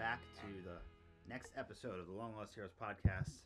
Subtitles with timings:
[0.00, 0.78] back to the
[1.28, 3.42] next episode of the Long Lost Heroes podcast.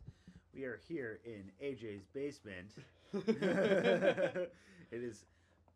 [0.54, 2.70] We are here in AJ's basement.
[3.12, 4.50] it
[4.92, 5.24] is.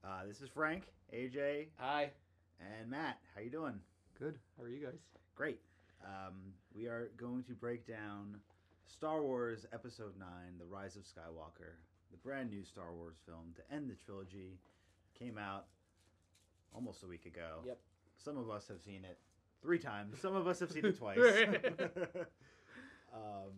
[0.04, 2.12] Uh, this is Frank, AJ, Hi.
[2.60, 3.18] and Matt.
[3.34, 3.80] How you doing?
[4.20, 4.38] Good.
[4.56, 5.00] How are you guys?
[5.34, 5.58] Great.
[6.04, 8.36] Um, we are going to break down
[8.86, 11.74] Star Wars Episode Nine: The Rise of Skywalker,
[12.12, 14.60] the brand new Star Wars film to end the trilogy.
[15.18, 15.66] Came out
[16.72, 17.62] almost a week ago.
[17.66, 17.78] Yep.
[18.16, 19.18] Some of us have seen it
[19.62, 20.20] three times.
[20.20, 21.18] Some of us have seen it twice.
[23.14, 23.52] um,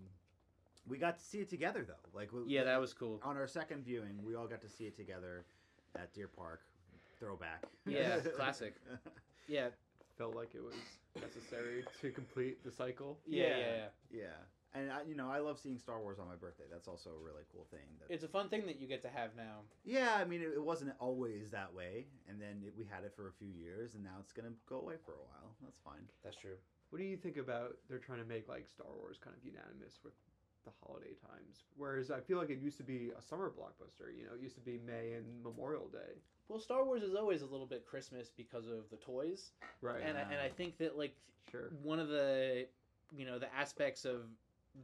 [0.89, 2.19] we got to see it together though.
[2.19, 3.21] Like we, Yeah, that was cool.
[3.23, 4.19] on our second viewing.
[4.25, 5.45] We all got to see it together
[5.97, 6.61] at Deer Park.
[7.19, 7.65] Throwback.
[7.87, 8.75] Yeah, classic.
[9.47, 9.69] Yeah.
[10.17, 10.75] Felt like it was
[11.21, 13.19] necessary to complete the cycle.
[13.27, 13.57] Yeah, Yeah.
[13.59, 14.25] yeah, yeah.
[14.75, 16.65] Yeah, and I, you know I love seeing Star Wars on my birthday.
[16.71, 17.81] That's also a really cool thing.
[18.01, 19.61] That, It's a fun thing that you get to have now.
[19.85, 23.13] yeah, I mean it, it wasn't always that way, and then it, we had it
[23.17, 25.55] for a few years, and now it's gonna go away for a while.
[25.63, 26.03] That's fine.
[26.25, 26.57] That's true.
[26.91, 29.99] What do you think about they're trying to make like Star Wars kind of unanimous
[30.05, 30.15] with
[30.65, 31.65] the holiday times?
[31.77, 34.11] Whereas I feel like it used to be a summer blockbuster.
[34.17, 36.19] You know, it used to be May and Memorial Day.
[36.49, 40.03] Well, Star Wars is always a little bit Christmas because of the toys, Right.
[40.05, 41.15] and I, and I think that like
[41.51, 41.71] sure.
[41.83, 42.67] one of the
[43.17, 44.23] you know the aspects of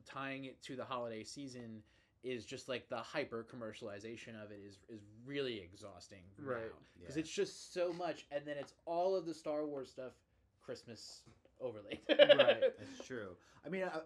[0.05, 1.83] tying it to the holiday season
[2.23, 6.73] is just like the hyper commercialization of it is is really exhausting Right.
[6.98, 7.21] because Yeah.
[7.21, 10.12] it's just so much and then it's all of the Star Wars stuff
[10.62, 11.22] Christmas
[11.60, 12.62] overlaid Right.
[12.78, 13.37] that's true.
[13.65, 14.00] I mean, I,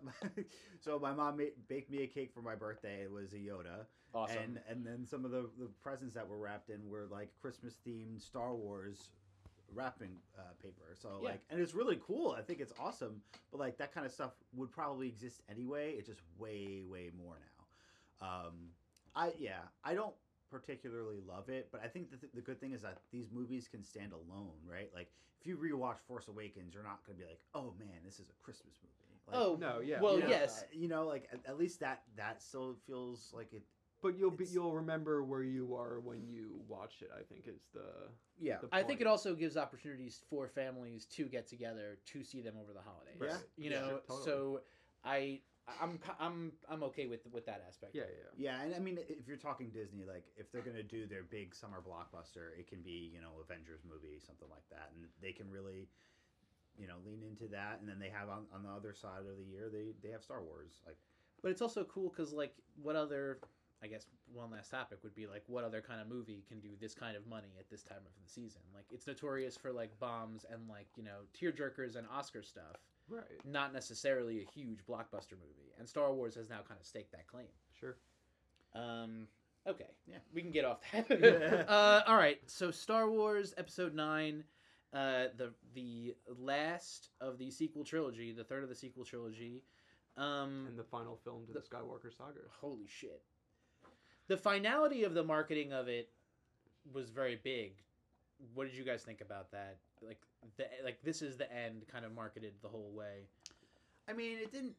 [0.81, 3.03] so my mom made, baked me a cake for my birthday.
[3.03, 6.39] It was a Yoda, awesome and and then some of the the presents that were
[6.39, 9.11] wrapped in were like Christmas themed Star Wars
[9.75, 10.95] wrapping uh, paper.
[10.95, 11.31] So Yeah.
[11.31, 12.33] like, and it's really cool.
[12.37, 13.23] I think it's awesome.
[13.51, 15.93] But like that kind of stuff would probably exist anyway.
[15.93, 18.27] It's just way way more now.
[18.27, 18.71] Um,
[19.15, 20.15] I yeah, I don't
[20.51, 23.69] particularly love it, but I think the, th- the good thing is that these movies
[23.69, 24.91] can stand alone, right?
[24.95, 25.11] Like
[25.41, 28.29] if you rewatch Force Awakens, you're not going to be like, "Oh man, this is
[28.29, 30.01] a Christmas movie." Like, oh No, yeah.
[30.01, 33.33] well you know, yes uh, you know, like at, at least that that still feels
[33.35, 33.63] like it.
[34.03, 37.11] But you'll be you'll remember where you are when you watch it.
[37.15, 38.09] I think is the
[38.41, 42.41] Yeah, the I think it also gives opportunities for families to get together to see
[42.41, 43.21] them over the holidays.
[43.21, 43.63] Yeah.
[43.63, 44.25] You Yeah, know, sure, totally.
[44.25, 44.61] so
[45.05, 45.41] I
[45.81, 47.95] I'm I'm I'm okay with with that aspect.
[47.95, 48.57] yeah yeah.
[48.57, 51.55] yeah, and I mean, if you're talking Disney, like if they're gonna do their big
[51.55, 55.51] summer blockbuster, it can be you know Avengers movie, something like that, and they can
[55.51, 55.89] really,
[56.79, 57.79] you know, lean into that.
[57.81, 60.23] And then they have on, on the other side of the year, they they have
[60.23, 60.97] Star Wars, like
[61.43, 63.39] But it's also cool because like what other
[63.83, 66.69] I guess one last topic would be like what other kind of movie can do
[66.81, 68.61] this kind of money at this time of the season?
[68.75, 72.77] Like it's notorious for like bombs and like you know tearjerkers and Oscar stuff,
[73.09, 73.23] Right.
[73.45, 75.73] not necessarily a huge blockbuster movie.
[75.79, 77.47] And Star Wars has now kind of staked that claim.
[77.79, 77.97] Sure.
[78.75, 79.27] Um,
[79.67, 80.19] okay, Yeah.
[80.33, 81.11] we can get off that.
[81.69, 84.45] uh, all right, so Star Wars Episode Nine,
[84.93, 89.63] uh, the the last of the sequel trilogy, the third of the sequel trilogy.
[90.17, 92.41] Um, And the final film to the Skywalker saga.
[92.61, 93.23] holy shit,
[94.31, 96.09] the finality of the marketing of it
[96.95, 97.73] was very big.
[98.55, 99.79] What did you guys think about that?
[100.01, 100.21] Like
[100.57, 103.27] the like this is the end, kind of marketed the whole way.
[104.09, 104.77] I mean, it didn't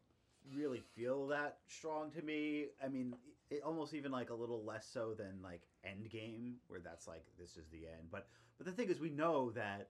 [0.56, 2.68] really feel that strong to me.
[2.84, 3.14] I mean,
[3.50, 7.58] it almost even like a little less so than like Endgame, where that's like this
[7.58, 8.08] is the end.
[8.10, 9.90] But but the thing is, we know that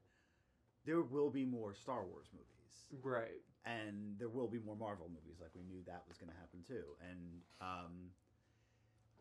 [0.87, 3.43] there will be more Star Wars movies, Right.
[3.63, 5.37] and there will be more Marvel movies.
[5.39, 6.97] Like we knew that was going to happen too.
[7.07, 7.19] And
[7.61, 8.09] um,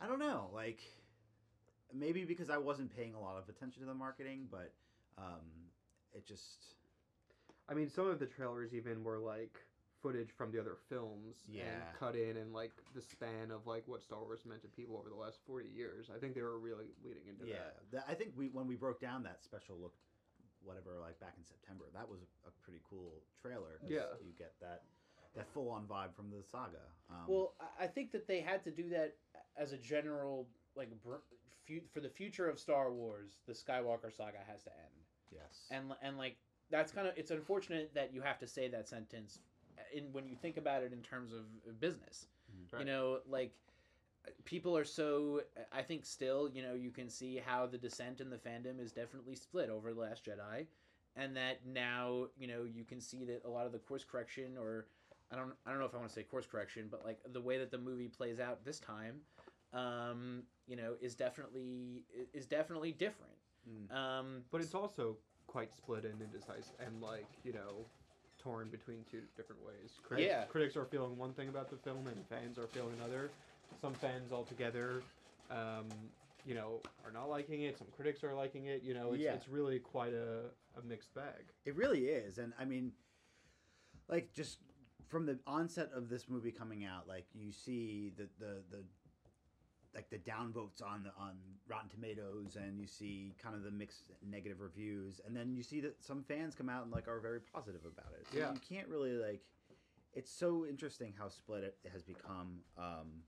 [0.01, 0.81] I don't know, like
[1.93, 4.73] maybe because I wasn't paying a lot of attention to the marketing, but
[5.19, 5.45] um,
[6.15, 6.75] it just
[7.69, 9.57] I mean, some of the trailers even were like
[10.03, 11.65] footage from the other films Yeah.
[11.65, 14.97] and cut in and like the span of like what Star Wars meant to people
[14.97, 16.09] over the last 40 years.
[16.15, 17.57] I think they were really leading into yeah
[17.93, 17.93] that.
[17.93, 19.93] that, i think we when we broke down that special look
[20.63, 23.77] whatever like back in september that was a, a pretty cool trailer.
[23.87, 24.09] Yeah.
[24.25, 24.83] you get that
[25.35, 26.79] that full-on vibe from the saga
[27.11, 29.17] um, Well, I- I think that they had to do that
[29.57, 31.17] as a general like br-
[31.67, 33.39] fu- for the future of Star Wars.
[33.47, 36.37] The Skywalker saga has to end, yes and and like
[36.71, 39.41] that's kind of it's unfortunate that you have to say that sentence
[39.79, 42.27] uh, in when you think about it in terms of business.
[42.51, 42.63] Mm-hmm.
[42.73, 42.87] You Right.
[42.87, 43.55] know, like
[44.45, 48.21] people are so uh, I think still you know you can see how the dissent
[48.21, 50.67] in the fandom is definitely split over the Last Jedi,
[51.17, 54.57] and that now you know you can see that a lot of the course correction
[54.59, 54.87] or
[55.33, 57.41] I don't I don't know if I want to say course correction, but like the
[57.41, 59.21] way that the movie plays out this time,
[59.73, 63.33] um, you know, is definitely is definitely different.
[63.69, 63.95] Mm.
[63.95, 65.17] Um, But it's also
[65.47, 67.85] quite split and indecisive and like, you know,
[68.39, 69.99] torn between two different ways.
[70.03, 70.45] Critics, Yeah.
[70.45, 73.31] critics are feeling one thing about the film and fans are feeling another.
[73.81, 75.03] Some fans altogether
[75.51, 75.89] um,
[76.47, 77.77] you know, are not liking it.
[77.77, 78.83] Some critics are liking it.
[78.83, 79.35] You know, it's, Yeah.
[79.35, 80.45] it's really quite a,
[80.79, 81.53] a mixed bag.
[81.65, 82.93] It really is, and I mean,
[84.09, 84.59] like just
[85.11, 88.85] from the onset of this movie coming out, like you see the the the
[89.93, 91.33] like the downvotes on the on
[91.69, 95.81] Rotten Tomatoes, and you see kind of the mixed negative reviews, and then you see
[95.81, 98.27] that some fans come out and like are very positive about it.
[98.33, 98.53] So Yeah.
[98.55, 99.43] you can't really like.
[100.13, 103.23] It's so interesting how split it has become, um,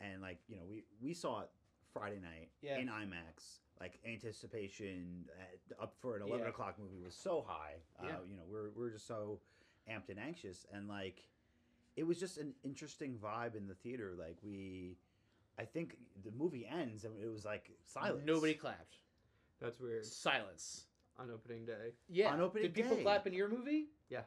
[0.00, 1.50] and like you know we we saw it
[1.92, 2.78] Friday night Yeah.
[2.78, 3.58] in IMAX.
[3.80, 6.50] Like anticipation at, up for an eleven Yeah.
[6.50, 7.74] o'clock movie was so high.
[7.98, 8.18] Uh, Yeah.
[8.28, 9.40] You know we're we're just so
[9.90, 11.24] amped and anxious, and like
[11.96, 14.12] it was just an interesting vibe in the theater.
[14.18, 14.96] Like we,
[15.58, 18.22] I think the movie ends and it was like silence.
[18.24, 18.96] Nobody clapped.
[19.60, 20.04] That's weird.
[20.06, 20.84] Silence.
[21.18, 22.32] On opening day, Yeah.
[22.32, 23.88] On opening Did people clap in your movie?
[24.08, 24.22] Yeah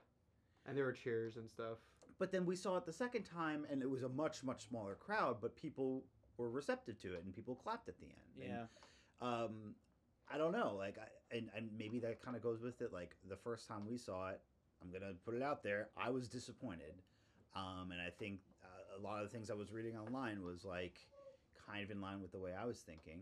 [0.65, 1.77] and there were cheers and stuff.
[2.17, 4.95] But then we saw it the second time, and it was a much much smaller
[4.95, 6.03] crowd, but people
[6.37, 8.41] were receptive to it, and people clapped at the end.
[8.41, 8.65] And, Yeah.
[9.21, 9.75] um,
[10.31, 12.91] I don't know, like, I, and and maybe that kind of goes with it.
[12.93, 14.41] Like the first time we saw it,
[14.85, 15.89] I'm gonna put it out there.
[15.97, 16.93] I was disappointed,
[17.55, 20.63] um, and I think uh, a lot of the things I was reading online was
[20.63, 20.99] like
[21.67, 23.21] kind of in line with the way I was thinking.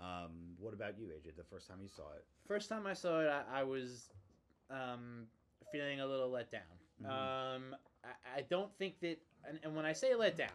[0.00, 1.36] Um, what about you, AJ?
[1.36, 2.24] The first time you saw it?
[2.46, 4.08] First time I saw it, I, I was
[4.70, 5.26] um,
[5.72, 6.60] feeling a little let down.
[7.02, 7.08] Mhm.
[7.08, 9.18] Um, I, I don't think that,
[9.48, 10.48] and, and when I say let down,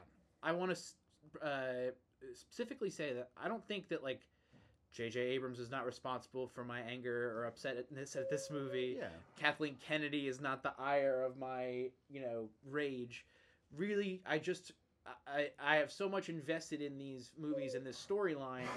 [0.43, 1.91] I want to uh,
[2.33, 4.21] specifically say that I don't think that like
[4.91, 5.19] J.J.
[5.19, 8.97] Abrams is not responsible for my anger or upsetness at this movie.
[8.99, 9.07] Yeah,
[9.39, 13.25] Kathleen Kennedy is not the ire of my, you know, rage.
[13.75, 14.71] Really, I just
[15.27, 18.67] I I have so much invested in these movies and this storyline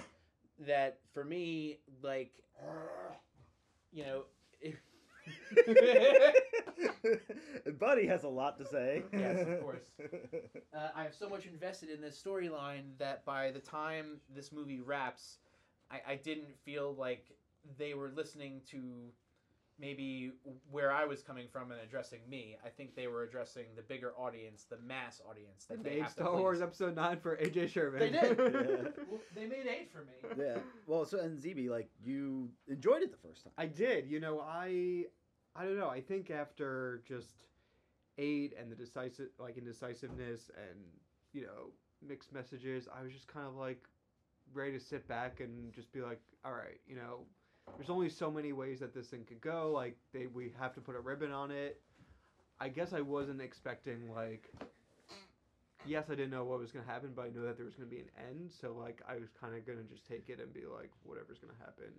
[0.61, 2.33] that for me, like,
[3.93, 4.25] you know,
[7.67, 9.03] and Buddy has a lot to say.
[9.13, 9.85] Yes, of course.
[10.75, 14.81] uh, I have so much invested in this storyline that by the time this movie
[14.81, 15.39] wraps,
[15.93, 17.27] I, I didn't feel like
[17.79, 18.81] they were listening to
[19.79, 20.33] maybe
[20.71, 22.57] where I was coming from and addressing me.
[22.65, 26.11] I think they were addressing the bigger audience, the mass audience that They they made
[26.11, 26.39] Star please.
[26.41, 28.01] Wars Episode Nine for AJ Sherman.
[28.01, 28.39] They did.
[28.39, 29.05] Yeah.
[29.11, 30.45] Well, they made eight for me.
[30.45, 30.59] yeah.
[30.87, 33.53] Well, so and ZB, like you enjoyed it the first time.
[33.59, 34.07] I did.
[34.09, 35.07] You know, I
[35.57, 35.89] I don't know.
[35.89, 37.29] I think after just
[38.19, 40.79] eight and the decisive like indecisiveness and
[41.33, 41.71] you know
[42.07, 43.83] mixed messages, I was just kind of like
[44.55, 47.21] ready to sit back and just be like, all right, you know,
[47.77, 49.71] there's only so many ways that this thing could go.
[49.73, 51.81] Like they we have to put a ribbon on it.
[52.61, 54.53] I guess I wasn't expecting like.
[55.85, 57.89] Yes, I didn't know what was gonna happen, but I knew that there was gonna
[57.89, 58.53] be an end.
[58.61, 61.59] So like, I was kind of gonna just take it and be like, whatever's gonna
[61.59, 61.91] happen,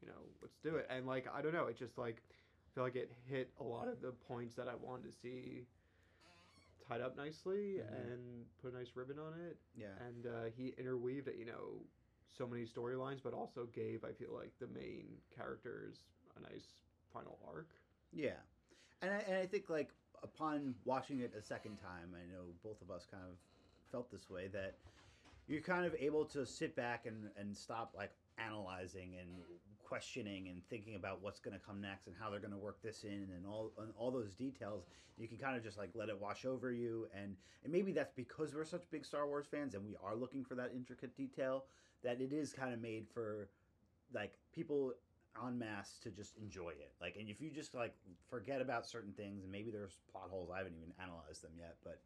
[0.00, 0.86] you know, let's do it.
[0.88, 3.88] And like, I don't know, it just like I feel like it hit a lot
[3.88, 5.66] of the points that I wanted to see
[6.88, 8.12] tied up nicely Mhm.
[8.12, 9.58] and put a nice ribbon on it.
[9.74, 9.96] Yeah.
[10.06, 11.84] And uh, he interweaved, you know,
[12.28, 16.04] so many storylines, but also gave I feel like the main characters
[16.36, 16.82] a nice
[17.12, 17.68] final arc.
[18.12, 18.40] Yeah,
[19.02, 19.92] and I, and I think like
[20.22, 23.36] upon watching it a second time, I know both of us kind of
[23.90, 24.78] felt this way that
[25.46, 29.28] you're kind of able to sit back and and stop like analyzing and
[29.84, 32.82] questioning and thinking about what's going to come next and how they're going to work
[32.82, 34.84] this in and all and all those details.
[35.18, 38.12] You can kind of just like let it wash over you, and and maybe that's
[38.12, 41.64] because we're such big Star Wars fans and we are looking for that intricate detail
[42.02, 43.48] that it is kind of made for
[44.12, 44.92] like people
[45.44, 46.92] en masse to just enjoy it.
[47.00, 47.94] Like, and if you just like
[48.28, 51.76] forget about certain things, and maybe there's plot holes, I haven't even analyzed them yet,
[51.84, 52.00] but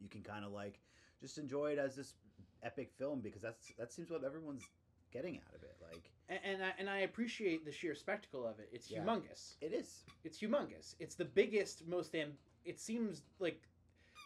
[0.00, 0.80] you can kind of like
[1.20, 2.14] just enjoy it as this
[2.62, 4.64] epic film because that's that seems what everyone's
[5.14, 5.76] getting out of it.
[5.80, 8.68] Like, And, and I and I appreciate the sheer spectacle of it.
[8.72, 9.02] It's Yeah.
[9.02, 9.54] humongous.
[9.62, 10.04] it is.
[10.24, 10.96] It's humongous.
[10.98, 12.36] It's the biggest, most am.
[12.64, 13.62] It seems like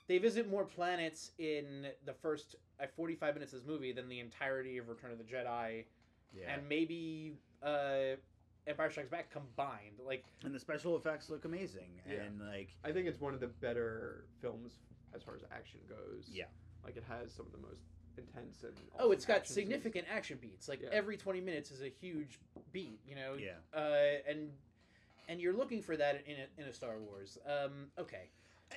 [0.07, 4.21] they visit more planets in the first uh, forty-five minutes of this movie than the
[4.21, 5.85] entirety of Return of the Jedi,
[6.33, 6.54] Yeah.
[6.54, 8.16] and maybe uh,
[8.66, 9.99] Empire Strikes Back combined.
[10.04, 12.23] Like, And, the special effects look amazing, Yeah.
[12.23, 14.76] and like, I think it's one of the better films
[15.14, 16.28] as far as action goes.
[16.33, 16.47] Yeah.
[16.85, 17.83] Like it has some of the most
[18.19, 19.67] intense and oh, it's got action scenes.
[19.69, 20.69] significant action beats.
[20.69, 20.89] Like Yeah.
[20.93, 22.39] every twenty minutes is a huge
[22.73, 23.01] beat.
[23.07, 23.35] You know.
[23.39, 24.51] yeah, Uh, and
[25.29, 27.39] and you're looking for that in a, in a Star Wars.
[27.47, 28.31] Um, okay.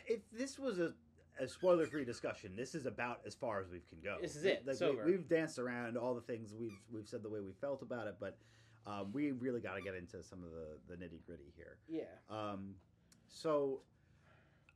[0.07, 0.93] if this was a
[1.39, 4.17] a spoiler-free discussion, this is about as far as we can go.
[4.21, 4.63] This is it.
[4.65, 5.05] Like It's we, over.
[5.05, 8.15] we've danced around all the things we've we've said the way we felt about it,
[8.19, 8.38] but
[8.86, 11.77] um, we really got to get into some of the the nitty gritty here.
[11.88, 12.03] Yeah.
[12.29, 12.75] Um,
[13.29, 13.79] so,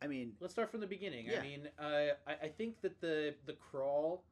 [0.02, 1.26] I mean, Let's start from the beginning.
[1.26, 1.40] Yeah.
[1.40, 1.84] I mean, uh,
[2.26, 4.24] I, I think that the the crawl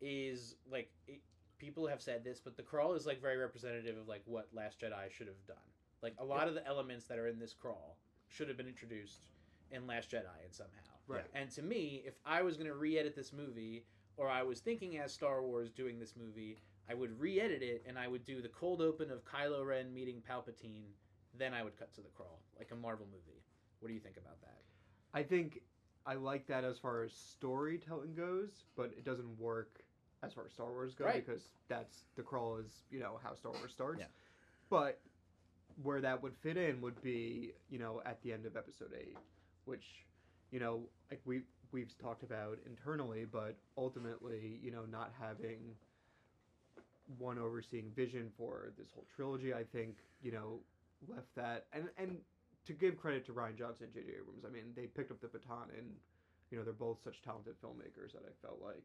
[0.00, 1.20] is like it,
[1.58, 4.80] people have said this, but the crawl is like very representative of like what Last
[4.80, 5.56] Jedi should have done.
[6.02, 9.26] Like a lot of the elements that are in this crawl should have been introduced
[9.70, 10.72] in Last Jedi and somehow.
[11.06, 11.24] Right.
[11.34, 13.84] And to me, if I was going to re-edit this movie,
[14.16, 17.98] or I was thinking as Star Wars doing this movie, I would re-edit it and
[17.98, 20.92] I would do the cold open of Kylo Ren meeting Palpatine.
[21.36, 23.42] Then I would cut to the crawl, like a Marvel movie.
[23.80, 24.58] What do you think about that?
[25.14, 25.60] I think
[26.06, 29.80] I like that as far as storytelling goes, but it doesn't work
[30.22, 31.24] as far as Star Wars goes Right.
[31.24, 34.00] because that's the crawl is you know how Star Wars starts.
[34.00, 34.06] Yeah.
[34.70, 35.00] But
[35.82, 39.16] where that would fit in would be you know at the end of Episode Eight,
[39.64, 40.04] which
[40.50, 45.74] you know like we we've talked about internally, but ultimately you know not having
[47.18, 50.60] one overseeing vision for this whole trilogy, I think you know
[51.08, 52.16] left that and and
[52.66, 54.18] to give credit to Rian Johnson and J.J.
[54.20, 55.86] Abrams, I mean, they picked up the baton, and
[56.50, 58.84] you know they're both such talented filmmakers that I felt like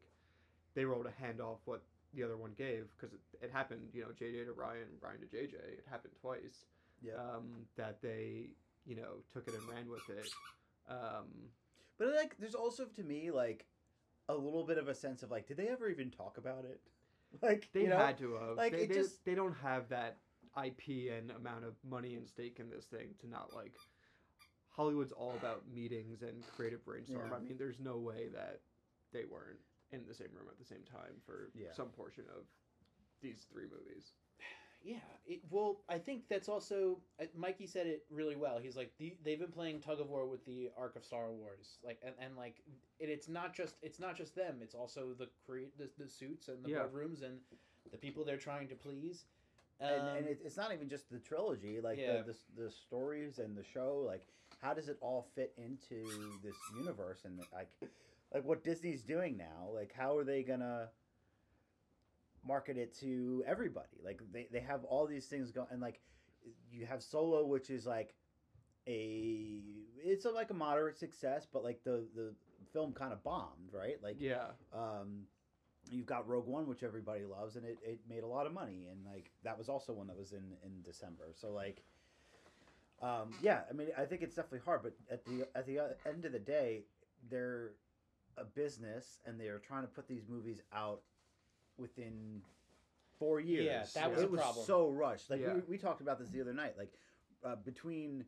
[0.75, 1.81] they were able to hand off what
[2.13, 3.89] the other one gave because it, it happened.
[3.93, 4.45] You know, J.J.
[4.45, 5.55] to Ryan, Ryan to J.J.
[5.57, 6.65] It happened twice.
[7.01, 7.13] Yeah.
[7.13, 8.51] Um, that they
[8.85, 10.29] you know took it and ran with it.
[10.89, 11.49] Um,
[11.97, 13.65] But like, there's also to me like
[14.29, 16.81] a little bit of a sense of like, did they ever even talk about it?
[17.41, 17.97] Like they you know?
[17.97, 18.57] had to have.
[18.57, 20.17] like, they, they, just- they don't have that
[20.63, 23.73] IP and amount of money and stake in this thing to not like.
[24.69, 27.21] Hollywood's all about meetings and creative brainstorm.
[27.29, 27.35] Yeah.
[27.35, 28.59] I mean, there's no way that
[29.11, 29.59] they weren't
[29.93, 31.71] in the same room at the same time for Yeah.
[31.71, 32.43] some portion of
[33.21, 34.11] these three movies.
[34.85, 38.59] Yeah, it, well, I think that's also uh, Mikey said it really well.
[38.61, 41.77] He's like the, they've been playing tug of war with the arc of Star Wars,
[41.85, 42.61] like and, and like
[42.99, 44.57] it, it's not just it's not just them.
[44.61, 46.79] It's also the create the, the suits and the Yeah.
[46.79, 47.39] boardrooms and
[47.93, 49.23] the people they're trying to please.
[49.79, 52.23] and, and Um, it, it's not even just the trilogy like Yeah.
[52.23, 54.27] the, the the stories and the show like
[54.61, 56.03] how does it all fit into
[56.43, 57.69] this universe and like
[58.33, 60.89] like what disney's doing now like how are they gonna
[62.45, 63.99] market it to everybody?
[64.03, 66.01] Like they, they have all these things going and like
[66.71, 68.15] you have solo which is like
[68.87, 69.61] a
[69.97, 72.33] it's a, like a moderate success but like the the
[72.73, 73.97] film kind of bombed right?
[74.03, 75.23] Like Yeah, um,
[75.89, 78.87] you've got Rogue One, which everybody loves, and it, it made a lot of money,
[78.91, 81.31] and like that was also one that was in in December.
[81.33, 81.83] So like,
[83.01, 85.87] um, yeah, I mean, I think it's definitely hard, but at the at the uh,
[86.07, 86.83] end of the day,
[87.29, 87.71] they're
[88.37, 91.01] a business, and they are trying to put these movies out
[91.77, 92.41] within
[93.19, 93.65] four years.
[93.65, 94.65] Yeah, that was it was problem.
[94.65, 95.29] so rushed.
[95.29, 95.53] Like Yeah.
[95.55, 96.75] we, we talked about this the other night.
[96.77, 96.93] Like
[97.43, 98.25] uh, between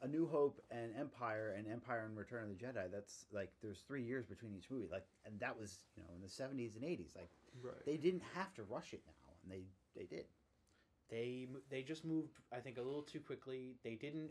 [0.00, 3.80] a New Hope and Empire and Empire and Return of the Jedi, that's like there's
[3.80, 4.88] three years between each movie.
[4.90, 7.16] Like, and that was you know in the '70s and '80s.
[7.16, 7.30] Like
[7.62, 7.84] right.
[7.84, 9.64] they didn't have to rush it now, and they
[9.96, 10.26] they did.
[11.10, 13.74] they they just moved I think a little too quickly.
[13.82, 14.30] They didn't.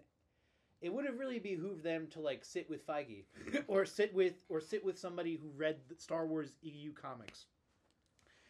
[0.82, 3.24] It would have really behooved them to like sit with Feige
[3.68, 7.46] or sit with or sit with somebody who read the Star Wars EU comics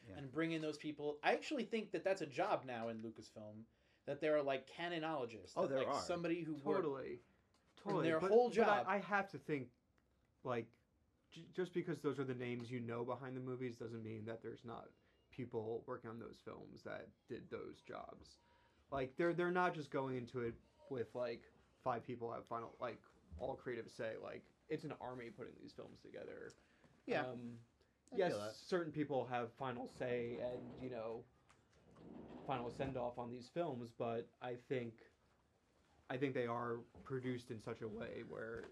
[0.09, 0.17] Yeah.
[0.17, 1.17] and bring in those people.
[1.23, 3.63] I actually think that that's a job now in Lucasfilm
[4.05, 5.53] that there are like canonologists.
[5.55, 6.01] Oh, that, there like, are.
[6.01, 7.19] Somebody who worked- Totally,
[7.83, 8.07] totally.
[8.09, 9.67] their but, whole but job- I, I have to think,
[10.43, 10.67] like,
[11.31, 14.41] j- just because those are the names you know behind the movies doesn't mean that
[14.41, 14.87] there's not
[15.31, 18.37] people working on those films that did those jobs.
[18.91, 20.53] Like, they're they're not just going into it
[20.89, 21.43] with like
[21.83, 22.99] five people have final like
[23.39, 24.13] all creative say.
[24.23, 26.51] Like, it's an army putting these films together.
[27.05, 27.21] Yeah.
[27.21, 27.57] Um,
[28.15, 28.33] yes,
[28.67, 31.23] certain people have final say and you know
[32.45, 34.93] final send off on these films, but I think
[36.09, 38.63] I think they are produced in such a way where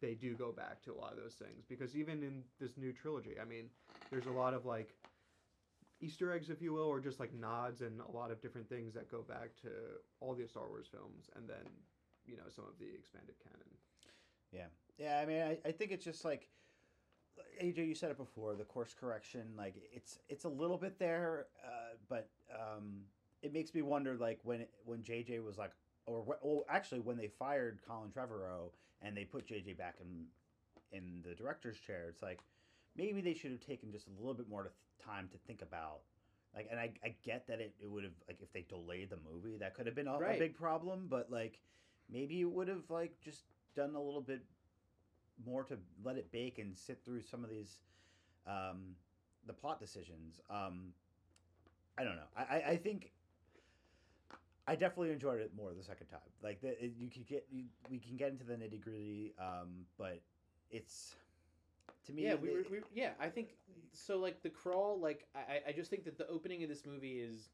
[0.00, 2.92] they do go back to a lot of those things because even in this new
[2.92, 3.66] trilogy, I mean,
[4.10, 4.94] there's a lot of like
[6.00, 8.94] Easter eggs, if you will, or just like nods and a lot of different things
[8.94, 9.68] that go back to
[10.20, 11.64] all the Star Wars films and then
[12.26, 13.68] you know some of the expanded canon.
[14.52, 14.66] Yeah,
[14.98, 15.20] yeah.
[15.20, 16.48] I mean, I, I think it's just like
[17.62, 18.54] AJ, you said it before.
[18.54, 23.02] The course correction, like it's it's a little bit there, uh, but um,
[23.42, 25.72] it makes me wonder, like when when JJ was like,
[26.06, 28.70] or well, actually when they fired Colin Trevorrow
[29.02, 30.26] and they put JJ back in
[30.92, 32.40] in the director's chair, it's like
[32.96, 35.62] maybe they should have taken just a little bit more to th- time to think
[35.62, 36.00] about.
[36.54, 39.18] Like, and I, I get that it, it would have like if they delayed the
[39.28, 41.06] movie, that could have been a, a big problem.
[41.08, 41.58] But like,
[42.10, 43.44] maybe you would have like just
[43.74, 44.42] done a little bit
[45.44, 47.78] more to let it bake and sit through some of these
[48.46, 48.94] um,
[49.46, 50.40] the plot decisions.
[50.50, 50.92] Um,
[51.98, 52.22] I don't know.
[52.36, 53.12] I, I, think
[54.66, 56.20] I definitely enjoyed it more the second time.
[56.42, 59.86] Like the, it, you could get you, we can get into the nitty gritty, um,
[59.98, 60.20] but
[60.70, 61.14] it's
[62.06, 62.24] to me.
[62.24, 63.56] yeah, we, it- we yeah, I think
[63.92, 64.18] so.
[64.18, 67.50] Like the crawl, like I, I just think that the opening of this movie is,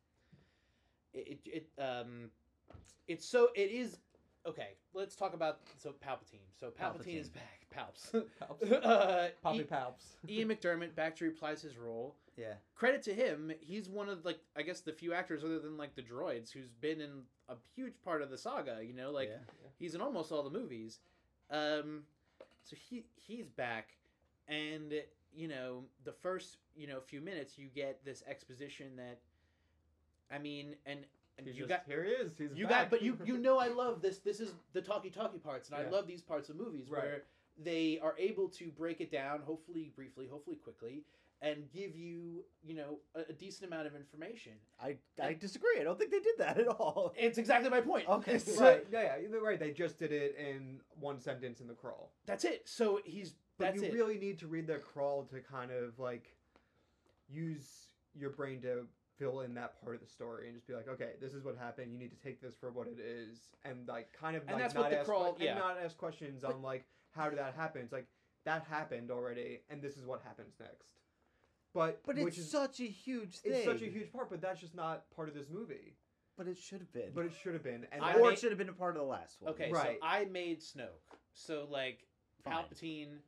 [1.13, 2.31] it, it um,
[3.09, 3.99] it's so it is
[4.47, 4.77] okay.
[4.95, 6.41] Let's talk about so Palpatine.
[6.59, 7.67] So Palpatine, is back.
[7.75, 8.25] Palps.
[8.41, 8.73] Palps.
[8.85, 10.15] uh, Poppy Palps.
[10.29, 12.17] Ian McDiarmid back to reprise his role.
[12.37, 12.55] yeah.
[12.75, 15.95] Credit to him, he's one of like I guess the few actors other than like
[15.95, 18.79] the droids who's been in a huge part of the saga.
[18.83, 19.71] You know, like yeah.
[19.79, 20.99] He's in almost all the movies.
[21.51, 22.03] Um,
[22.65, 23.97] so he he's back,
[24.47, 24.93] and
[25.35, 29.19] you know the first you know few minutes you get this exposition that,
[30.31, 31.01] I mean, and
[31.39, 32.33] and He's you just, got here he is.
[32.37, 32.83] He's you back.
[32.83, 35.79] got but you you know I love this this is the talkie talkie parts and
[35.79, 37.03] I love these parts of movies Right.
[37.03, 37.23] where
[37.63, 41.03] they are able to break it down hopefully briefly hopefully quickly
[41.43, 45.79] and give you you know a, a decent amount of information I, I disagree.
[45.81, 47.15] I don't think they did that at all.
[47.19, 48.39] it's exactly my point Okay.
[48.39, 49.59] So- right, yeah, yeah, you're right.
[49.59, 52.13] They just did it in one sentence in the crawl.
[52.27, 55.41] that's it so he's But that's you it really need to read the crawl to
[55.41, 56.35] kind of like
[57.29, 58.87] use your brain to
[59.21, 61.57] fill in that part of the story and just be like, okay, this is what
[61.57, 61.93] happened.
[61.93, 64.63] You need to take this for what it is, and like kind of And like
[64.63, 65.51] that's not what the ask crawl- yeah.
[65.51, 67.83] and not ask questions But- on like how did that happen.
[67.83, 68.07] It's like
[68.47, 70.95] that happened already, and this is what happens next.
[71.75, 73.53] But But which it's is such a huge thing.
[73.53, 75.97] it's such a huge part, but that's just not part of this movie.
[76.37, 77.11] But it should have been.
[77.15, 78.97] But it should have been, and I or made- it should have been a part
[78.97, 79.53] of the last one.
[79.53, 79.99] okay Right.
[80.01, 80.89] so I made Snoke
[81.35, 82.07] so like
[82.45, 82.55] Fine.
[82.55, 83.19] Palpatine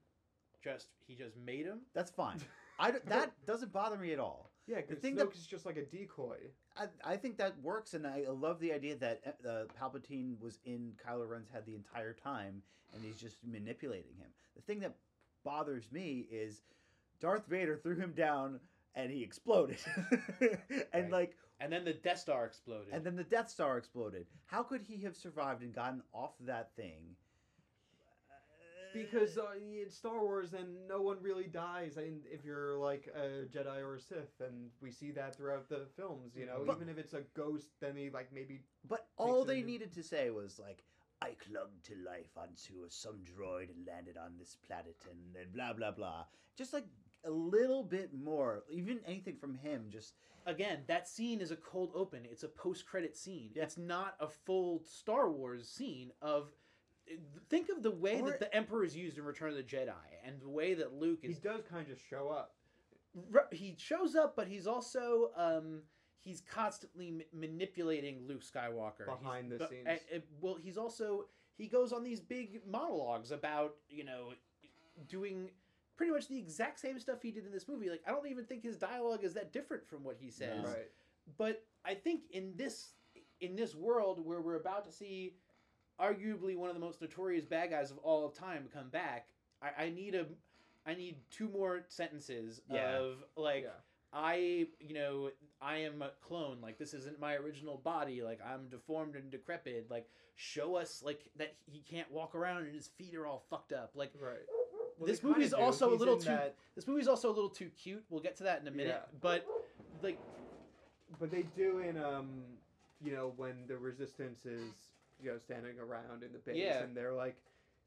[0.65, 2.39] just he just made him That's fine.
[2.79, 4.52] I that doesn't bother me at all.
[4.67, 6.37] Yeah, the thing Snoke that- is just like a decoy.
[6.77, 10.93] I, I think that works, and I love the idea that uh, Palpatine was in
[11.07, 12.63] Kylo Ren's head the entire time,
[12.95, 14.29] and he's just manipulating him.
[14.57, 14.95] The thing that
[15.45, 16.63] bothers me is
[17.21, 18.61] Darth Vader threw him down,
[18.95, 19.79] and he exploded,
[20.41, 20.59] and
[20.95, 21.11] Right.
[21.11, 24.27] like, and then the Death Star exploded and then the Death Star exploded.
[24.47, 27.15] How could he have survived and gotten off that thing?
[28.93, 31.97] Because uh, in Star Wars, then no one really dies.
[31.97, 35.87] And if you're like a Jedi or a Sith, and we see that throughout the
[35.97, 39.45] films, you know, But- even if it's a ghost, then they like maybe But all
[39.45, 39.67] they in.
[39.67, 40.85] needed to say was like,
[41.21, 45.53] "I clung to life onto a, some droid and landed on this planet," and then
[45.53, 46.27] blah blah blah.
[46.57, 46.87] Just like
[47.25, 49.87] a little bit more, even anything from him.
[49.91, 52.27] Just again, that scene is a cold open.
[52.27, 53.53] It's a post-credit scene.
[53.55, 53.63] Yeah.
[53.63, 56.53] It's not a full Star Wars scene of.
[57.49, 59.93] Think of the way Or- that the Emperor is used in Return of the Jedi,
[60.25, 61.37] and the way that Luke is.
[61.37, 62.55] he does kind of just show up.
[63.53, 65.83] He shows up, but he's also um,
[66.21, 69.87] he's constantly ma- manipulating Luke Skywalker He's- Behind the but- scenes.
[69.87, 74.33] and- and- well, he's also he goes on these big monologues about you know
[75.07, 75.51] doing
[75.97, 77.91] pretty much the exact same stuff he did in this movie.
[77.91, 80.91] Like I don't even think his dialogue is that different from what he says Right.
[81.37, 82.95] but I think in this
[83.41, 85.37] in this world where we're about to see
[86.03, 89.29] arguably one of the most notorious bad guys of all of time come back,
[89.63, 90.27] I, I need a
[90.85, 92.97] I need two more sentences Yeah.
[92.99, 93.71] of like yeah.
[94.13, 98.69] I you know I am a clone like this isn't my original body like I'm
[98.69, 103.15] deformed and decrepit like show us like that he can't walk around and his feet
[103.15, 104.37] are all fucked up like Right.
[105.07, 107.71] This they kinda movie's also a little too- that- this movie's also a little too
[107.71, 109.19] cute we'll get to that in a minute Yeah.
[109.21, 109.47] but
[110.03, 110.19] like
[111.21, 112.43] but they do in um,
[113.05, 114.73] you know, when the resistance is
[115.23, 116.83] you know standing around in the base, Yeah.
[116.83, 117.37] and they're like,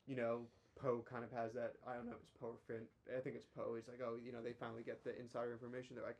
[0.07, 0.41] you know,
[0.79, 1.73] Poe kind of has that.
[1.87, 2.85] I don't know if it's Poe or Finn.
[3.15, 3.73] I think it's Poe.
[3.75, 5.95] He's like, oh, you know, they finally get the insider information.
[5.95, 6.17] They're like,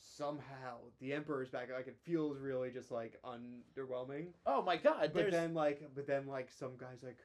[0.00, 1.68] somehow the Emperor's back.
[1.74, 4.26] Like it feels really just like underwhelming.
[4.46, 7.18] oh my god But there's then like, but then like some guys like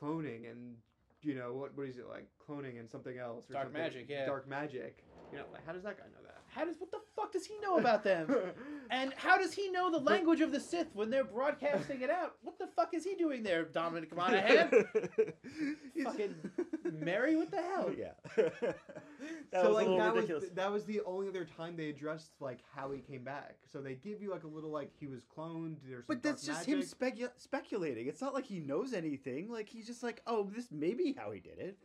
[0.00, 0.76] cloning and
[1.22, 4.06] you know what what is it like cloning and something else or Dark something- magic,
[4.08, 4.24] yeah.
[4.26, 5.04] dark magic.
[5.30, 6.29] You know, like how does that guy know that?
[6.60, 8.36] How does what the fuck does he know about them?
[8.90, 12.34] and how does he know the language of the Sith when they're broadcasting it out?
[12.42, 14.68] What the fuck is he doing there, Dominic Monaghan?
[15.94, 16.34] He's- Fucking
[16.92, 17.90] Mary, what the hell?
[17.96, 18.10] Yeah.
[18.36, 18.76] that
[19.54, 20.42] so was like little that ridiculous.
[20.44, 23.56] was that was the only other time they addressed like how he came back.
[23.72, 25.76] So they give you like a little like he was cloned.
[25.88, 28.06] There's some But that's dark just him specu- speculating.
[28.06, 29.50] It's not like he knows anything.
[29.50, 31.78] Like he's just like, oh, this may be how he did it.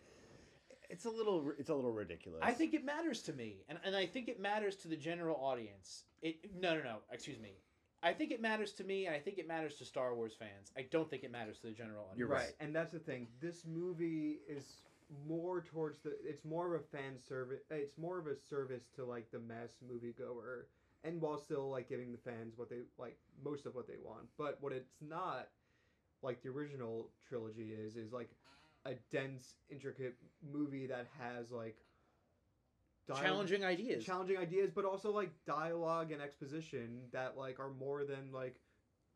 [0.89, 2.39] It's a little, it's a little ridiculous.
[2.43, 5.37] I think it matters to me, and, and I think it matters to the general
[5.37, 6.03] audience.
[6.21, 7.51] It no no no, excuse me.
[8.03, 10.71] I think it matters to me, and I think it matters to Star Wars fans.
[10.77, 12.19] I don't think it matters to the general audience.
[12.19, 12.53] You're right.
[12.59, 13.27] and that's the thing.
[13.41, 14.63] This movie is
[15.27, 16.11] more towards the.
[16.23, 17.61] It's more of a fan service.
[17.69, 20.65] It's more of a service to like the mass moviegoer,
[21.03, 24.25] and while still like giving the fans what they like, most of what they want.
[24.37, 25.47] But what it's not,
[26.21, 28.29] like the original trilogy is, is like
[28.85, 30.15] a dense, intricate
[30.51, 31.77] movie that has like
[33.07, 34.03] Challenging ideas.
[34.03, 38.59] challenging ideas, but also like dialogue and exposition that like are more than like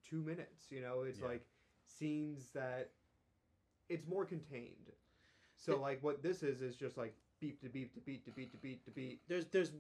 [0.08, 0.68] two minutes.
[0.70, 1.26] You know, it's Yeah.
[1.28, 1.46] like
[1.88, 2.92] scenes that
[3.90, 4.92] it's more contained.
[5.56, 8.32] So It- like what this is is just like beep to beep to beep to
[8.32, 9.22] beep to beep to beep.
[9.28, 9.72] there's there's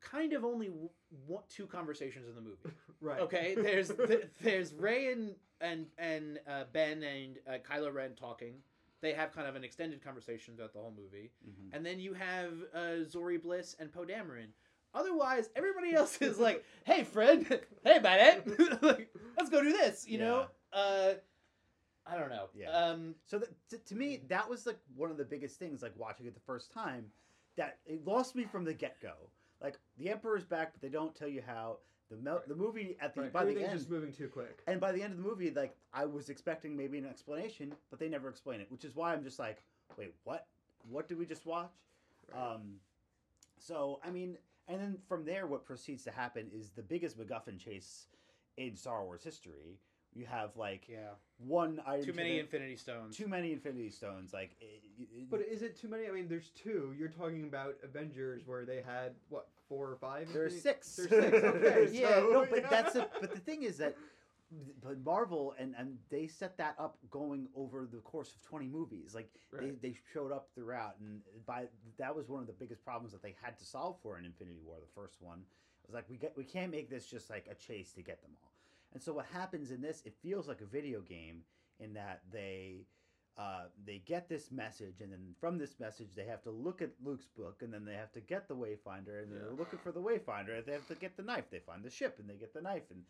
[0.00, 0.68] kind of only
[1.26, 2.58] one, two conversations in the movie.
[3.00, 3.20] Right.
[3.20, 8.62] Okay, there's th- there's Rey and and and uh, Ben and uh, Kylo Ren talking.
[9.02, 11.74] They have kind of an extended conversation throughout the whole movie, Mhm.
[11.74, 14.48] and then you have uh, Zorii Bliss and Poe Dameron.
[14.92, 17.46] Otherwise, everybody else is like, "Hey, friend.
[17.84, 18.82] Hey, Bennett.
[18.82, 19.08] like,
[19.38, 20.46] let's go do this." You know.
[20.72, 21.14] Uh,
[22.06, 22.48] I don't know.
[22.54, 22.70] Yeah.
[22.70, 25.80] Um, So that, to, to me, that was like one of the biggest things.
[25.82, 27.06] Like watching it the first time,
[27.56, 29.14] that it lost me from the get go.
[29.62, 31.78] Like the Emperor's back, but they don't tell you how.
[32.10, 33.32] The mel- the movie at the Right.
[33.32, 34.62] by the end, just moving too quick.
[34.66, 37.98] and by the end of the movie, like I was expecting maybe an explanation, but
[38.00, 39.62] they never explain it, which is why I'm just like,
[39.96, 40.48] wait, what?
[40.88, 41.70] What did we just watch?
[42.32, 42.40] Right.
[42.54, 42.80] Um,
[43.58, 47.58] so I mean, and then from there, what proceeds to happen is the biggest MacGuffin
[47.60, 48.08] chase
[48.56, 49.78] in Star Wars history.
[50.12, 51.10] You have like Yeah.
[51.38, 52.04] one item.
[52.06, 53.16] Too to many the- Infinity Stones.
[53.16, 54.32] too many Infinity Stones.
[54.32, 56.08] Like, it, it- But is it too many?
[56.08, 56.92] I mean, there's two.
[56.98, 60.30] You're talking about Avengers where they had what four or five?
[60.34, 60.96] there are six.
[60.96, 61.44] There's six.
[61.44, 62.68] Okay, yeah, so, no, but yeah.
[62.70, 63.96] that's a, but the thing is that.
[64.82, 69.14] But Marvel and, and they set that up going over the course of twenty movies.
[69.14, 69.80] Like Right.
[69.80, 71.66] they, they showed up throughout, and by
[71.98, 74.58] that was one of the biggest problems that they had to solve for in Infinity
[74.66, 74.76] War.
[74.80, 77.54] The first one it was like we get we can't make this just like a
[77.54, 78.50] chase to get them all.
[78.92, 80.02] And so what happens in this?
[80.04, 81.42] It feels like a video game
[81.78, 82.86] in that they
[83.40, 86.90] uh, they get this message, and then from this message they have to look at
[87.02, 89.38] Luke's book, and then they have to get the Wayfinder, and Yeah.
[89.44, 90.58] they're looking for the Wayfinder.
[90.58, 91.48] and They have to get the knife.
[91.50, 93.02] They find the ship, and they get the knife, and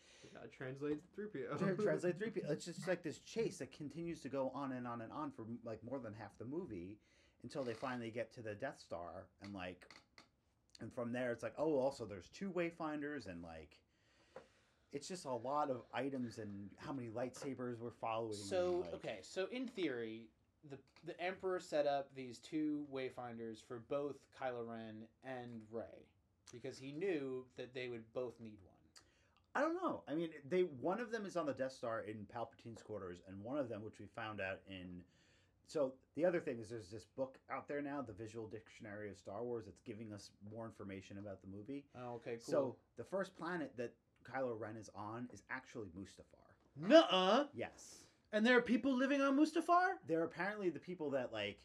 [0.55, 1.57] translate three PO.
[1.57, 2.49] Tra- translate three people.
[2.51, 5.43] It's just like this chase that continues to go on and on and on for
[5.65, 6.97] like more than half the movie
[7.43, 9.85] until they finally get to the Death Star and like,
[10.79, 13.79] and from there it's like, oh, also there's two Wayfinders and like,
[14.91, 18.33] it's just a lot of items and how many lightsabers we're following.
[18.33, 20.27] So like- okay, so in theory,
[20.69, 26.05] the the Emperor set up these two wayfinders for both Kylo Ren and Rey
[26.51, 28.75] because he knew that they would both need one.
[29.55, 30.03] I don't know.
[30.07, 33.41] I mean, they one of them is on the Death Star in Palpatine's quarters, and
[33.43, 35.03] one of them, which we found out in.
[35.67, 39.17] So the other thing is, there's this book out there now, the Visual Dictionary of
[39.17, 41.85] Star Wars, that's giving us more information about the movie.
[41.97, 42.39] Oh, okay, cool.
[42.39, 46.47] So the first planet that Kylo Ren is on is actually Mustafar.
[46.77, 47.45] Nuh-uh.
[47.53, 49.93] Yes, And there are people living on Mustafar?
[50.07, 51.59] they're apparently the people that like.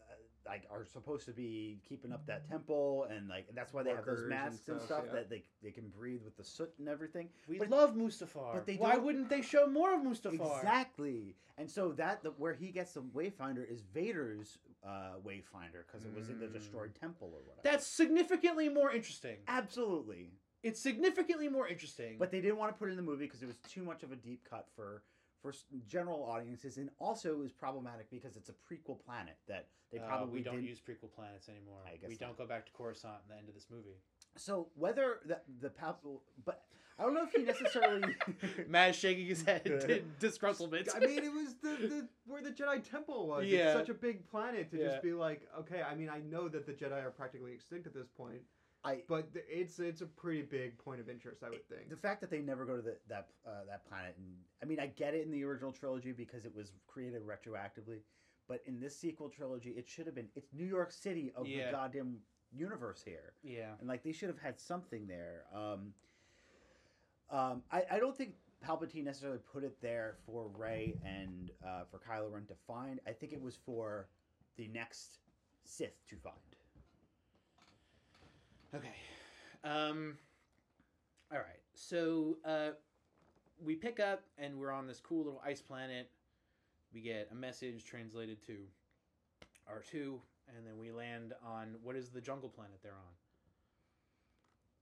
[0.00, 0.14] uh,
[0.46, 4.04] Like are supposed to be keeping up that temple, and like that's why they have
[4.06, 5.12] those Workers and masks and stuff, stuff, yeah.
[5.14, 7.28] that they they can breathe with the soot and everything.
[7.48, 8.52] We But- love Mustafar.
[8.54, 10.56] but they Why don't- wouldn't they show more of Mustafar?
[10.58, 11.36] Exactly.
[11.58, 16.14] And so that the, where he gets the Wayfinder is Vader's uh, Wayfinder because it
[16.14, 16.52] was in the Mm.
[16.52, 17.62] destroyed temple or whatever.
[17.64, 19.38] That's significantly more interesting.
[19.48, 20.30] absolutely.
[20.62, 22.16] It's significantly more interesting.
[22.18, 24.02] But they didn't want to put it in the movie because it was too much
[24.02, 25.02] of a deep cut for
[25.40, 25.54] for
[25.86, 30.06] general audiences, and also it was problematic because it's a prequel planet that they Uh,
[30.08, 30.68] probably we don't didn't.
[30.68, 31.78] use prequel planets anymore.
[31.86, 34.00] I guess we don't go back to Coruscant in the end of this movie.
[34.36, 36.64] So whether the the Pal- but
[36.98, 38.16] I don't know if he necessarily.
[38.68, 40.88] Matt shaking his head in disgruntlement.
[40.92, 43.46] I mean, it was the, the where the Jedi Temple was.
[43.46, 43.58] Yeah.
[43.68, 44.88] It's such a big planet to Yeah.
[44.88, 45.82] just be like, okay.
[45.82, 48.40] I mean, I know that the Jedi are practically extinct at this point,
[48.84, 51.90] I but it's it's a pretty big point of interest, I would think.
[51.90, 54.26] the fact that they never go to the, that uh, that planet, and
[54.62, 57.98] I mean, I get it in the original trilogy because it was created retroactively,
[58.46, 60.28] but in this sequel trilogy, it should have been.
[60.36, 61.66] It's New York City of Yeah.
[61.66, 62.18] the goddamn
[62.52, 63.72] universe here, yeah.
[63.80, 65.44] and like they should have had something there.
[65.52, 65.92] Um,
[67.30, 71.98] um, I I don't think Palpatine necessarily put it there for Rey and uh, for
[71.98, 73.00] Kylo Ren to find.
[73.06, 74.08] I think it was for
[74.56, 75.18] the next
[75.64, 76.34] Sith to find.
[78.78, 78.94] Okay.
[79.64, 80.16] Um.
[81.32, 81.60] All right.
[81.74, 82.70] So uh,
[83.62, 86.10] we pick up and we're on this cool little ice planet.
[86.92, 88.56] We get a message translated to
[89.68, 93.14] R two, and then we land on what is the jungle planet they're on.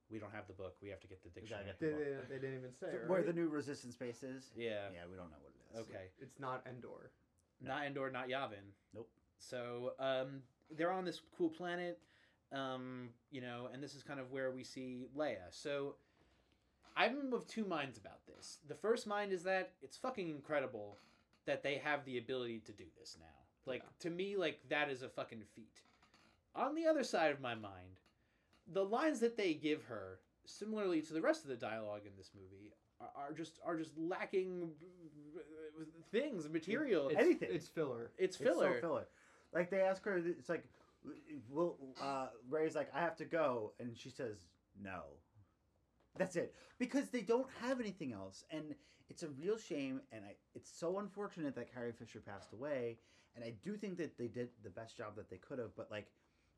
[0.08, 0.76] We don't have the book.
[0.80, 1.64] We have to get the dictionary.
[1.66, 3.26] get the They, they, they didn't even say Where right?
[3.26, 4.52] the new resistance base is?
[4.56, 4.86] Yeah.
[4.94, 5.80] Yeah, we don't know what it is.
[5.80, 6.04] Okay.
[6.20, 7.10] It's not Endor.
[7.60, 8.70] Not Endor, not Yavin.
[8.94, 9.08] Nope.
[9.38, 10.42] So um,
[10.76, 11.98] they're on this cool planet,
[12.52, 15.50] um, you know, and this is kind of where we see Leia.
[15.50, 15.96] So
[16.96, 18.58] I'm of two minds about this.
[18.68, 20.98] The first mind is that it's fucking incredible
[21.46, 23.26] that they have the ability to do this now.
[23.66, 25.82] Like to me, like that is a fucking feat.
[26.54, 28.00] On the other side of my mind,
[28.72, 32.30] the lines that they give her, similarly to the rest of the dialogue in this
[32.34, 34.70] movie, are, are just are just lacking
[36.10, 37.08] things, material.
[37.08, 37.48] It's, Anything.
[37.52, 38.10] It's filler.
[38.18, 38.70] It's filler.
[38.70, 39.08] It's so filler.
[39.52, 40.64] Like they ask her, it's like,
[41.48, 44.36] "Will uh, Rey's like, I have to go," and she says,
[44.82, 45.02] "No."
[46.18, 48.74] That's it because they don't have anything else, and
[49.10, 50.00] it's a real shame.
[50.12, 52.98] And I, it's so unfortunate that Carrie Fisher passed away.
[53.34, 55.90] And I do think that they did the best job that they could have, but
[55.90, 56.10] like,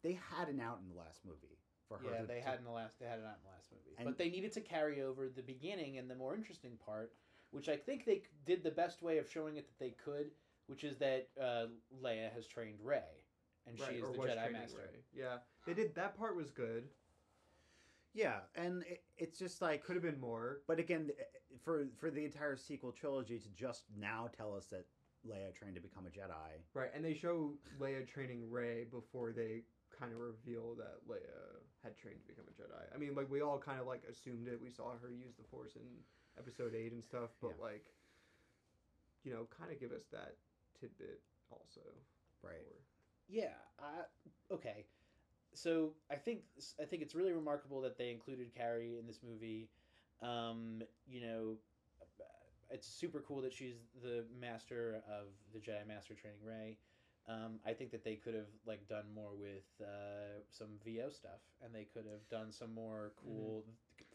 [0.04, 1.58] they had an out in the last movie
[1.88, 2.04] for her.
[2.08, 3.96] Yeah, to- they had in the last they had it out in the last movie,
[3.98, 7.12] And- but they needed to carry over the beginning and the more interesting part,
[7.50, 10.30] which I think they did the best way of showing it that they could,
[10.68, 11.66] which is that uh,
[12.00, 13.24] Leia has trained Rey,
[13.68, 14.78] and Right, she is the Jedi Master.
[14.78, 15.00] Rey.
[15.14, 15.94] Yeah, they did.
[15.94, 16.85] That part was good.
[18.14, 20.61] Yeah, and it, it's just like Could have been more.
[20.66, 21.11] But again,
[21.64, 24.87] for for the entire sequel trilogy to just now tell us that
[25.26, 29.62] Leia trained to become a Jedi, Right, and they show Leia training Rey before they
[29.98, 32.83] kind of reveal that Leia had trained to become a Jedi.
[32.94, 34.61] I mean, like we all kind of like assumed it.
[34.61, 35.83] We saw her use the Force in
[36.38, 37.64] Episode Eight and stuff, but Yeah.
[37.64, 37.87] like,
[39.24, 40.37] you know, kind of give us that
[40.81, 41.83] tidbit also.
[42.42, 42.54] Right.
[42.54, 42.83] Or-
[43.28, 43.54] Yeah.
[43.78, 44.04] I,
[44.52, 44.86] okay.
[45.54, 46.40] So I think
[46.80, 49.68] I think it's really remarkable that they included Carrie in this movie.
[50.22, 51.56] Um, you know,
[52.70, 56.76] it's super cool that she's the master of the Jedi Master training Rey.
[57.28, 61.40] Um, I think that they could have like done more with uh, some VO stuff,
[61.62, 63.64] and they could have done some more cool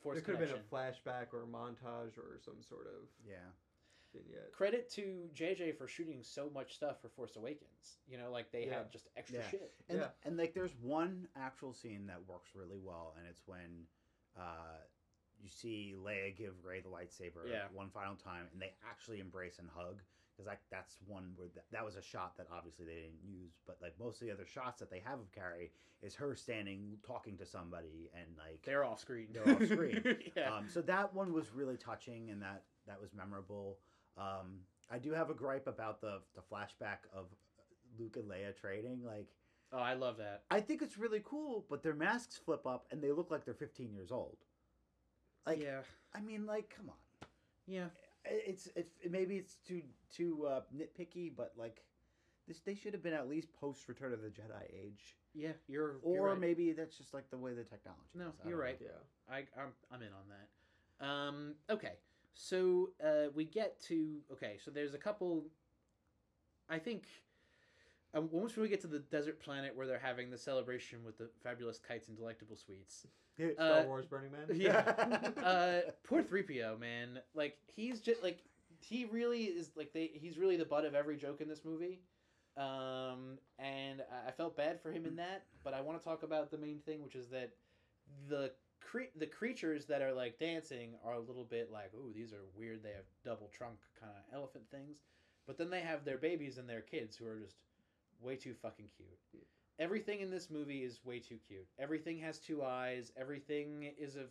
[0.01, 3.37] force there could have been a flashback or a montage or some sort of Yeah.
[4.13, 4.51] Vignette.
[4.53, 7.97] Credit to JJ for shooting so much stuff for Force Awakens.
[8.07, 8.79] You know, like they Yeah.
[8.79, 9.49] had just extra Yeah.
[9.49, 9.73] shit.
[9.89, 10.09] And Yeah.
[10.23, 13.87] and like there's one actual scene that works really well, and it's when
[14.35, 14.79] uh,
[15.39, 17.67] you see Leia give Rey the lightsaber Yeah.
[17.71, 20.01] one final time, and they actually embrace and hug.
[20.31, 23.59] Because like that's one where that, that was a shot that obviously they didn't use,
[23.67, 25.71] but like most of the other shots that they have of Carrie
[26.01, 29.27] is her standing talking to somebody and like They're off screen.
[29.31, 30.01] They're off screen.
[30.35, 30.55] yeah.
[30.55, 33.77] Um, so that one was really touching, and that that was memorable.
[34.17, 34.59] Um,
[34.91, 37.25] I do have a gripe about the the flashback of
[37.97, 39.01] Luke and Leia trading.
[39.05, 39.27] Like,
[39.71, 40.43] oh, I love that.
[40.51, 43.53] I think it's really cool, but their masks flip up and they look like they're
[43.53, 44.37] 15 years old.
[45.45, 45.81] Like, yeah.
[46.15, 47.27] I mean, like, come on.
[47.67, 47.87] Yeah.
[48.25, 49.81] It's it's maybe it's too
[50.15, 51.83] too uh, nitpicky, but like,
[52.47, 55.51] this they should have been at least post Return of the Jedi age, Yeah.
[55.67, 55.97] You're.
[56.03, 56.39] or you're right.
[56.39, 58.01] maybe that's just like the way the technology.
[58.15, 58.33] No, is.
[58.47, 58.79] You're right.
[58.79, 58.87] know.
[58.87, 59.35] Yeah.
[59.35, 61.05] I, I'm, I'm in on that.
[61.05, 61.93] Um, okay,
[62.33, 64.57] so uh, we get to okay.
[64.63, 65.45] So there's a couple.
[66.69, 67.05] I think
[68.13, 71.29] um, once we get to the desert planet where they're having the celebration with the
[71.43, 73.05] fabulous kites and delectable sweets.
[73.55, 74.47] Star Uh, Wars Burning Man.
[74.55, 74.79] Yeah.
[75.43, 77.19] uh, poor three PO man.
[77.33, 78.43] Like he's just like
[78.79, 80.11] he really is like they.
[80.13, 82.01] He's really the butt of every joke in this movie.
[82.55, 86.21] Um, and I- I felt bad for him in that, but I want to talk
[86.21, 87.49] about the main thing, which is that
[88.29, 88.51] the
[88.93, 92.45] cre- the creatures that are like dancing are a little bit like, ooh, these are
[92.55, 92.83] weird.
[92.83, 95.01] They have double trunk kind of elephant things,
[95.47, 97.55] but then they have their babies and their kids who are just
[98.21, 99.09] way too fucking cute.
[99.33, 99.39] Yeah.
[99.79, 101.67] Everything in this movie is way too cute.
[101.79, 103.11] Everything has two eyes.
[103.17, 104.27] Everything is a f-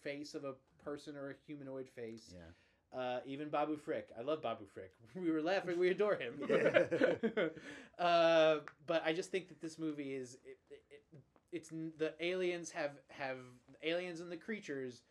[0.00, 2.34] face of a person or a humanoid face.
[2.34, 2.98] Yeah.
[2.98, 4.08] Uh, even Babu Frick.
[4.18, 4.92] I love Babu Frick.
[5.14, 5.78] We were laughing.
[5.78, 6.40] We adore him.
[7.96, 8.56] Uh,
[8.88, 12.90] but I just think that this movie is it, it, it, it's the aliens have
[13.08, 13.36] have
[13.84, 15.02] aliens and the creatures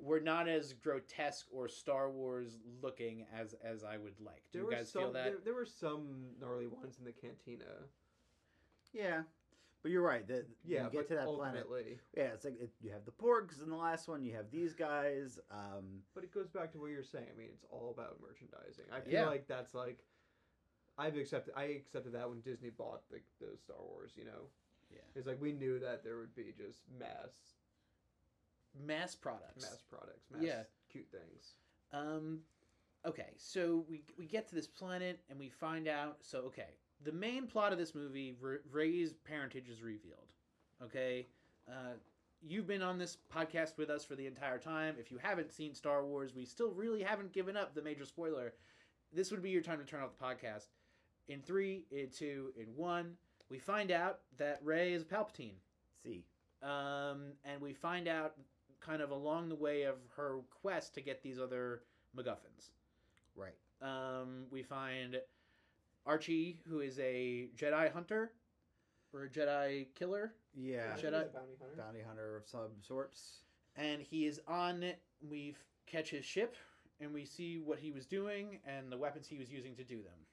[0.00, 4.42] were not as grotesque or Star Wars looking as as I would like.
[4.52, 5.02] Do There you guys some.
[5.02, 5.24] feel that?
[5.24, 7.64] There, there were some gnarly ones in the cantina.
[8.92, 9.22] Yeah,
[9.82, 10.26] but you're right.
[10.28, 11.64] That Yeah, you get to that planet.
[11.66, 14.22] ultimately, Yeah, it's like it, you have the porgs in the last one.
[14.24, 15.38] You have these guys.
[15.50, 17.26] Um, But it goes back to what you're saying.
[17.32, 18.84] I mean, it's all about merchandising.
[18.92, 19.26] I feel Yeah.
[19.26, 20.04] like that's like
[20.96, 21.54] I've accepted.
[21.56, 24.12] I accepted that when Disney bought the, the Star Wars.
[24.16, 24.48] You know,
[24.90, 25.00] Yeah.
[25.14, 27.30] it's like we knew that there would be just mass
[28.86, 29.62] Mass products.
[29.62, 30.62] mass products, mass Yeah.
[30.88, 31.54] cute things.
[31.92, 32.40] Um,
[33.06, 36.18] okay, so we we get to this planet and we find out.
[36.20, 38.36] So okay, the main plot of this movie,
[38.70, 40.32] Rey's parentage is revealed.
[40.82, 41.26] Okay,
[41.68, 41.94] uh,
[42.40, 44.96] you've been on this podcast with us for the entire time.
[44.98, 48.54] If you haven't seen Star Wars, we still really haven't given up the major spoiler.
[49.12, 50.66] This would be your time to turn off the podcast.
[51.28, 53.16] In three, in two, in one,
[53.50, 55.56] we find out that Rey is a Palpatine
[56.04, 56.24] see,
[56.62, 58.34] um, and we find out
[58.80, 61.82] kind of along the way of her quest to get these other
[62.16, 62.70] MacGuffins.
[63.36, 63.54] right?
[63.82, 65.20] Um, we find
[66.06, 68.32] Ochi, who is a Jedi hunter
[69.12, 71.76] or a Jedi killer, Yeah, Jedi- Jedi- bounty hunter.
[71.76, 73.42] bounty hunter of some sorts.
[73.76, 74.82] and he is on.
[74.82, 75.54] It we
[75.86, 76.56] catch his ship,
[77.00, 80.02] and we see what he was doing and the weapons he was using to do
[80.02, 80.26] them.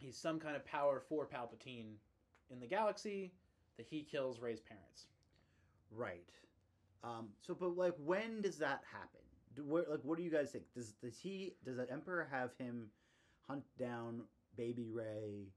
[0.00, 1.96] He's some kind of power for Palpatine
[2.50, 3.32] in the galaxy
[3.76, 5.06] that he kills Rey's parents.
[5.90, 6.28] Right.
[7.04, 9.20] Um, so, but like, when does that happen?
[9.54, 10.64] Do, what, like, what do you guys think?
[10.74, 12.86] Does does he does the Emperor have him
[13.48, 14.22] hunt down
[14.56, 15.48] Baby Rey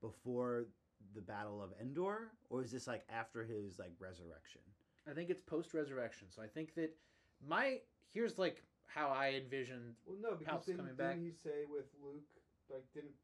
[0.00, 0.66] before
[1.14, 4.60] the Battle of Endor, or is this like after his like resurrection?
[5.10, 6.28] I think it's post resurrection.
[6.34, 6.94] So I think that
[7.46, 7.78] my
[8.12, 9.94] here's like how I envisioned.
[10.06, 11.18] Well, no, because Palp's didn't, coming didn't back.
[11.18, 12.28] he say with Luke,
[12.70, 13.14] like, didn't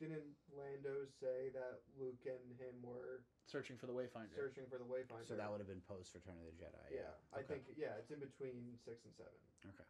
[0.00, 0.22] didn't
[0.56, 4.34] Lando say that Luke and him were Searching for the Wayfinder.
[4.36, 5.26] searching for the Wayfinder?
[5.26, 6.94] So that would have been post Return of the Jedi.
[6.94, 7.00] yeah,
[7.34, 7.46] I Okay.
[7.48, 9.32] think yeah, it's in between six and seven.
[9.74, 9.84] Okay.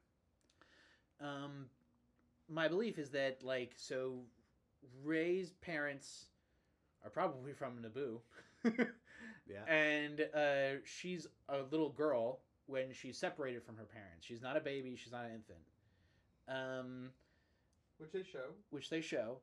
[1.20, 1.66] Um,
[2.48, 4.20] my belief is that like so,
[5.04, 6.26] Rey's parents
[7.04, 8.20] are probably from Naboo,
[9.48, 9.64] Yeah.
[9.66, 14.24] and uh, she's a little girl when she's separated from her parents.
[14.26, 14.94] She's not a baby.
[14.96, 15.58] She's not an infant.
[16.48, 17.10] Um,
[17.98, 18.50] Which they show.
[18.70, 19.38] which they show.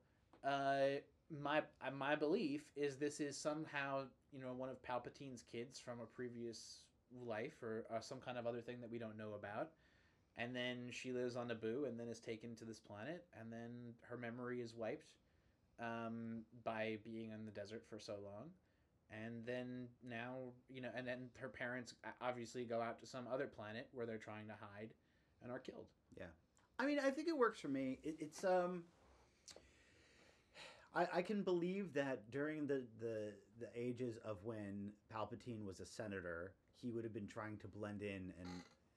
[0.45, 0.99] Uh,
[1.41, 1.62] my
[1.97, 6.81] my belief is this is somehow you know one of Palpatine's kids from a previous
[7.25, 9.69] life or, or some kind of other thing that we don't know about.
[10.38, 13.93] And then she lives on Naboo and then is taken to this planet and then
[14.01, 15.13] her memory is wiped
[15.79, 18.49] um, by being in the desert for so long.
[19.12, 20.36] And then now,
[20.67, 24.17] you know, and then her parents obviously go out to some other planet where they're
[24.17, 24.89] trying to hide
[25.41, 25.86] and are killed.
[26.17, 26.25] Yeah,
[26.79, 27.99] I mean, I think it works for me.
[28.03, 28.84] It, it's um,
[30.95, 35.86] I, I can believe that during the, the the ages of when Palpatine was a
[35.86, 38.49] senator, he would have been trying to blend in and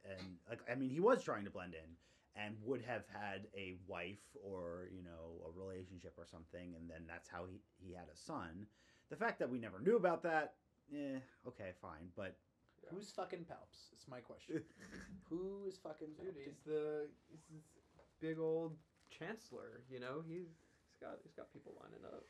[0.04, 1.90] and like I mean, he was trying to blend in
[2.40, 7.02] and would have had a wife or you know a relationship or something, and then
[7.06, 8.66] that's how he he had a son.
[9.10, 10.54] The fact that we never knew about that,
[10.92, 12.36] eh, okay, fine, but
[12.82, 12.90] Yeah.
[12.92, 13.90] Who's fucking Palps?
[13.92, 14.62] It's my question.
[15.30, 16.44] Who is fucking Dude, Palpatine?
[16.44, 17.08] he's the
[17.50, 18.76] he's this big old
[19.10, 19.82] chancellor.
[19.90, 20.67] You know, he's he's
[21.00, 22.24] got he's got people lining up.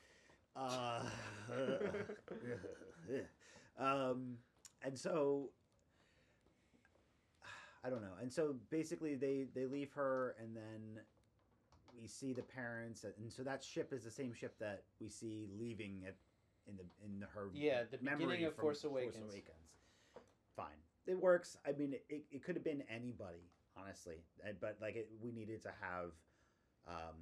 [0.56, 1.02] Uh,
[3.78, 4.36] um,
[4.82, 5.50] and so
[7.84, 8.16] I don't know.
[8.20, 11.02] And so basically, they they leave her, and then
[12.00, 15.48] we see the parents, and so that ship is the same ship that we see
[15.58, 16.14] leaving at
[16.68, 19.34] in the in the, her Yeah, the beginning of from Force Awakens.
[20.56, 20.66] Fine,
[21.06, 21.56] it works.
[21.66, 24.16] I mean, it, it could have been anybody, honestly,
[24.60, 26.10] but like it, we needed to have.
[26.86, 27.16] Um,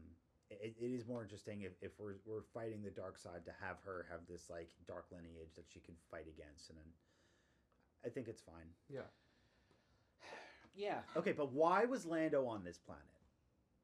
[0.51, 3.77] it, it is more interesting if, if we're, we're fighting the dark side to have
[3.85, 6.87] her have this like dark lineage that she can fight against and then
[8.05, 9.01] i think it's fine Yeah.
[10.75, 13.03] Yeah okay but why was lando on this planet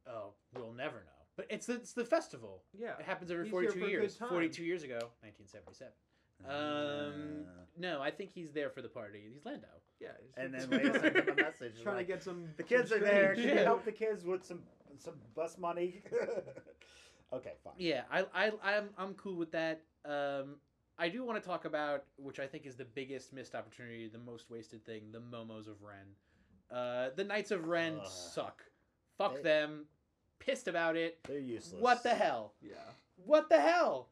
[0.05, 1.23] Oh, we'll never know.
[1.37, 2.65] But it's the, it's the festival.
[2.77, 4.17] Yeah, It happens every He's 42 for years.
[4.17, 5.93] 42 years ago, 1977.
[6.45, 9.23] Um, Uh, No, I think he's there for the party.
[9.33, 9.69] He's Lando.
[10.01, 10.09] yeah.
[10.37, 12.49] and then Leia sent him a message trying like, to get some.
[12.57, 13.47] the kids some are there change.
[13.47, 14.59] can you help the kids with some
[14.99, 16.03] some bus money
[17.33, 19.83] okay fine Yeah, I, I, I'm, I'm cool with that.
[20.05, 20.57] Um,
[20.99, 24.19] I do want to talk about, which I think is the biggest missed opportunity, the
[24.19, 26.07] most wasted thing, the Momos of Ren.
[26.71, 28.07] Uh, the Knights of Ren Ugh.
[28.09, 28.63] suck.
[29.19, 29.87] Fuck They- them.
[30.39, 31.19] Pissed about it.
[31.29, 32.55] they're useless What the hell?
[32.61, 32.73] Yeah.
[33.25, 34.09] What the hell?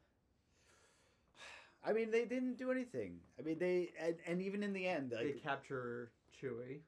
[1.84, 5.10] i mean they didn't do anything i mean they and, and even in the end
[5.10, 6.80] They capture Chewie,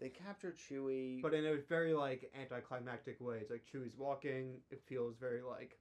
[0.00, 3.38] they capture chewie but in a very like anticlimactic way.
[3.40, 4.56] It's like Chewie's walking.
[4.70, 5.78] It feels very like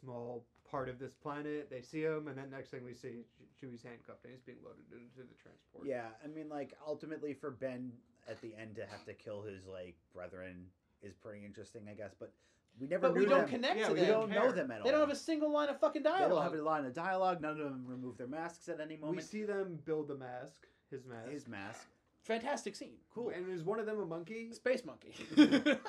[0.00, 1.68] small part of this planet.
[1.70, 4.58] They see him, and then next thing we see, Che- Chewie's handcuffed and he's being
[4.64, 5.86] loaded into the transport.
[5.86, 7.92] Yeah, I mean, like ultimately for Ben
[8.28, 10.66] at the end to have to kill his like brethren
[11.02, 12.14] is pretty interesting, I guess.
[12.18, 12.32] But
[12.80, 13.08] we never.
[13.08, 13.48] But knew we don't them.
[13.48, 14.84] connect Yeah, to we We don't know them at all.
[14.84, 16.22] They don't have a single line of fucking dialogue.
[16.22, 17.40] They don't have a line of dialogue.
[17.40, 19.16] None of them remove their masks at any moment.
[19.16, 21.30] we see them build the mask, his mask.
[21.30, 21.86] His mask,
[22.22, 22.94] Fantastic scene.
[23.12, 23.30] cool.
[23.30, 24.52] And is one of them a monkey?
[24.52, 25.12] Space monkey.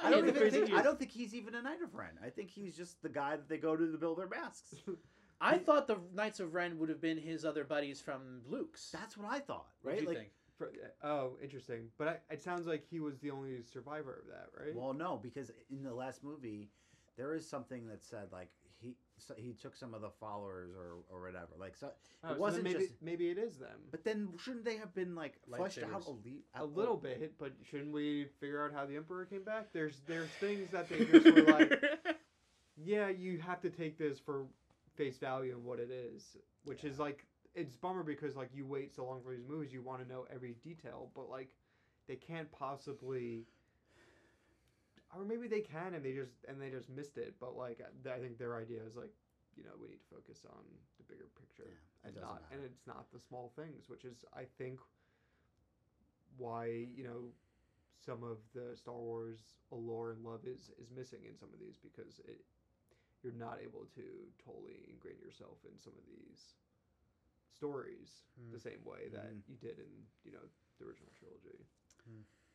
[0.03, 0.73] I don't Yeah, even think.
[0.73, 2.17] I don't think he's even a Knight of Ren.
[2.25, 4.73] I think he's just the guy that they go to to build their masks.
[5.41, 8.89] I thought the Knights of Ren would have been his other buddies from Luke's.
[8.91, 9.67] That's what I thought.
[9.81, 9.97] What Right?
[9.97, 10.29] do you like, think?
[10.57, 10.71] For-
[11.03, 11.89] uh, oh, interesting.
[11.97, 14.73] But I, it sounds like he was the only survivor of that, right?
[14.75, 16.69] Well, no, because in the last movie,
[17.17, 18.62] there is something that said like he
[19.19, 21.49] so he took some of the followers or or whatever.
[21.59, 21.91] Like so,
[22.23, 23.79] Oh, so wasn't maybe just- maybe it is them.
[23.91, 27.53] but then shouldn't they have been like fleshed out a, le- a little bit, but
[27.69, 29.67] shouldn't we figure out how the emperor came back?
[29.73, 31.83] There's there's things that they just were like,
[32.83, 34.45] yeah, you have to take this for
[34.95, 38.95] face value and what it is, which is like it's bummer because like you wait
[38.95, 41.49] so long for these movies, you want to know every detail, but like
[42.07, 43.45] they can't possibly.
[45.15, 47.35] Or maybe they can, and they just and they just missed it.
[47.39, 49.13] But like, I think their idea is like,
[49.55, 50.63] you know, we need to focus on
[50.97, 54.43] the bigger picture Yeah, and not and it's not the small things, which is I
[54.57, 54.79] think
[56.37, 57.31] why you know
[57.99, 61.77] some of the Star Wars allure and love is is missing in some of these
[61.77, 62.41] because it
[63.23, 64.03] you're not able to
[64.43, 66.55] totally ingrain yourself in some of these
[67.51, 68.51] stories Hmm.
[68.51, 69.41] the same way that Mhm.
[69.47, 70.45] you did in you know
[70.77, 71.65] the original trilogy.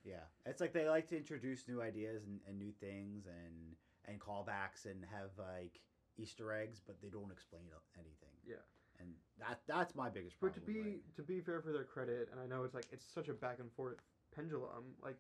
[0.05, 3.77] Yeah, it's like they like to introduce new ideas and, and new things and
[4.07, 5.81] and callbacks and have like
[6.17, 7.63] Easter eggs, but they don't explain
[7.97, 8.35] anything.
[8.47, 8.57] Yeah.
[9.01, 11.17] and that that's my biggest But to be right?
[11.17, 13.59] to be fair for their credit, and I know it's like it's such a back
[13.61, 13.97] and forth
[14.35, 14.95] pendulum.
[15.03, 15.19] Like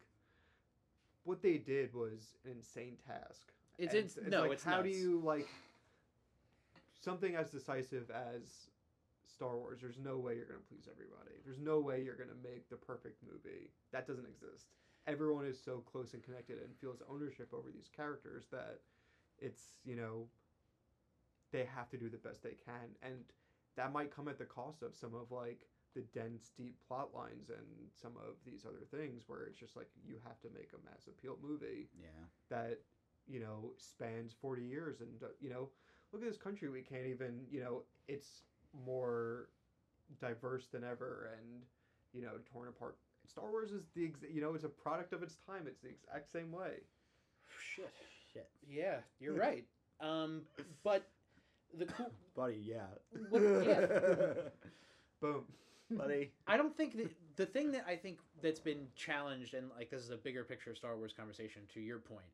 [1.24, 3.52] what they did was an insane task.
[3.76, 5.48] It's, And it's, no, like, it's how do you like
[7.00, 8.68] something as decisive as
[9.38, 9.78] Star Wars?
[9.80, 11.38] There's no way you're gonna please everybody.
[11.46, 13.70] There's no way you're gonna make the perfect movie.
[13.92, 14.66] That doesn't exist.
[15.06, 18.80] Everyone is so close and connected and feels ownership over these characters that
[19.38, 20.26] it's you know
[21.52, 23.22] they have to do the best they can, and
[23.76, 25.62] that might come at the cost of some of like
[25.94, 27.64] the dense, deep plot lines and
[27.94, 31.06] some of these other things where it's just like you have to make a mass
[31.06, 32.80] appeal movie yeah, that
[33.28, 35.70] you know spans 40 years and uh, you know
[36.12, 36.68] look at this country.
[36.68, 38.42] We can't even, you know, it's
[38.86, 39.48] more
[40.20, 41.62] diverse than ever, and
[42.12, 42.96] you know, torn apart.
[43.26, 45.64] Star Wars is the, ex- you know, it's a product of its time.
[45.66, 46.80] It's the exact same way.
[47.74, 47.90] Shit.
[48.32, 49.64] Shit, Yeah, you're right.
[50.00, 50.42] Um,
[50.82, 51.06] but
[51.76, 52.62] the cool, buddy.
[52.64, 52.86] Yeah.
[53.28, 53.86] What- yeah.
[55.20, 55.44] Boom.
[55.90, 56.30] buddy.
[56.46, 60.02] I don't think that the thing that I think that's been challenged, and like this
[60.02, 61.62] is a bigger picture Star Wars conversation.
[61.74, 62.30] To your point,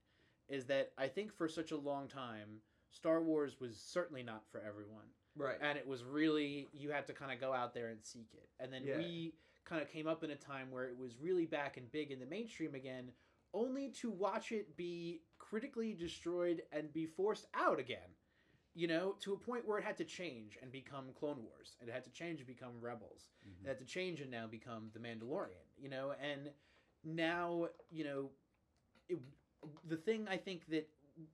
[0.48, 2.60] is that I think for such a long time,
[2.90, 5.06] Star Wars was certainly not for everyone.
[5.36, 5.58] Right.
[5.60, 8.48] and it was really you had to kind of go out there and seek it
[8.60, 8.98] and then Yeah.
[8.98, 12.10] we kind of came up in a time where it was really back and big
[12.12, 13.10] in the mainstream again
[13.52, 18.14] only to watch it be critically destroyed and be forced out again
[18.74, 21.88] you know to a point where it had to change and become clone wars and
[21.88, 23.64] it had to change and become rebels Mhm.
[23.64, 26.50] it had to change and now become the mandalorian you know and
[27.04, 28.30] now you know
[29.08, 29.18] it,
[29.88, 30.88] the thing i think that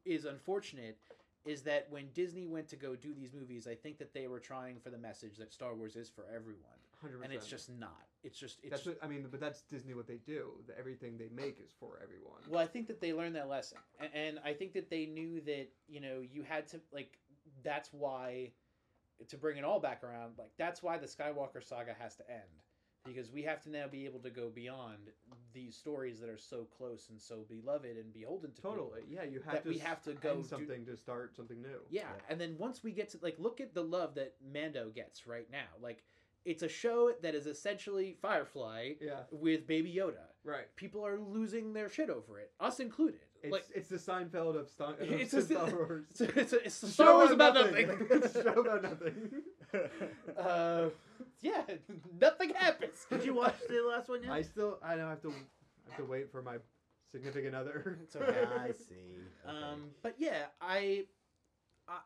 [0.04, 0.98] is unfortunate
[1.44, 4.40] is that when Disney went to go do these movies, I think that they were
[4.40, 8.06] trying for the message that Star Wars is for everyone, Hundred and it's just not.
[8.22, 8.70] It's just it's.
[8.70, 9.94] That's what I mean, but that's Disney.
[9.94, 12.40] What they do, the, everything they make is for everyone.
[12.48, 15.40] well, I think that they learned that lesson, and, and I think that they knew
[15.42, 17.18] that you know you had to like.
[17.62, 18.52] That's why,
[19.28, 22.42] to bring it all back around, like that's why the Skywalker saga has to end,
[23.14, 25.10] because we have to now be able to go beyond
[25.52, 28.70] these stories that are so close and so beloved and beholden to people.
[28.72, 29.02] Totally.
[29.08, 29.68] Yeah, you have That to.
[29.68, 31.80] we have to go end do- something to start something new.
[31.90, 32.06] Yeah, Yeah.
[32.28, 35.50] and then once we get to like look at the love that Mando gets right
[35.50, 35.66] now.
[35.80, 36.02] Like
[36.44, 39.20] it's a show that is essentially Firefly Yeah.
[39.30, 40.24] with Baby Yoda.
[40.42, 40.74] Right.
[40.76, 43.20] People are losing their shit over it, us included.
[43.42, 46.04] It's like it's the Seinfeld of Star, of It's a- Wars.
[46.10, 47.88] it's a, it's a, it's Show Star Wars about nothing.
[48.10, 49.30] it's a show about nothing.
[50.38, 50.88] uh,
[51.40, 51.62] yeah,
[52.20, 53.06] nothing happens.
[53.10, 54.32] Did you watch the last one yet?
[54.32, 56.56] I still I don't have to I have to wait for my
[57.10, 57.98] significant other.
[58.02, 58.44] It's okay.
[58.58, 59.18] I see.
[59.46, 59.56] Okay.
[59.56, 61.04] Um, but yeah, I,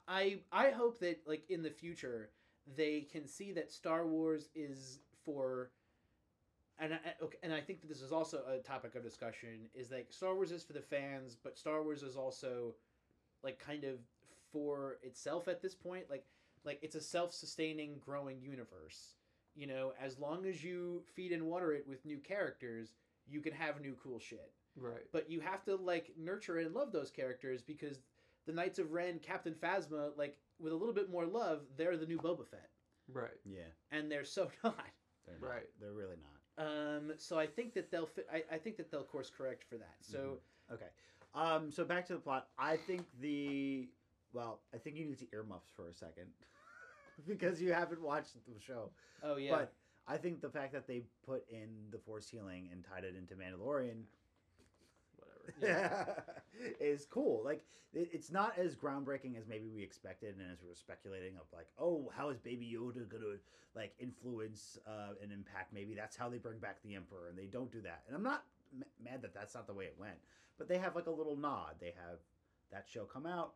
[0.08, 2.30] I, I hope that like in the future
[2.76, 5.70] they can see that Star Wars is for,
[6.78, 9.90] and I, okay, and I think that this is also a topic of discussion is
[9.90, 12.74] like Star Wars is for the fans, but Star Wars is also,
[13.42, 13.98] like kind of
[14.52, 16.04] for itself at this point.
[16.08, 16.24] Like,
[16.64, 19.14] like it's a self-sustaining, growing universe.
[19.54, 22.92] You know, as long as you feed and water it with new characters,
[23.28, 25.04] you can have new cool shit right.
[25.12, 28.00] but you have to like nurture and love those characters because
[28.46, 32.04] the Knights of Ren, Captain Phasma, like with a little bit more love, they're the
[32.06, 32.68] new Boba Fett,
[33.12, 33.30] Right.
[33.44, 33.62] yeah,
[33.92, 34.76] and they're so not.
[35.26, 35.48] they're not.
[35.50, 35.68] Right.
[35.80, 36.66] They're really not.
[36.66, 38.26] Um, so I think that they'll fit.
[38.32, 39.96] I, I think that they'll course correct for that.
[40.00, 40.38] So
[40.72, 40.86] Okay.
[41.34, 42.48] Um, so back to the plot.
[42.58, 43.88] I think the
[44.32, 46.26] well, I think you need to earmuffs for a second
[47.26, 48.90] because you haven't watched the show.
[49.22, 49.72] oh yeah, But
[50.06, 53.34] I think the fact that they put in the force healing and tied it into
[53.34, 54.02] Mandalorian
[55.58, 56.24] Whatever.
[56.80, 57.42] is cool.
[57.44, 61.36] Like it, it's not as groundbreaking as maybe we expected, and as we were speculating
[61.36, 63.36] of like, oh, how is Baby Yoda gonna
[63.74, 65.72] like influence uh, and impact?
[65.72, 68.02] Maybe that's how they bring back the Emperor, and they don't do that.
[68.06, 68.44] And I'm not
[68.74, 70.16] m- mad that that's not the way it went,
[70.58, 71.74] but they have like a little nod.
[71.80, 72.18] They have
[72.72, 73.52] that show come out.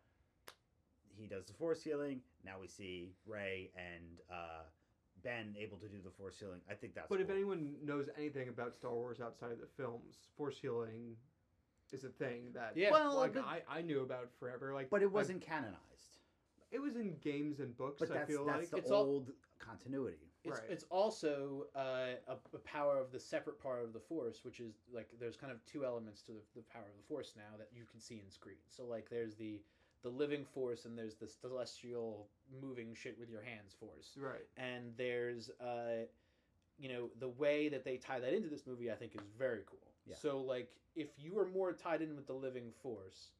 [1.20, 2.20] He does the force healing.
[2.44, 4.62] Now we see Rey and uh,
[5.22, 6.60] Ben able to do the force healing.
[6.70, 7.08] I think that's.
[7.08, 11.16] But if anyone knows anything about Star Wars outside of the films, force healing
[11.92, 12.90] is a thing that Yeah.
[12.90, 14.72] Well, like, but- I, I knew about forever.
[14.74, 16.18] Like, but it wasn't canonized.
[16.70, 18.00] it was in games and books.
[18.00, 20.18] But I feel that's like the It's all- old continuity.
[20.44, 20.70] it's right.
[20.70, 24.74] it's also uh, a, a power of the separate part of the Force, which is
[24.94, 27.68] like there's kind of two elements to the, the power of the Force now that
[27.74, 28.58] you can see in screen.
[28.68, 29.60] So like there's the
[30.02, 32.28] the living Force and there's the celestial
[32.62, 34.10] moving shit with your hands Force.
[34.16, 34.46] right.
[34.56, 36.04] and there's uh
[36.78, 39.62] you know the way that they tie that into this movie i think is very
[39.66, 40.14] cool Yeah.
[40.16, 43.30] so like if you are more tied in with the living force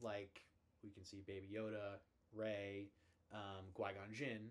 [0.00, 0.40] like
[0.82, 1.98] we can see baby yoda
[2.34, 2.86] rey
[3.32, 4.48] um, qui-gon jinn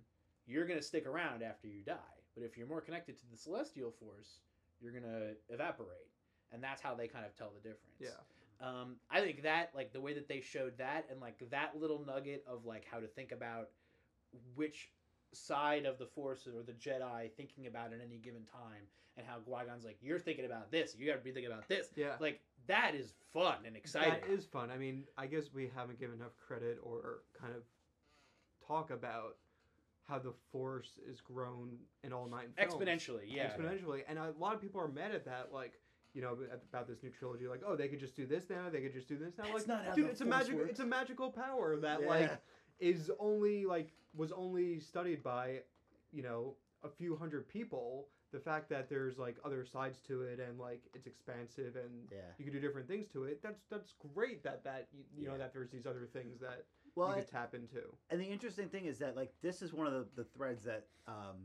[0.47, 1.93] you're going to stick around after you die
[2.35, 4.39] but if you're more connected to the celestial force
[4.81, 6.09] you're going to evaporate
[6.51, 8.09] and that's how they kind of tell the difference Yeah.
[8.61, 12.03] Um, I think that like the way that they showed that and like that little
[12.05, 13.69] nugget of like how to think about
[14.55, 14.89] which
[15.33, 18.83] side of the force or the Jedi thinking about at any given time
[19.17, 21.87] and how Qui-Gon's like you're thinking about this you got to be thinking about this
[21.95, 22.13] Yeah.
[22.19, 24.71] like that is fun and exciting That is fun.
[24.71, 27.61] I mean, I guess we haven't given enough credit or kind of
[28.65, 29.35] talk about
[30.07, 31.71] how the force is grown
[32.03, 32.73] in all nine films.
[32.73, 34.01] exponentially yeah Exponentially.
[34.07, 35.73] And a lot of people are mad at that, like,
[36.15, 36.37] you know,
[36.71, 39.07] about this new trilogy, like, oh, they could just do this now, they could just
[39.09, 39.43] do this now.
[39.43, 40.69] That's like, not how dude, it's a magic, works.
[40.71, 42.07] it's a magical power that Yeah.
[42.07, 42.31] like
[42.79, 45.61] is only like was only studied by,
[46.11, 48.07] you know, a few hundred people.
[48.31, 52.19] The fact that there's like other sides to it and like it's expansive and Yeah.
[52.37, 53.41] you can do different things to it.
[53.43, 56.63] That's that's great that that you, you know that there's these other things that
[56.95, 57.81] Well, you I- tap into.
[58.09, 60.87] and the interesting thing is that like this is one of the, the threads that
[61.07, 61.37] um,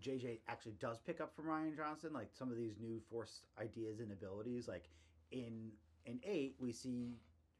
[0.00, 2.12] JJ actually does pick up from Rian Johnson.
[2.12, 4.68] Like some of these new Force ideas and abilities.
[4.68, 4.88] Like
[5.30, 5.70] in
[6.06, 7.16] in eight, we see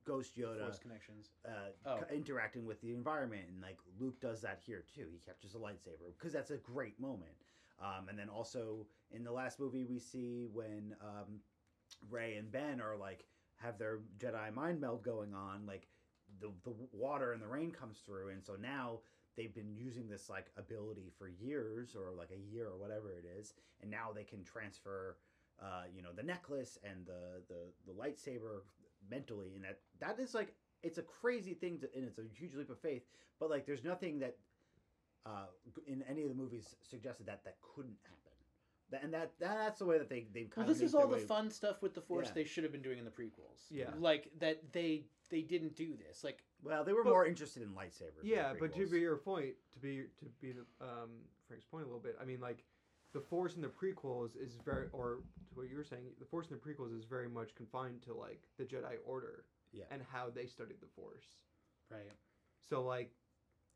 [0.07, 1.31] Ghost Yoda Force connections.
[1.47, 2.01] uh, Oh.
[2.09, 5.09] c- interacting with the environment, and like Luke does that here too.
[5.13, 7.37] He captures a lightsaber because that's a great moment.
[7.79, 11.41] Um, and then also in the last movie, we see when um,
[12.11, 13.27] Rey and Ben are like
[13.57, 15.87] have their Jedi mind meld going on, like
[16.41, 19.01] the the water and the rain comes through, and so now
[19.37, 23.25] they've been using this like ability for years or like a year or whatever it
[23.39, 25.17] is, and now they can transfer.
[25.63, 28.63] Uh, you know the necklace and the, the the lightsaber
[29.11, 32.55] mentally, and that that is like it's a crazy thing to, and it's a huge
[32.55, 33.03] leap of faith.
[33.39, 34.37] But like, there's nothing that
[35.27, 35.47] uh,
[35.87, 39.05] in any of the movies suggested that that couldn't happen.
[39.05, 41.07] And that, that that's the way that they they Well, kind this of is all
[41.07, 42.33] the fun stuff with the Force Yeah.
[42.35, 43.67] they should have been doing in the prequels.
[43.71, 43.91] Yeah.
[43.99, 46.23] Like that they they didn't do this.
[46.25, 48.23] Like Well, they were But- more interested in lightsabers.
[48.25, 51.11] Yeah, but to be your point, to be to be um,
[51.49, 52.65] Frank's point a little bit, I mean, like
[53.13, 55.17] the Force in the prequels is very, or
[55.49, 58.15] to what you were saying, the Force in the prequels is very much confined to
[58.15, 59.85] like the Jedi Order Yeah.
[59.91, 61.39] and how they studied the Force.
[61.91, 62.13] right.
[62.61, 63.11] So like,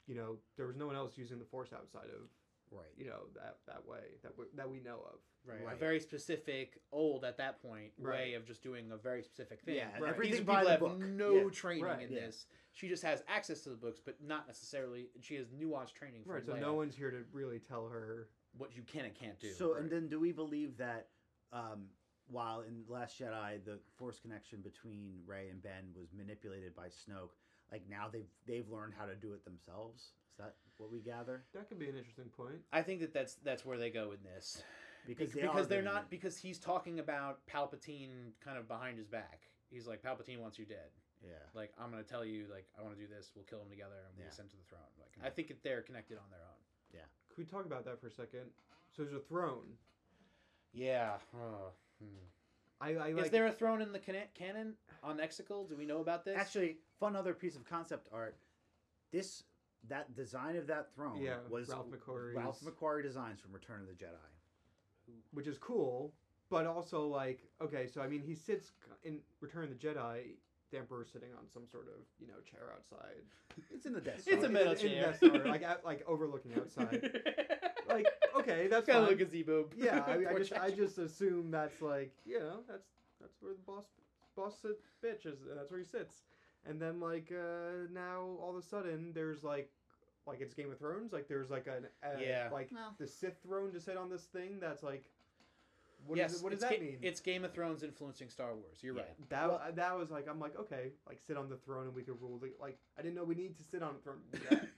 [0.06, 2.28] you know, there was no one else using the Force outside of
[2.74, 2.86] right.
[2.96, 5.18] you know that that way that we, that we know of.
[5.46, 5.60] Right.
[5.74, 9.74] A very specific, old at that point way of just doing a very specific thing.
[9.76, 10.08] Yeah, Right.
[10.08, 11.08] everything These are by people the have book.
[11.10, 11.50] no Yeah.
[11.50, 12.02] training Right.
[12.02, 12.20] in Yeah.
[12.20, 12.46] this.
[12.72, 15.10] She just has access to the books, but not necessarily.
[15.20, 16.46] She has nuanced training from Right.
[16.46, 18.28] So Leia, no one's here to really tell her.
[18.56, 19.50] what you can and can't do.
[19.52, 19.82] So, right.
[19.82, 21.08] and then do we believe that
[21.52, 21.88] um,
[22.28, 27.34] while in Last Jedi the Force connection between Rey and Ben was manipulated by Snoke,
[27.72, 30.12] like now they've they've learned how to do it themselves?
[30.34, 31.44] Is that what we gather?
[31.54, 32.58] That could be an interesting point.
[32.72, 34.62] I think that that's that's where they go in this.
[35.06, 36.10] Because Bec- they because are they're not it.
[36.10, 39.42] because he's talking about Palpatine kind of behind his back.
[39.70, 40.90] He's like Palpatine wants you dead.
[41.22, 41.30] Yeah.
[41.54, 43.30] Like I'm gonna tell you like I want to do this.
[43.36, 44.30] We'll kill him together and we'll Yeah.
[44.32, 44.90] ascend to the throne.
[44.98, 46.58] Like I think that they're connected on their own.
[46.92, 47.06] Yeah.
[47.28, 48.50] Could we talk about that for a second?
[48.90, 49.76] So there's a throne.
[50.72, 51.12] Yeah.
[51.36, 51.70] Oh,
[52.02, 52.08] hmm.
[52.80, 55.68] I, I Is there a throne in the cana- canon on Exegol?
[55.68, 56.36] Do we know about this?
[56.36, 58.36] Actually, fun other piece of concept art.
[59.12, 59.44] This
[59.88, 63.86] that design of that throne Yeah, was Ralph McQuarrie's- Ralph McQuarrie designs from Return of
[63.88, 65.14] the Jedi.
[65.32, 66.12] which is cool,
[66.50, 68.72] but also like okay, so I mean he sits
[69.02, 70.36] in Return of the Jedi.
[70.70, 73.22] The Emperor's sitting on some sort of you know chair outside.
[73.70, 75.02] It's in the Death It's a In- metal in, chair.
[75.04, 77.20] Death Star, like out, like overlooking outside.
[77.88, 78.06] like
[78.36, 79.68] okay, that's kind of like a gazebo.
[79.76, 82.88] yeah, I, I just I just assume that's like you know that's
[83.20, 83.84] that's where the boss
[84.34, 85.38] boss sit, bitch is.
[85.54, 86.22] That's where he sits.
[86.66, 89.70] And then like uh, now all of a sudden there's like
[90.26, 91.12] like it's Game of Thrones.
[91.12, 92.48] Like there's like an uh, Yeah.
[92.52, 92.88] like No.
[92.98, 94.58] the Sith throne to sit on this thing.
[94.60, 95.10] That's like
[96.06, 96.98] what yes, does it- what does it's that Ga- mean?
[97.02, 98.78] It's Game of Thrones influencing Star Wars.
[98.82, 99.02] You're Yeah.
[99.02, 99.28] right.
[99.30, 101.94] That Well- uh, that was like I'm like okay like sit on the throne and
[101.94, 104.22] we could rule the like I didn't know we need to sit on the throne.
[104.50, 104.68] that.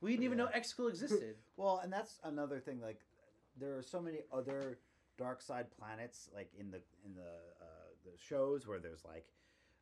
[0.00, 0.44] We didn't even Yeah.
[0.46, 1.36] know Exegol existed.
[1.56, 2.80] Well, and that's another thing.
[2.82, 3.00] Like,
[3.56, 4.78] there are so many other
[5.16, 7.22] dark side planets, like in the in the
[7.62, 9.26] uh, the shows where there's like,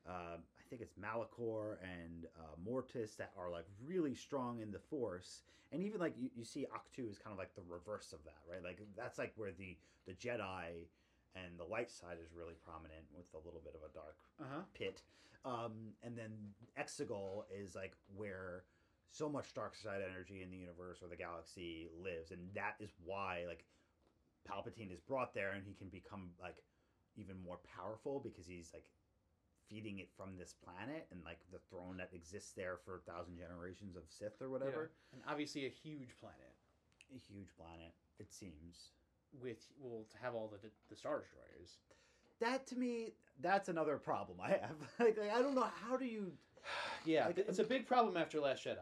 [0.07, 4.79] um, I think it's Malachor and uh, Mortis that are like really strong in the
[4.79, 8.18] Force, and even like you, you see Ahch-To is kind of like the reverse of
[8.25, 8.62] that, right?
[8.62, 10.89] Like that's like where the the Jedi
[11.37, 14.45] and the light side is really prominent with a little bit of a dark Uh
[14.53, 14.62] huh.
[14.75, 15.03] pit.
[15.45, 16.33] Um, and then
[16.79, 18.64] Exegol is like where
[19.11, 22.91] so much dark side energy in the universe or the galaxy lives, and that is
[23.05, 23.64] why like
[24.49, 26.57] Palpatine is brought there, and he can become like
[27.16, 28.87] even more powerful because he's like
[29.75, 33.37] feeding it from this planet and like the throne that exists there for a thousand
[33.37, 34.91] generations of Sith or whatever.
[35.12, 36.55] And obviously a huge planet
[37.14, 38.91] A huge planet, it seems.
[39.43, 41.79] with will have all the the Star Destroyers.
[42.41, 44.77] That to me, that's another problem I have.
[45.01, 46.33] like, like I don't know how do you
[47.05, 48.79] yeah, Like, it's a big problem after Last Jedi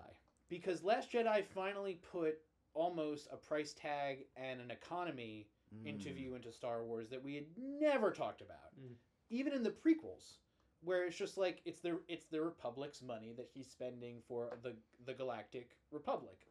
[0.49, 2.38] because Last Jedi finally put
[2.74, 5.49] almost a price tag and an economy
[5.86, 6.14] into Mm.
[6.16, 8.95] view into Star Wars that we had never talked about, Mm.
[9.30, 10.36] even in the prequels,
[10.83, 14.74] where it's just like it's the it's the Republic's money that he's spending for the
[15.07, 16.47] the Galactic Republic.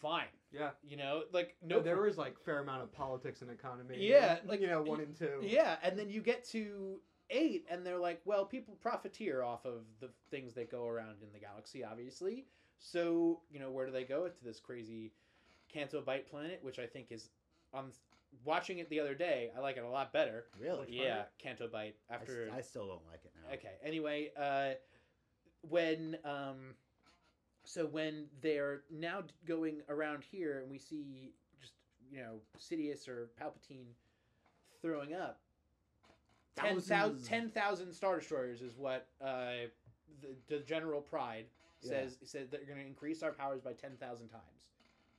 [0.00, 0.70] Fine, yeah.
[0.82, 3.96] you know, like No, no, there was like fair amount of politics and economy.
[3.98, 5.40] Yeah, like like, you know one and two.
[5.42, 7.00] Yeah, and then you get to
[7.30, 11.32] eight, and they're like, well, people profiteer off of the things that go around in
[11.32, 12.46] the galaxy, obviously.
[12.78, 14.26] So, you know, where do they go?
[14.26, 15.12] To this crazy
[15.72, 17.30] Canto Bight planet, which I think is
[17.72, 17.92] on
[18.44, 19.50] watching it the other day.
[19.56, 20.46] I like it a lot better.
[20.60, 20.80] really.
[20.80, 21.96] Which Yeah, Canto Bight.
[22.10, 23.54] After I still don't like it now.
[23.54, 23.74] Okay.
[23.84, 24.70] Anyway, uh,
[25.68, 26.74] when um,
[27.64, 31.74] so when they're now going around here, and we see just
[32.10, 33.86] you know Sidious or Palpatine
[34.82, 35.40] throwing up
[36.56, 37.28] 10,000 Thousands.
[37.28, 39.66] 10,000 Star Destroyers is what uh,
[40.20, 41.46] the, the General Pryde
[41.82, 44.66] says said they're going to increase our powers by ten thousand times.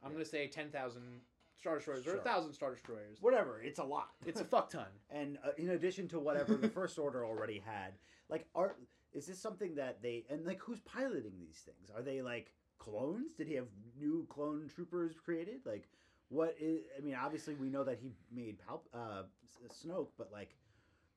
[0.03, 0.15] I'm Yeah.
[0.15, 1.21] going to say ten thousand
[1.61, 3.17] star destroyers or a thousand star destroyers.
[3.21, 4.09] Whatever, it's a lot.
[4.25, 4.87] It's a fuck ton.
[5.09, 7.93] and uh, in addition to whatever the first order already had
[8.29, 8.75] like are
[9.13, 11.91] is this something that they and like who's piloting these things?
[11.95, 13.33] Are they like clones?
[13.37, 13.67] Did he have
[13.99, 15.61] new clone troopers created?
[15.65, 15.87] Like
[16.31, 19.23] what is i mean obviously we know that he made Palp, uh
[19.69, 20.55] snoke but like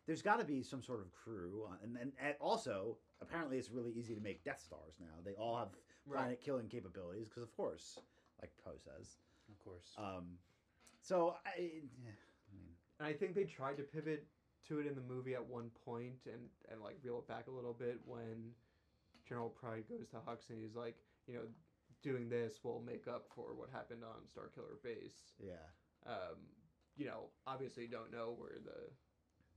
[0.07, 3.93] there's got to be some sort of crew and, then and also apparently it's really
[3.93, 5.15] easy to make death stars now.
[5.25, 5.69] They all have
[6.11, 7.99] planet killing capabilities because of course
[8.41, 9.17] like poe says
[9.65, 9.91] course.
[9.99, 10.39] um
[11.01, 14.27] so i yeah, I mean, And I think they tried to pivot
[14.69, 16.41] to it in the movie at one point and,
[16.71, 18.53] and like reel it back a little bit when
[19.29, 20.97] General Pryde goes to Hux and he's like,
[21.27, 21.43] you know,
[22.03, 25.33] doing this will make up for what happened on Starkiller Base.
[25.39, 25.65] yeah
[26.07, 26.37] Um,
[26.97, 28.91] you know, obviously you don't know where the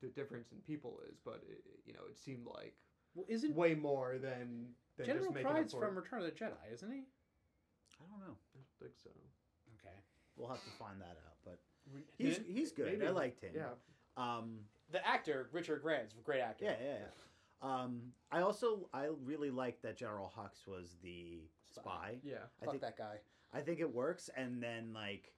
[0.02, 2.76] the difference in people is, but it, you know, it seemed like
[3.16, 6.02] well, isn't way more than, than General just making Pryde's up for from it.
[6.02, 7.04] Return of the Jedi, isn't he?
[8.00, 9.10] i don't know I don't think so.
[10.38, 10.46] Okay.
[10.46, 11.60] We'll have to find that out, but
[12.18, 12.86] he's he's good.
[12.94, 13.08] maybe.
[13.08, 13.52] I liked him.
[13.56, 13.70] Yeah.
[14.16, 14.60] Um.
[14.92, 16.66] The actor Richard Grant's a great actor.
[16.66, 16.76] Yeah.
[16.82, 16.96] Yeah.
[17.00, 17.84] yeah.
[17.84, 18.02] Um.
[18.32, 21.40] I also I really liked that General Hux was the
[21.72, 21.82] Spy.
[21.82, 22.16] spy.
[22.24, 22.36] Yeah.
[22.62, 23.18] I Fuck think that guy.
[23.54, 25.32] I think it works, and then like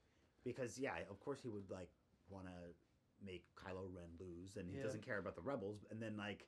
[0.44, 1.90] because yeah, of course he would like
[2.30, 2.52] want to
[3.26, 4.84] make Kylo Ren lose, and he Yeah.
[4.84, 6.48] doesn't care about the rebels, and then like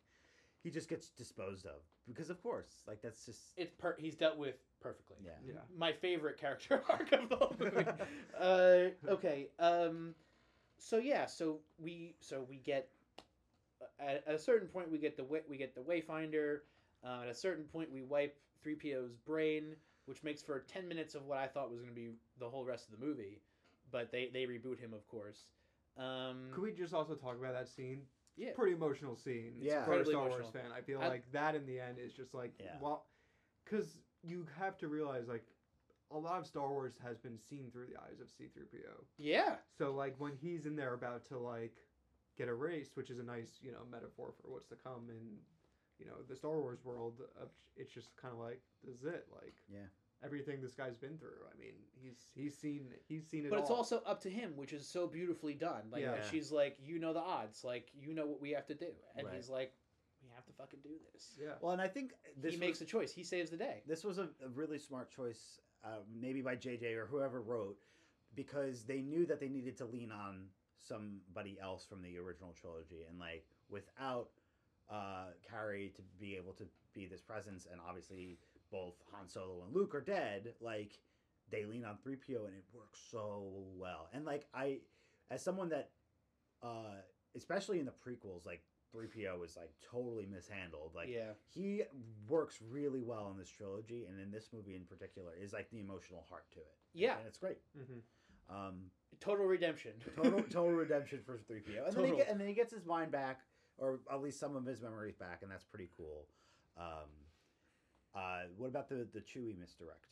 [0.63, 4.37] he just gets disposed of because of course like that's just It's per- he's dealt
[4.37, 5.17] with perfectly.
[5.23, 5.31] yeah.
[5.45, 5.53] Yeah.
[5.77, 7.85] My favorite character arc of the whole movie.
[8.39, 9.49] uh, okay.
[9.59, 10.15] Um,
[10.79, 12.89] so yeah, so we so we get
[13.99, 16.59] at, at a certain point we get the wa- we get the Wayfinder.
[17.03, 21.25] Uh, at a certain point we wipe 3PO's brain, which makes for 10 minutes of
[21.25, 23.41] what I thought was going to be the whole rest of the movie.
[23.91, 25.45] But they they reboot him, of course.
[25.97, 28.01] Um, Could we just also talk about that scene?
[28.37, 28.51] Yeah.
[28.55, 29.53] Pretty emotional scene.
[29.59, 29.83] Yeah.
[29.85, 32.13] For a Incredibly Star Wars fan, I feel I- like that in the end is
[32.13, 32.77] just like Yeah.
[32.81, 33.05] well,
[33.63, 35.45] because you have to realize like
[36.11, 39.05] a lot of Star Wars has been seen through the eyes of C-3PO.
[39.17, 39.55] Yeah.
[39.77, 41.75] So like when he's in there about to like
[42.37, 45.37] get erased, which is a nice you know metaphor for what's to come in
[45.99, 47.21] you know the Star Wars world.
[47.41, 49.27] Of, it's just kind of like this is it.
[49.31, 49.87] Like Yeah.
[50.23, 51.41] Everything this guy's been through.
[51.53, 53.49] I mean, he's he's seen he's seen it.
[53.49, 53.77] But it's all.
[53.77, 55.83] also up to him, which is so beautifully done.
[55.91, 56.21] Like Yeah.
[56.29, 59.27] she's like, you know the odds, like you know what we have to do, and
[59.27, 59.35] Right.
[59.35, 59.73] he's like,
[60.23, 61.37] we have to fucking do this.
[61.41, 61.53] yeah.
[61.61, 63.11] Well, and I think this he was- makes a choice.
[63.11, 63.81] He saves the day.
[63.87, 67.77] this was a, a really smart choice, uh, maybe by JJ or whoever wrote,
[68.35, 70.47] because they knew that they needed to lean on
[70.77, 74.29] somebody else from the original trilogy, and like without
[74.89, 78.37] uh, Carrie to be able to be this presence, and obviously
[78.71, 80.99] both Han Solo and Luke are dead, like
[81.49, 84.09] they lean on 3PO and it works so well.
[84.13, 84.79] And like I
[85.29, 85.89] as someone that
[86.63, 87.01] uh
[87.35, 88.63] especially in the prequels, like
[88.95, 90.91] 3PO is like totally mishandled.
[90.95, 91.83] Like yeah, he
[92.27, 95.79] works really well in this trilogy and in this movie in particular is like the
[95.79, 96.77] emotional heart to it.
[96.93, 97.17] Yeah.
[97.17, 97.57] And it's great.
[97.75, 97.99] hmm
[98.55, 99.91] Um total redemption.
[100.15, 101.87] total total redemption for 3PO.
[101.87, 103.41] And then he get, and then he gets his mind back
[103.77, 106.27] or at least some of his memories back and that's pretty cool.
[106.77, 107.09] Um
[108.15, 110.05] uh what about the the Chewie misdirect?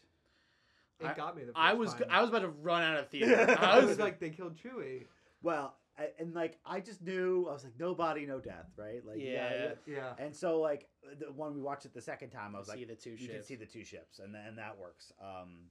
[0.99, 1.53] It I- got me the.
[1.53, 2.03] First I was time.
[2.09, 3.55] I was about to run out of theater.
[3.59, 5.05] I I was was like, they killed Chewie.
[5.41, 9.05] Well, I, and like I just knew I was like no body no death, right?
[9.05, 9.73] Like Yeah.
[9.85, 10.13] Yeah.
[10.17, 10.87] And so like
[11.19, 13.21] the one we watched it the second time I was see like the two ships.
[13.21, 13.37] you ships.
[13.37, 15.67] can see the two ships and and that works um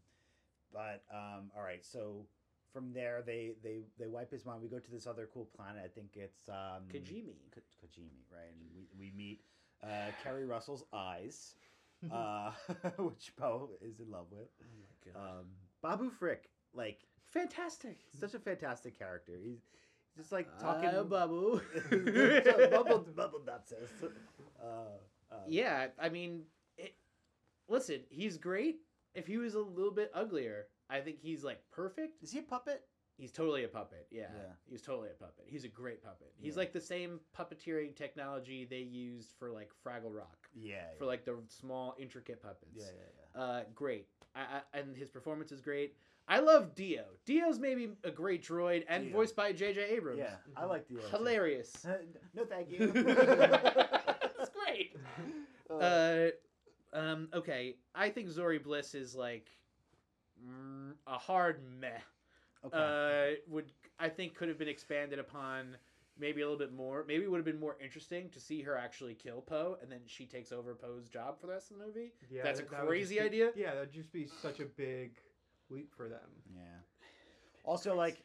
[0.72, 2.26] but um all right so
[2.72, 5.83] from there they they they wipe his mind we go to this other cool planet
[5.85, 7.37] i think it's um Kijimi.
[7.55, 9.41] Ka- kijimi right and we, we meet
[9.83, 11.55] uh keri russell's eyes
[12.13, 12.53] uh
[12.99, 15.39] which poe is in love with Oh my god.
[15.41, 15.45] um
[15.83, 17.01] babu frick like
[17.33, 17.99] Fantastic.
[18.19, 19.61] such a fantastic character he's
[20.17, 21.61] just like talking Uh, Babu.
[22.71, 23.43] bubble bubble
[24.61, 24.65] uh,
[25.31, 26.43] um, yeah, I mean,
[26.77, 26.95] it,
[27.69, 28.77] listen, he's great.
[29.15, 32.23] If he was a little bit uglier, I think he's like perfect.
[32.23, 32.83] is he a puppet
[33.19, 34.07] He's totally a puppet.
[34.13, 34.53] Yeah, Yeah.
[34.71, 35.45] he's totally a puppet.
[35.49, 36.33] He's a great puppet.
[36.41, 36.61] He's Yeah.
[36.61, 41.37] like the same puppeteering technology they used for like Fraggle Rock, yeah for like the
[41.49, 42.73] small intricate puppets.
[42.75, 44.07] yeah yeah yeah Uh, great.
[44.35, 45.95] I, I, and his performance is great.
[46.29, 47.03] I love D-O.
[47.25, 49.17] D-O's maybe a great droid and D-O.
[49.17, 49.83] voiced by J.J.
[49.97, 50.19] Abrams.
[50.19, 51.87] Yeah, I like uh, Hilarious.
[52.35, 52.93] no, thank you.
[52.95, 54.97] it's great.
[55.71, 56.29] Uh, Uh,
[56.95, 57.77] um, okay.
[57.95, 59.51] I think Zorii Bliss is like
[60.43, 61.89] mm, a hard meh.
[62.65, 63.37] okay.
[63.43, 65.77] Uh, would I think could have been expanded upon
[66.19, 67.05] maybe a little bit more.
[67.07, 70.01] Maybe it would have been more interesting to see her actually kill Poe, and then
[70.07, 72.12] she takes over Poe's job for the rest of the movie.
[72.31, 73.53] Yeah, That's a that- that would crazy just be- idea.
[73.57, 75.12] Yeah, that'd just be such a big
[75.71, 76.29] leap for them.
[76.55, 76.62] yeah.
[77.64, 78.23] Also, like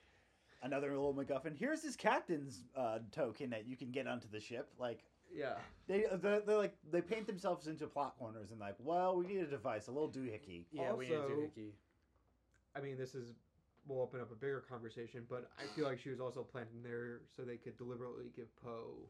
[0.61, 1.55] another little MacGuffin.
[1.57, 4.69] Here's this captain's uh, token that you can get onto the ship.
[4.79, 5.03] Like,
[5.35, 5.55] Yeah.
[5.87, 9.39] They they're, they're like they paint themselves into plot corners and like, well, we need
[9.39, 10.65] a device, a little doohickey.
[10.71, 11.71] Yeah, we need a doohickey.
[12.75, 13.33] I mean, this is
[13.87, 17.21] will open up a bigger conversation, but I feel like she was also planted there
[17.35, 19.09] so they could deliberately give Poe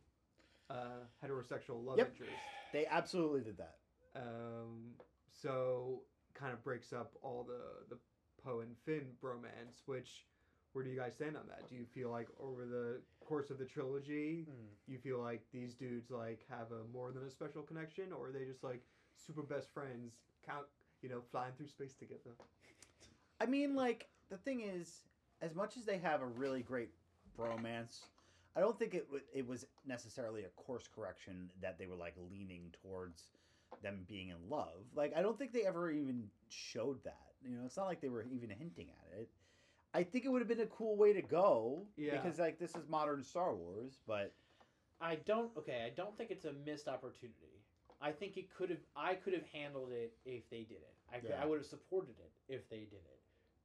[0.69, 2.11] uh, heterosexual love Yep.
[2.11, 2.43] interest.
[2.71, 3.75] They absolutely did that.
[4.15, 4.93] Um,
[5.31, 6.01] so
[6.33, 7.99] kind of breaks up all the the
[8.43, 9.81] Poe and Finn bromance.
[9.85, 10.25] Which,
[10.73, 11.69] where do you guys stand on that?
[11.69, 14.67] Do you feel like over the course of the trilogy, Mm.
[14.87, 18.31] you feel like these dudes like have a more than a special connection, or are
[18.31, 18.81] they just like
[19.15, 20.13] super best friends,
[20.45, 20.65] count
[21.01, 22.31] you know, flying through space together?
[23.41, 25.03] I mean, like the thing is,
[25.41, 26.89] as much as they have a really great
[27.37, 28.01] bromance,
[28.55, 32.15] I don't think it w- it was necessarily a course correction that they were like
[32.31, 33.27] leaning towards
[33.81, 34.85] them being in love.
[34.95, 37.17] Like I don't think they ever even showed that.
[37.43, 39.29] You know, it's not like they were even hinting at it.
[39.93, 42.15] I think it would have been a cool way to go Yeah.
[42.21, 44.33] because like this is modern Star Wars, but
[45.01, 45.51] I don't.
[45.57, 47.61] Okay, I don't think it's a missed opportunity.
[48.01, 48.79] I think it could have.
[48.95, 50.93] I could have handled it if they did it.
[51.11, 51.41] I, Yeah.
[51.41, 53.19] I would have supported it if they did it.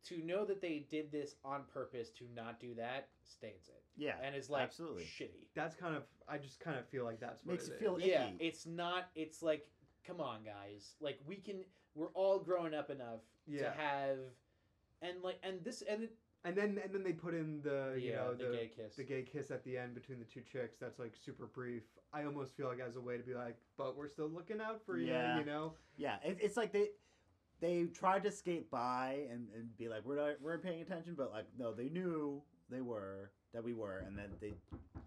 [0.06, 4.14] To know that they did this on purpose to not do that stains it, yeah,
[4.22, 5.02] and it's like absolutely.
[5.04, 5.48] shitty.
[5.54, 7.96] That's kind of I just kind of feel like that's what Makes it it feel
[7.96, 8.02] is.
[8.04, 8.10] icky.
[8.12, 9.08] Yeah, it's not.
[9.14, 9.66] It's like,
[10.06, 10.94] come on, guys.
[11.00, 11.64] Like we can.
[11.94, 13.64] We're all growing up enough Yeah.
[13.64, 14.18] to have,
[15.02, 16.12] and like, and this, and it,
[16.44, 18.94] And then and then they put in the you yeah, know the, the gay kiss.
[18.96, 20.78] the gay kiss at the end between the two chicks.
[20.80, 21.82] That's like super brief.
[22.14, 24.80] I almost feel like as a way to be like, but we're still looking out
[24.86, 25.34] for Yeah.
[25.34, 25.40] you.
[25.40, 25.74] You know.
[25.96, 26.90] Yeah, it, it's like they
[27.60, 31.32] they tried to skate by and, and be like we're not we're paying attention, but
[31.32, 32.40] like no, they knew
[32.70, 34.52] they were that we were, and then they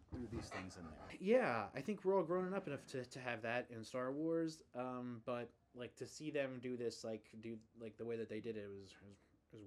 [0.10, 1.18] threw these things in there.
[1.20, 4.64] yeah, I think we're all grown up enough to, to have that in Star Wars.
[4.76, 8.40] Um, but like to see them do this, like do like the way that they
[8.40, 9.18] did it was was,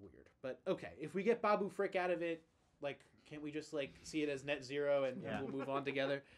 [0.02, 0.28] was weird.
[0.42, 2.42] But okay, if we get Babu Frick out of it,
[2.82, 5.38] like, can't we just like see it as net zero and, Yeah.
[5.38, 6.22] and we'll move on together?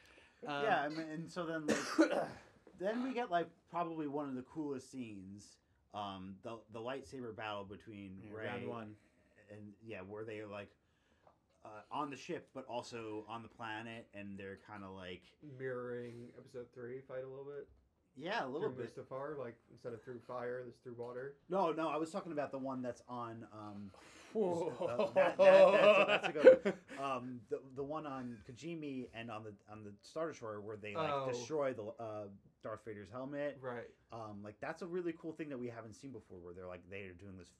[0.46, 2.10] Um, yeah, I mean, and so then like,
[2.78, 5.56] then we get like probably one of the coolest scenes,
[5.96, 8.94] um, the the lightsaber battle between yeah, Rey one.
[9.50, 10.70] and yeah, where they are like.
[11.64, 15.22] Uh, on the ship, but also on the planet, and they're kind of like,
[15.58, 17.66] Mirroring episode three fight a little bit.
[18.16, 18.94] yeah, a little through bit.
[18.96, 21.34] Mustafar, like instead of through fire, this through water.
[21.50, 23.90] No, no, I was talking about the one that's on um,
[24.32, 24.72] Whoa.
[24.80, 29.28] Uh, that- that- that's a- that's a good um, the the one on Kijimi and
[29.28, 31.28] on the on the Star Destroyer where they like Oh.
[31.32, 32.26] destroy the uh,
[32.66, 33.58] Darth Vader's helmet.
[33.60, 33.88] Right.
[34.12, 36.82] Um, like that's a really cool thing that we haven't seen before, where they're like
[36.90, 37.50] they're doing this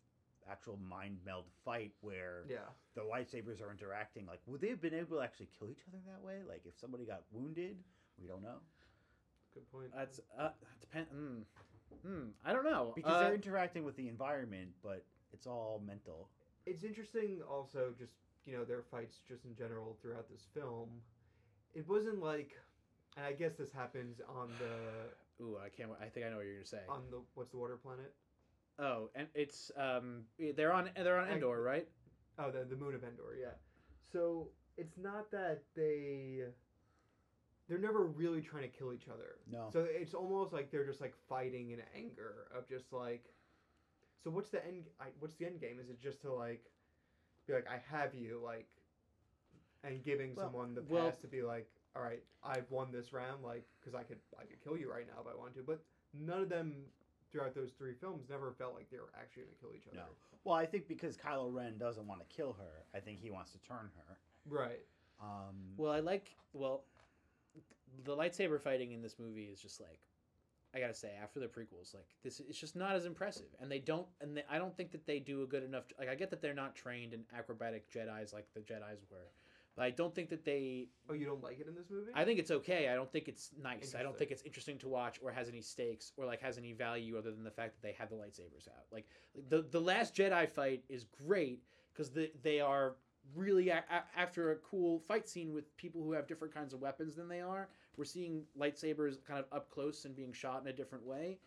[0.51, 2.67] actual mind meld fight where Yeah.
[2.95, 4.27] the lightsabers are interacting.
[4.27, 6.43] Like, would they have been able to actually kill each other that way?
[6.49, 7.77] Like, if somebody got wounded,
[8.21, 8.59] we don't know
[9.55, 9.91] Good point.
[9.95, 10.51] That's uh,
[10.81, 11.07] depend.
[11.17, 11.43] Mm,
[12.07, 16.29] mm, I don't know because Uh, they're interacting with the environment, but it's all mental.
[16.67, 18.13] It's interesting also just,
[18.45, 20.91] you know, their fights just in general throughout this film.
[21.75, 22.57] It wasn't like
[23.17, 25.91] and I guess this happens on the Ooh, I can't.
[26.01, 26.81] I think I know what you're gonna say.
[26.89, 28.13] on the what's the water planet?
[28.79, 30.23] oh, and it's um,
[30.57, 31.89] they're on they're on Endor, right?
[32.39, 33.55] Oh, the the moon of Endor, yeah.
[34.13, 36.43] So it's not that they
[37.69, 39.37] they're never really trying to kill each other.
[39.51, 39.69] No.
[39.73, 43.25] So it's almost like they're just like fighting in anger of just like.
[44.23, 44.85] So what's the end?
[45.01, 45.79] I, what's the end game?
[45.81, 46.65] Is it just to like,
[47.47, 48.69] be like I have you like,
[49.85, 53.13] and giving Well- someone the pass well- to be like, all right, I've won this
[53.13, 55.63] round, like because I could I could kill you right now if I wanted to,
[55.63, 55.83] but
[56.13, 56.75] none of them
[57.33, 59.97] throughout those three films never felt like they were actually gonna kill each other.
[59.99, 60.05] No.
[60.45, 63.53] Well, I think because Kylo Ren doesn't want to kill her, I think he wants
[63.53, 64.17] to turn her.
[64.49, 64.85] Right.
[65.21, 66.85] Um, Well, I like well,
[68.05, 70.01] the lightsaber fighting in this movie is just like,
[70.75, 73.79] I gotta say, after the prequels, like this, it's just not as impressive, and they
[73.79, 75.85] don't, and they, I don't think that they do a good enough.
[75.99, 79.46] Like, I get that they're not trained in acrobatic Jedi's like the Jedi's were, but
[79.79, 80.89] I don't think that they.
[81.11, 82.11] Oh, you don't like it in this movie?
[82.15, 82.89] I think it's okay.
[82.89, 83.95] I don't think it's nice.
[83.99, 86.73] I don't think it's interesting to watch or has any stakes or like has any
[86.73, 88.87] value other than the fact that they have the lightsabers out.
[88.91, 89.07] Like
[89.51, 91.63] the the last Jedi fight is great
[91.93, 92.97] because the, they are
[93.35, 96.81] really a, a- after a cool fight scene with people who have different kinds of
[96.81, 97.69] weapons than they are.
[97.99, 101.39] We're seeing lightsabers kind of up close and being shot in a different way.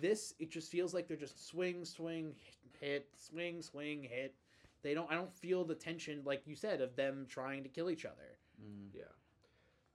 [0.00, 2.34] This it just feels like they're just swing, swing,
[2.80, 4.34] hit, swing, swing, hit.
[4.82, 5.10] They don't.
[5.10, 8.38] I don't feel the tension like you said of them trying to kill each other
[8.62, 8.88] mm.
[8.94, 9.02] Yeah.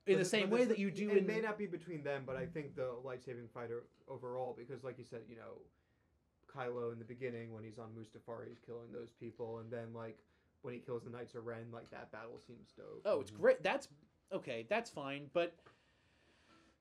[0.06, 1.10] in But the same way that you do.
[1.10, 4.84] It in, may not be between them, but I think the lightsabing fighter overall, because
[4.84, 5.62] like you said, you know,
[6.54, 10.18] Kylo in the beginning when he's on Mustafar, he's killing those people, and then like
[10.62, 13.02] when he kills the Knights of Ren, like that battle seems dope.
[13.06, 13.42] Oh, it's Mhm.
[13.42, 13.64] great.
[13.64, 13.88] That's
[14.32, 14.66] okay.
[14.70, 15.56] That's fine, but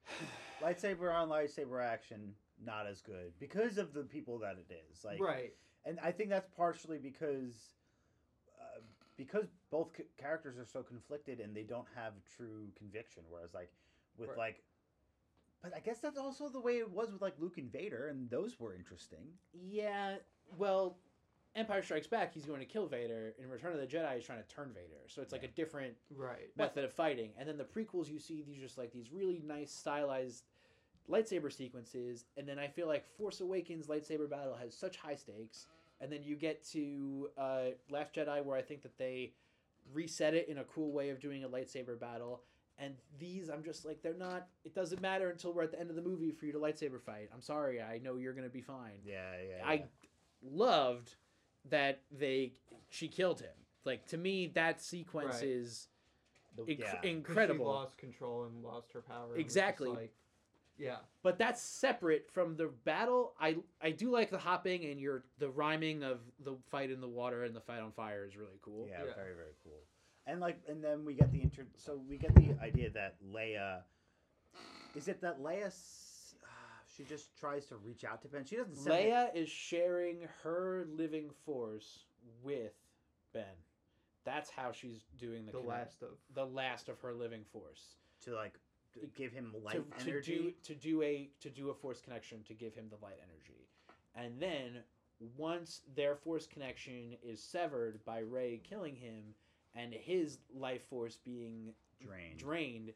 [0.62, 5.04] lightsaber on lightsaber action, not as good because of the people that it is.
[5.04, 5.54] Like, right.
[5.84, 7.70] and I think that's partially because
[8.64, 8.80] uh,
[9.16, 13.22] because both c- characters are so conflicted and they don't have true conviction.
[13.28, 13.70] Whereas, like
[14.16, 14.38] with Right.
[14.38, 14.64] like
[15.62, 18.28] But I guess that's also the way it was with like Luke and Vader, and
[18.30, 19.38] those were interesting.
[19.52, 20.16] Yeah,
[20.58, 20.98] well,
[21.54, 23.34] Empire Strikes Back, he's going to kill Vader.
[23.38, 25.02] In Return of the Jedi, he's trying to turn Vader.
[25.06, 26.50] So it's like a different Right.
[26.56, 27.32] method of fighting.
[27.38, 30.44] And then the prequels, you see these just like these really nice stylized
[31.08, 32.24] lightsaber sequences.
[32.36, 35.68] And then I feel like Force Awakens lightsaber battle has such high stakes.
[36.04, 39.32] And then you get to uh, Last Jedi, where I think that they
[39.94, 42.42] reset it in a cool way of doing a lightsaber battle.
[42.78, 44.48] And these, I'm just like, they're not.
[44.66, 47.00] It doesn't matter until we're at the end of the movie for you to lightsaber
[47.00, 47.30] fight.
[47.32, 47.80] I'm sorry.
[47.80, 48.98] I know you're gonna be fine.
[49.02, 49.66] Yeah, yeah.
[49.66, 49.84] I
[50.42, 51.14] loved
[51.70, 52.52] that they
[52.90, 53.54] she killed him.
[53.86, 55.44] Like to me, that sequence Right.
[55.44, 55.88] is
[56.56, 56.90] The- inc- yeah.
[56.92, 57.64] 'Cause She incredible.
[57.64, 59.22] lost control and lost her power.
[59.22, 59.88] and was just Exactly.
[59.88, 60.14] Like,
[60.78, 60.96] yeah.
[61.22, 63.34] But that's separate from the battle.
[63.40, 67.08] I I do like the hopping and your the rhyming of the fight in the
[67.08, 68.86] water and the fight on fire is really cool.
[68.88, 69.14] Yeah, Yeah.
[69.14, 69.80] very very cool.
[70.26, 71.66] And like, and then we get the inter.
[71.76, 73.82] So we get the idea that Leia.
[74.94, 75.66] Is it that Leia?
[75.66, 76.46] s- uh,
[76.96, 78.44] She just tries to reach out to Ben.
[78.44, 78.76] She doesn't.
[78.76, 82.06] Send it- Leia is sharing her living force
[82.42, 82.72] with
[83.32, 83.56] Ben.
[84.24, 86.18] That's how she's doing the The connect- last of.
[86.32, 87.96] the last of her living force.
[88.20, 88.58] to like
[89.00, 90.54] to give him to, life to energy.
[90.64, 93.68] do to do a to do a force connection to give him the light energy,
[94.14, 94.82] and then
[95.36, 99.34] once their force connection is severed by Rey killing him,
[99.74, 101.72] and his life force being
[102.02, 102.38] drained.
[102.38, 102.92] drained,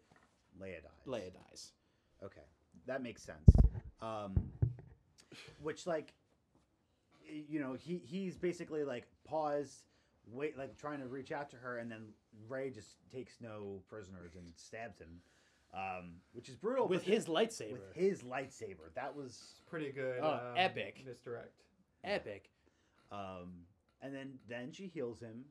[0.61, 1.07] Leia dies.
[1.07, 1.72] Leia dies.
[2.22, 2.46] Okay,
[2.86, 3.49] that makes sense.
[4.03, 4.34] Um,
[5.62, 6.12] which like,
[7.49, 9.82] you know, he he's basically like paused,
[10.30, 12.09] wait, like trying to reach out to her, and then
[12.49, 15.20] Rey just takes no prisoners and stabs him,
[15.75, 16.89] um, which is brutal.
[16.89, 17.73] with but his lightsaber.
[17.73, 20.21] with his lightsaber, that was Pretty good.
[20.23, 21.03] Oh, um, epic.
[21.07, 21.62] Misdirect.
[22.05, 22.51] epic.
[23.12, 23.64] Um,
[24.01, 25.45] and then then she heals him,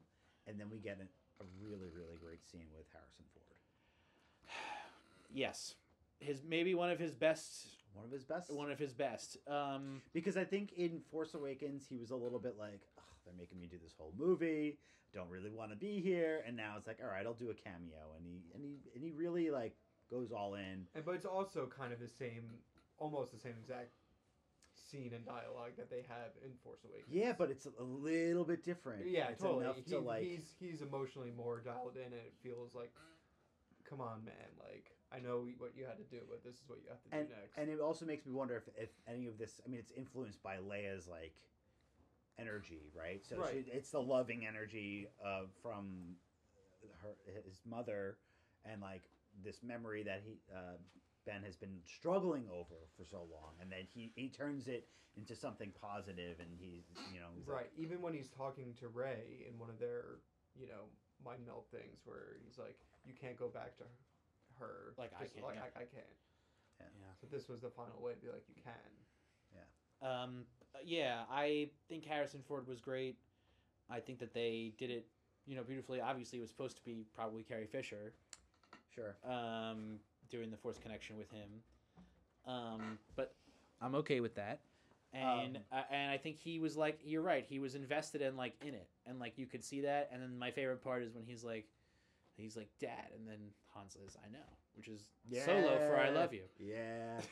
[0.47, 3.45] and then we get a, a really really great scene with Harrison Ford,
[5.33, 5.75] Yes,
[6.19, 7.67] his maybe one of his best.
[7.93, 8.51] one of his best.
[8.51, 9.37] One of his best.
[9.47, 12.81] Um, because I think in Force Awakens he was a little bit like,
[13.25, 14.77] they're making me do this whole movie.
[15.13, 17.53] Don't really want to be here, and now it's like, all right, I'll do a
[17.53, 19.75] cameo, and he and he and he really like
[20.09, 20.87] goes all in.
[20.95, 22.43] And but it's also kind of the same,
[22.97, 23.91] almost the same exact
[24.89, 27.09] scene and dialogue that they have in Force Awakens.
[27.11, 29.07] Yeah, but it's a little bit different.
[29.07, 29.65] yeah, it's totally.
[29.65, 30.23] enough He, to like.
[30.23, 32.91] he's he's emotionally more dialed in, and it feels like,
[33.89, 34.33] come on, man.
[34.59, 37.17] Like I know what you had to do, but this is what you have to
[37.17, 37.57] and do next.
[37.57, 40.43] and it also makes me wonder if, if any of this i mean it's influenced
[40.43, 41.33] by leia's like
[42.37, 43.63] energy right so Right.
[43.65, 46.15] She, it's the loving energy uh, from
[47.01, 48.17] her his mother
[48.65, 49.03] and like
[49.43, 50.77] this memory that he uh,
[51.25, 55.35] ben has been struggling over for so long and then he he turns it into
[55.35, 56.83] something positive and he's
[57.13, 60.19] you know he's like- right, even when he's talking to Rey in one of their,
[60.55, 60.85] you know,
[61.25, 63.83] mind melt things, where he's like, "You can't go back to
[64.59, 65.61] her." Like I just can, Like yeah.
[65.75, 66.13] I, I can't.
[66.79, 67.11] yeah.
[67.19, 68.91] So this was the final way to be like, "You can."
[69.55, 69.65] Yeah.
[70.23, 70.45] Um,
[70.85, 73.17] yeah, I think Harrison Ford was great.
[73.89, 75.07] I think that they did it,
[75.47, 75.99] you know, beautifully.
[75.99, 78.13] Obviously, it was supposed to be probably Carrie Fisher,
[78.97, 81.49] sure um, doing the Force connection with him.
[82.45, 83.33] Um, but
[83.81, 84.59] I'm okay with that.
[85.13, 87.45] And Um, uh, and I think he was like, you're right.
[87.47, 90.09] He was invested in like in it, and like you could see that.
[90.11, 91.65] And then my favorite part is when he's like,
[92.35, 93.37] he's like, Dad, and then
[93.73, 94.39] Han says, I know,
[94.75, 95.01] which is
[95.45, 96.43] Solo for I love you.
[96.59, 97.21] yeah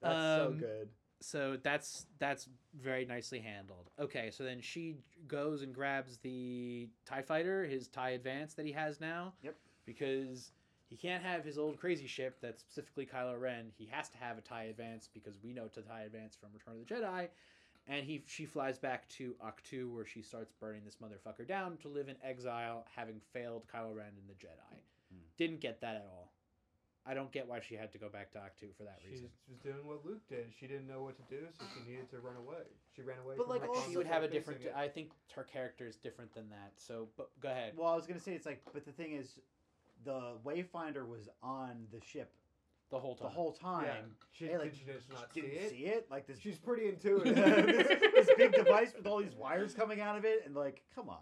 [0.00, 0.88] that's so Um, good
[1.24, 2.48] so that's that's
[2.78, 3.90] very nicely handled.
[3.98, 4.96] Okay, so then she
[5.26, 9.32] goes and grabs the Tie Fighter, his Tie Advance that he has now.
[9.42, 9.56] Yep.
[9.86, 10.52] Because
[10.86, 13.72] he can't have his old crazy ship that's specifically Kylo Ren.
[13.76, 16.80] He has to have a Tie Advance because we know to Tie Advance from Return
[16.80, 17.28] of the Jedi.
[17.86, 21.88] And he she flies back to Ahch-To where she starts burning this motherfucker down to
[21.88, 24.78] live in exile, having failed Kylo Ren and the Jedi.
[25.10, 25.20] Hmm.
[25.38, 26.23] Didn't get that at all.
[27.06, 29.28] I don't get why she had to go back to Ahch-To for that She reason.
[29.44, 30.46] She was doing what Luke did.
[30.58, 32.64] She didn't know what to do, so she needed to run away.
[32.96, 33.34] She ran away.
[33.36, 34.62] But, from like, her also- she would have a different.
[34.62, 34.72] it.
[34.74, 36.72] I think her character is different than that.
[36.76, 37.74] So, but go ahead.
[37.76, 39.38] Well, I was gonna say it's like, but the thing is,
[40.04, 42.32] the Wayfinder was on the ship
[42.90, 43.26] The whole time.
[43.28, 43.84] the whole time.
[43.86, 44.00] Yeah.
[44.32, 45.70] She, Hey, like, did she just not see didn't it?
[45.70, 46.06] see it.
[46.10, 47.34] Like this, She's pretty intuitive.
[47.36, 51.10] this, this big device with all these wires coming out of it, and like, come
[51.10, 51.18] on.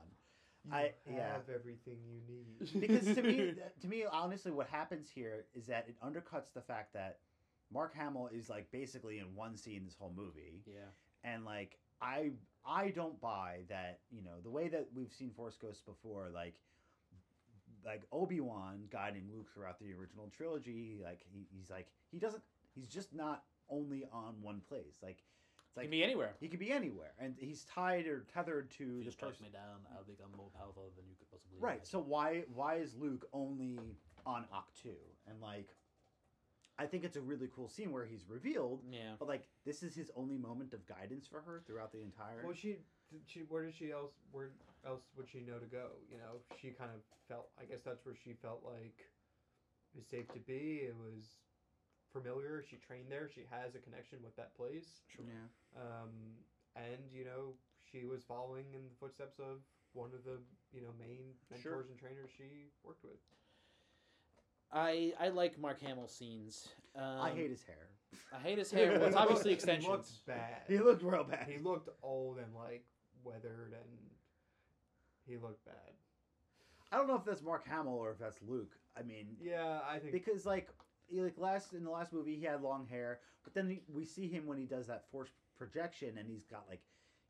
[0.64, 1.54] You I- have yeah.
[1.54, 2.80] everything you need.
[2.80, 6.92] Because to me, to me, honestly, what happens here is that it undercuts the fact
[6.94, 7.18] that
[7.72, 10.90] Mark Hamill is like basically in one scene this whole movie, Yeah.
[11.24, 12.30] and like I
[12.64, 16.54] I don't buy that you know the way that we've seen Force Ghosts before, like
[17.84, 22.42] like Obi Wan guiding Luke throughout the original trilogy, like he, he's like he doesn't
[22.74, 25.22] he's just not only on one place, like
[25.76, 26.34] it's Can be anywhere.
[26.40, 29.30] he could be anywhere, and he's tied or tethered to If you the just touch
[29.30, 29.44] person.
[29.46, 31.58] me down, I'll become more powerful than you could possibly.
[31.60, 31.72] Right.
[31.76, 31.86] imagine.
[31.86, 33.78] So why why is Luke only
[34.26, 34.94] on Ahch-To
[35.28, 35.68] and like
[36.78, 39.12] I think it's a really cool scene where he's revealed, Yeah.
[39.18, 42.42] but like this is his only moment of guidance for her throughout the entire.
[42.44, 42.78] Well, she,
[43.10, 44.50] did she, where did she else, where
[44.86, 45.90] else would she know to go?
[46.10, 47.50] You know, she kind of felt.
[47.60, 48.96] I guess that's where she felt like
[49.94, 50.80] it was safe to be.
[50.88, 51.36] It was
[52.12, 52.62] familiar.
[52.68, 53.28] She trained there.
[53.32, 55.00] She has a connection with that place.
[55.18, 55.46] yeah.
[55.76, 56.10] Um,
[56.76, 57.54] and you know,
[57.90, 59.60] she was following in the footsteps of
[59.92, 60.38] one of the
[60.72, 61.84] you know main mentors Sure.
[61.90, 63.20] and trainers she worked with.
[64.72, 66.68] I I like Mark Hamill scenes.
[66.96, 67.88] Um, I hate his hair.
[68.34, 68.98] I hate his hair.
[68.98, 69.88] Well, it's obviously He extensions.
[69.88, 70.62] looked bad.
[70.68, 71.46] He looked real bad.
[71.48, 72.84] He looked old and like
[73.24, 73.98] weathered, and
[75.26, 75.74] he looked bad.
[76.90, 78.76] I don't know if that's Mark Hamill or if that's Luke.
[78.98, 80.72] I mean, Yeah, I think because like he,
[81.20, 84.28] like last in the last movie he had long hair, but then he, we see
[84.28, 86.80] him when he does that force projection and he's got like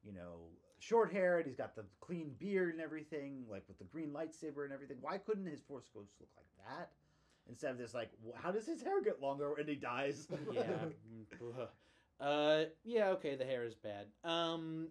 [0.04, 0.36] you know
[0.78, 4.64] short hair and he's got the clean beard and everything, like with the green lightsaber
[4.64, 4.96] and everything.
[5.00, 6.90] Why couldn't his force ghost look like that?
[7.48, 10.28] Instead of this, like, how does his hair get longer and he dies?
[10.52, 10.62] yeah.
[12.20, 13.08] Uh, yeah.
[13.08, 14.06] Okay, the hair is bad.
[14.22, 14.86] Um,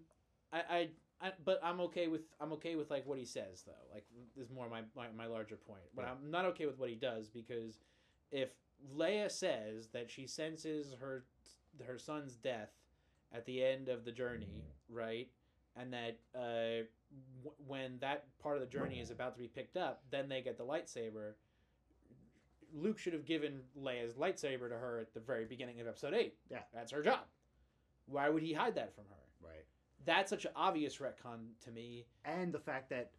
[0.52, 0.90] I, I,
[1.22, 3.94] I, but I'm okay with I'm okay with like what he says though.
[3.94, 4.04] Like
[4.36, 5.84] this is more my, my my larger point.
[5.96, 6.12] But Yeah.
[6.12, 7.80] I'm not okay with what he does because
[8.32, 8.50] if
[8.98, 11.26] Leia says that she senses her
[11.86, 12.72] her son's death
[13.34, 15.30] at the end of the journey, right?
[15.78, 16.84] And that uh,
[17.44, 20.42] w- when that part of the journey is about to be picked up, then they
[20.42, 21.34] get the lightsaber.
[22.74, 26.34] Luke should have given Leia's lightsaber to her at the very beginning of episode 8.
[26.50, 26.60] Yeah.
[26.74, 27.22] That's her job.
[28.06, 29.16] Why would he hide that from her?
[29.46, 29.66] right.
[30.06, 32.06] That's such an obvious retcon to me.
[32.26, 33.12] And the fact that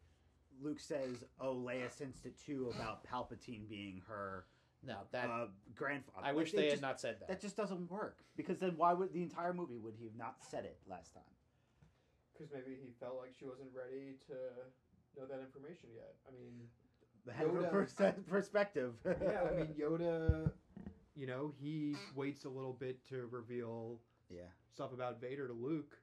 [0.61, 4.45] Luke says, "Oh, Leia sensed it too about Palpatine being her
[4.85, 7.29] No, that uh, grandfather." I wish it they just- had not said that.
[7.29, 10.37] That just doesn't work because then why would the entire movie would he have not
[10.49, 11.23] said it last time?
[12.33, 14.33] because maybe he felt like she wasn't ready to
[15.21, 16.15] know that information yet.
[16.27, 16.67] I mean,
[17.27, 17.95] The head of Yoda- pers-
[18.27, 18.95] perspective.
[19.05, 20.51] yeah, I mean Yoda,
[21.15, 24.43] you know, he waits a little bit to reveal yeah.
[24.75, 25.99] stuff about Vader to Luke.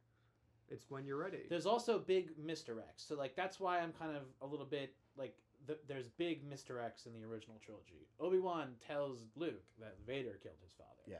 [0.69, 1.47] It's when you're ready.
[1.49, 2.97] There's also big misdirects.
[3.07, 5.35] So like that's why I'm kind of a little bit like
[5.69, 8.07] th- there's big misdirects in the original trilogy.
[8.19, 11.03] Obi Wan tells Luke that Vader killed his father.
[11.07, 11.17] Yeah.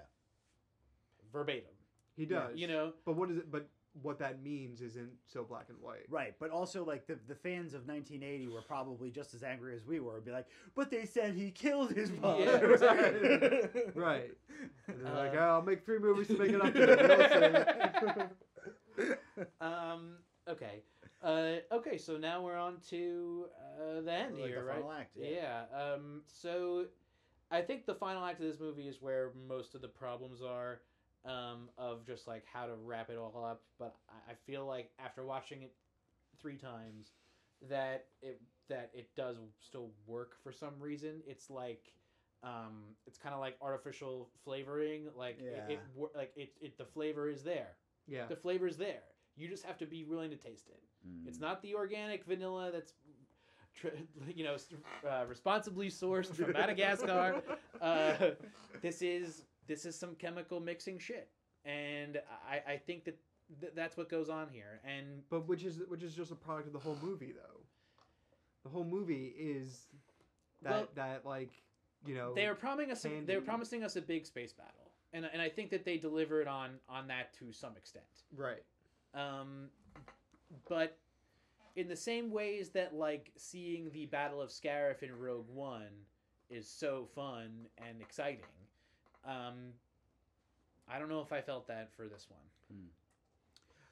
[1.31, 1.75] Verbatim.
[2.15, 2.57] he does.
[2.57, 2.93] You know.
[3.05, 3.51] But what is it?
[3.51, 3.67] But
[4.01, 6.05] what that means isn't so black and white.
[6.09, 9.85] Right, but also like the the fans of 1980 were probably just as angry as
[9.85, 13.81] we were, and be like, "But they said he killed his father." Yeah, exactly.
[13.95, 14.31] Right.
[14.87, 18.29] And they're like, Uh, oh, I'll make three movies to make it up to
[18.97, 19.19] it.
[19.61, 20.17] Um.
[20.47, 20.81] Okay.
[21.21, 21.55] Uh.
[21.71, 21.97] Okay.
[21.97, 23.45] So now we're on to
[23.79, 24.75] uh, the end Like here, the right?
[24.77, 25.15] final act.
[25.15, 25.63] Yeah.
[25.71, 25.93] Yeah.
[25.93, 26.21] Um.
[26.27, 26.85] So,
[27.51, 30.81] I think the final act of this movie is where most of the problems are,
[31.25, 33.63] um, of just like how to wrap it all up.
[33.77, 33.95] But
[34.29, 35.73] I, feel like after watching it
[36.39, 37.11] three times,
[37.69, 41.21] that it that it does still work for some reason.
[41.27, 41.93] It's like.
[42.41, 45.07] Um, it's kind of like artificial flavoring.
[45.13, 45.73] Like it, Yeah.
[45.73, 47.75] it, wor- like it, it, the flavor is there
[48.09, 48.25] yeah.
[48.27, 49.03] the flavor is there.
[49.35, 50.81] You just have to be willing to taste it.
[51.07, 51.27] Mm.
[51.27, 52.93] It's not the organic vanilla that's,
[54.35, 54.57] you know,
[55.09, 57.41] uh, responsibly sourced from Madagascar.
[57.81, 58.31] Uh,
[58.81, 61.29] this is this is some chemical mixing shit,
[61.63, 63.17] and I, I think that
[63.61, 64.81] th- that's what goes on here.
[64.83, 67.61] And But which is which is just a product of the whole movie, though.
[68.63, 69.87] The whole movie is
[70.61, 71.51] that Well- that like
[72.05, 75.23] you know they were promising us they were promising us a big space battle, and
[75.31, 78.03] and I think that they delivered on on that to some extent.
[78.35, 78.63] right.
[79.13, 79.69] Um,
[80.67, 80.97] but
[81.75, 86.05] in the same ways that like seeing the Battle of Scarif in Rogue One
[86.49, 88.43] is so fun and exciting,
[89.25, 89.73] um,
[90.91, 92.41] I don't know if I felt that for this one.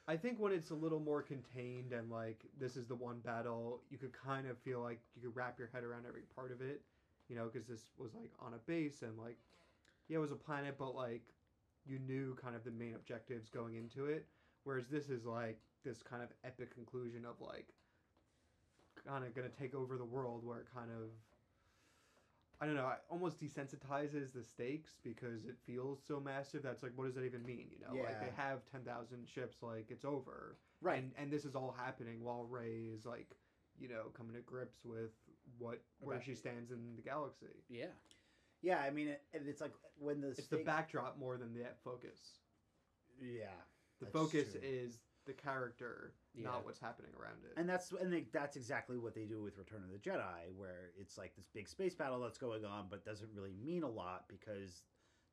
[0.08, 3.82] I think when it's a little more contained and like this is the one battle,
[3.90, 6.62] you could kind of feel like you could wrap your head around every part of
[6.62, 6.80] it,
[7.28, 9.36] you know, because this was like on a base and like,
[10.08, 11.22] yeah, it was a planet, but like
[11.86, 14.26] you knew kind of the main objectives going into it.
[14.64, 17.68] Whereas this is like this kind of epic conclusion of like
[19.06, 21.08] kind of gonna take over the world where it kind of
[22.60, 26.60] I don't know, it almost desensitizes the stakes because it feels so massive.
[26.64, 27.68] That's like, what does that even mean?
[27.70, 30.98] You know, like they have ten thousand ships, like it's over, Right.
[30.98, 33.28] And and this is all happening while Rey is like,
[33.78, 35.12] you know, coming to grips with
[35.58, 37.46] what where About- she stands in the galaxy.
[37.68, 37.86] Yeah,
[38.60, 42.18] yeah, I mean, it, it's like when the It's the backdrop more than the focus.
[43.20, 43.54] Yeah,
[44.00, 44.60] The focus true.
[44.64, 44.98] is
[45.28, 46.46] the character, Yeah.
[46.46, 47.52] not what's happening around it.
[47.56, 50.90] and that's and they, that's exactly what they do with Return of the Jedi, where
[50.98, 54.24] it's like this big space battle that's going on, but doesn't really mean a lot
[54.28, 54.82] because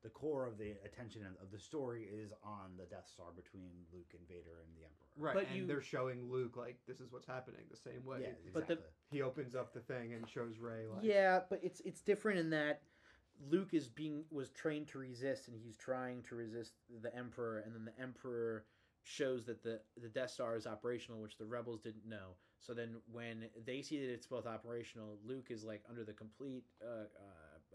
[0.02, 3.72] the core of the attention of- of the story is on the Death Star between
[3.90, 5.06] Luke and Vader and the Emperor.
[5.16, 8.20] right, But and you- they're showing Luke like this is what's happening the same way.
[8.20, 8.50] Yeah, exactly.
[8.52, 12.02] But the- He opens up the thing and shows Rey like yeah, but it's it's
[12.02, 12.82] different in that
[13.50, 17.74] Luke is being was trained to resist, and he's trying to resist the Emperor, and
[17.74, 18.64] then the Emperor
[19.08, 22.34] shows that the the Death Star is operational, which the rebels didn't know.
[22.60, 26.64] So then, when they see that it's both operational, Luke is like under the complete
[26.82, 27.04] uh,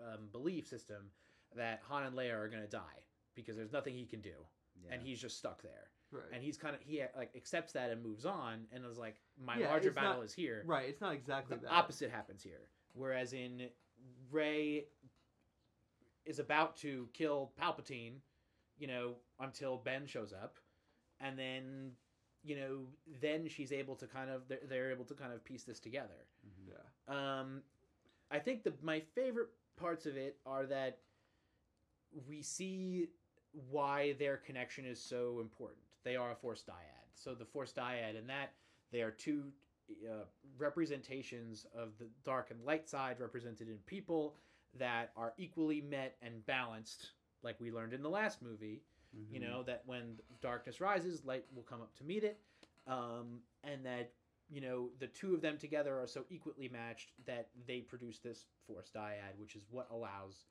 [0.02, 1.10] uh, um, belief system
[1.56, 3.00] that Han and Leia are gonna die
[3.36, 4.46] because there's nothing he can do,
[4.84, 4.94] Yeah.
[4.94, 5.90] and he's just stuck there.
[6.12, 6.24] Right.
[6.34, 9.58] And he's kind of he like accepts that and moves on, and is like, my
[9.58, 10.90] Yeah, larger it's not- battle is here right.
[10.90, 11.72] It's not exactly the that.
[11.72, 12.68] opposite happens here.
[12.94, 13.70] Whereas in
[14.30, 14.88] Rey
[16.26, 18.16] is about to kill Palpatine,
[18.78, 20.58] you know, until Ben shows up,
[21.24, 21.92] and then
[22.44, 22.80] you know,
[23.22, 26.26] then she's able to kind of they're, they're able to kind of piece this together.
[26.48, 26.74] Mhm.
[26.74, 27.40] Yeah.
[27.40, 27.62] Um,
[28.32, 31.00] I think the my favorite parts of it are that
[32.28, 33.10] we see
[33.70, 35.82] why their connection is so important.
[36.04, 37.06] They are a Force dyad.
[37.16, 38.54] So the Force dyad, and that
[38.92, 39.44] they are two
[40.10, 40.24] uh,
[40.58, 44.36] representations of the dark and light side, represented in people
[44.80, 47.12] that are equally met and balanced,
[47.44, 48.82] like we learned in the last movie
[49.30, 49.42] you Mhm.
[49.42, 52.40] know that when darkness rises light will come up to meet it.
[52.88, 54.12] Um, and that
[54.50, 58.46] you know the two of them together are so equally matched that they produce this
[58.66, 60.46] force dyad which is what allows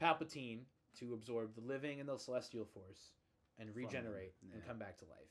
[0.00, 0.64] palpatine
[0.98, 3.12] to absorb the living and the celestial force
[3.58, 5.30] and regenerate and come back to life.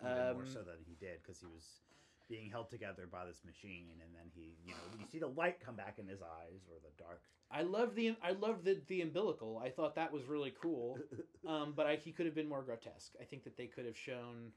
[0.00, 1.80] Even more Um, so than he did because he was
[2.28, 5.60] being held together by this machine, and then he, you know, you see the light
[5.64, 7.20] come back in his eyes or the dark.
[7.50, 10.98] i love the i love the the umbilical i thought that was really cool
[11.46, 13.12] um, but I, he could have been more grotesque.
[13.20, 14.52] I think that they could have shown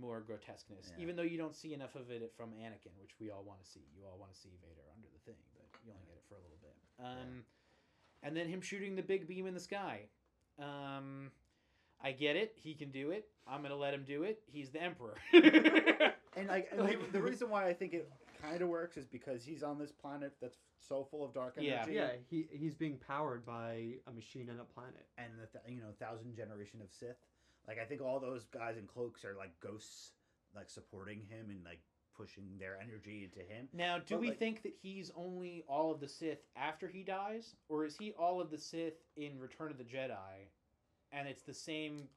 [0.00, 1.02] more grotesqueness, Yeah.
[1.02, 3.70] even though you don't see enough of it from Anakin, which we all want to
[3.70, 3.84] see.
[3.96, 6.34] You all want to see Vader under the thing, but you only get it for
[6.34, 6.74] a little bit.
[6.98, 7.44] Um,
[8.22, 10.08] And then him shooting the big beam in the sky.
[10.58, 11.30] Um,
[12.02, 12.54] I get it.
[12.56, 13.28] He can do it.
[13.46, 14.42] I'm gonna let him do it.
[14.46, 15.14] He's the emperor.
[16.36, 18.10] And like, and Like- the, the reason why I think it
[18.40, 21.76] kind of works is because he's on this planet that's so full of dark Yeah.
[21.82, 21.94] energy.
[21.94, 25.06] Yeah, he he's being powered by a machine and a planet.
[25.18, 27.16] and the th- you know thousand generation of Sith.
[27.66, 30.12] Like I think all those guys in cloaks are like ghosts,
[30.54, 31.80] like supporting him and like
[32.16, 33.68] pushing their energy into him.
[33.74, 37.02] Now, do But, we like- think that he's only all of the Sith after he
[37.02, 40.48] dies, or is he all of the Sith in Return of the Jedi?
[41.12, 42.08] And it's the same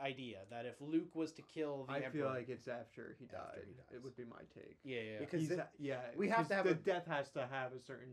[0.00, 3.26] idea that if Luke was to kill the I Emperor, feel like it's after he
[3.26, 3.40] died.
[3.48, 3.86] After he dies.
[3.94, 4.76] It would be my take.
[4.84, 7.46] yeah, yeah, Because He's the- yeah, we have to have the a- death has to
[7.50, 8.12] have a certain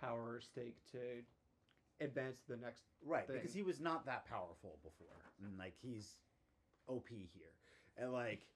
[0.00, 0.98] power or stake to
[2.04, 2.82] advance to the next.
[3.04, 3.36] Right, thing.
[3.36, 6.16] because he was not that powerful before, and like he's
[6.88, 7.52] OP here,
[7.96, 8.46] and like,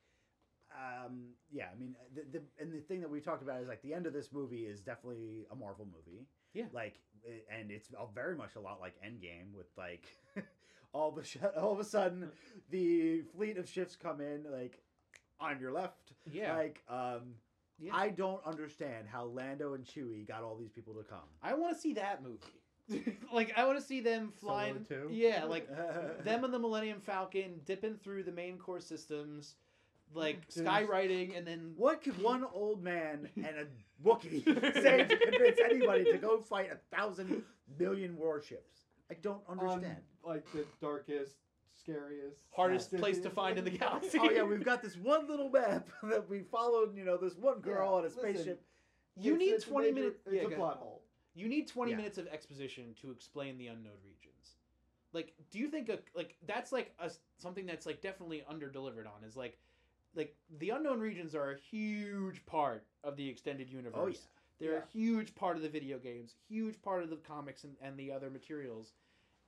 [0.75, 3.83] um, yeah, I mean, the, the and the thing that we talked about is like
[3.83, 6.27] the end of this movie is definitely a Marvel movie.
[6.55, 6.65] Yeah.
[6.73, 7.01] like,
[7.51, 10.07] and it's very much a lot like Endgame with like,
[10.93, 12.31] all of a sh- all of a sudden
[12.71, 14.81] the fleet of ships come in like
[15.41, 16.57] on your left, yeah.
[16.57, 17.35] like um.
[17.79, 17.95] Yeah.
[17.95, 21.19] I don't understand how Lando and Chewie got all these people to come.
[21.43, 23.13] I want to see that movie.
[23.35, 24.83] like, I want to see them flying.
[24.89, 25.09] too?
[25.11, 25.69] Yeah, like
[26.25, 29.57] them and the Millennium Falcon dipping through the main core systems,
[30.15, 30.65] like Dude.
[30.65, 33.67] skywriting, and then What could one old man and a
[34.03, 34.45] Wookiee
[34.83, 37.43] say to convince anybody to go fight a thousand
[37.79, 38.86] million warships?
[39.11, 39.99] I don't um, understand.
[40.25, 41.37] On, like the darkest,
[41.73, 44.19] scariest, hardest city place to find in the galaxy.
[44.23, 46.97] oh yeah, we've got this one little map that we followed.
[46.97, 48.63] You know, this one girl Yeah, on a listen, spaceship.
[49.17, 50.21] You It's- need it's twenty minutes.
[50.27, 51.03] It's yeah, a plot hole.
[51.35, 51.99] You need 20 Yeah.
[51.99, 54.57] minutes of exposition to explain the unknown regions.
[55.13, 59.07] Like, do you think a, like that's like a something that's like definitely under delivered
[59.07, 59.59] on is like
[60.15, 63.95] like the unknown regions are a huge part of the extended universe.
[63.97, 64.17] Oh yeah,
[64.59, 64.79] They're Yeah.
[64.79, 68.11] a huge part of the video games, huge part of the comics and, and the
[68.13, 68.93] other materials.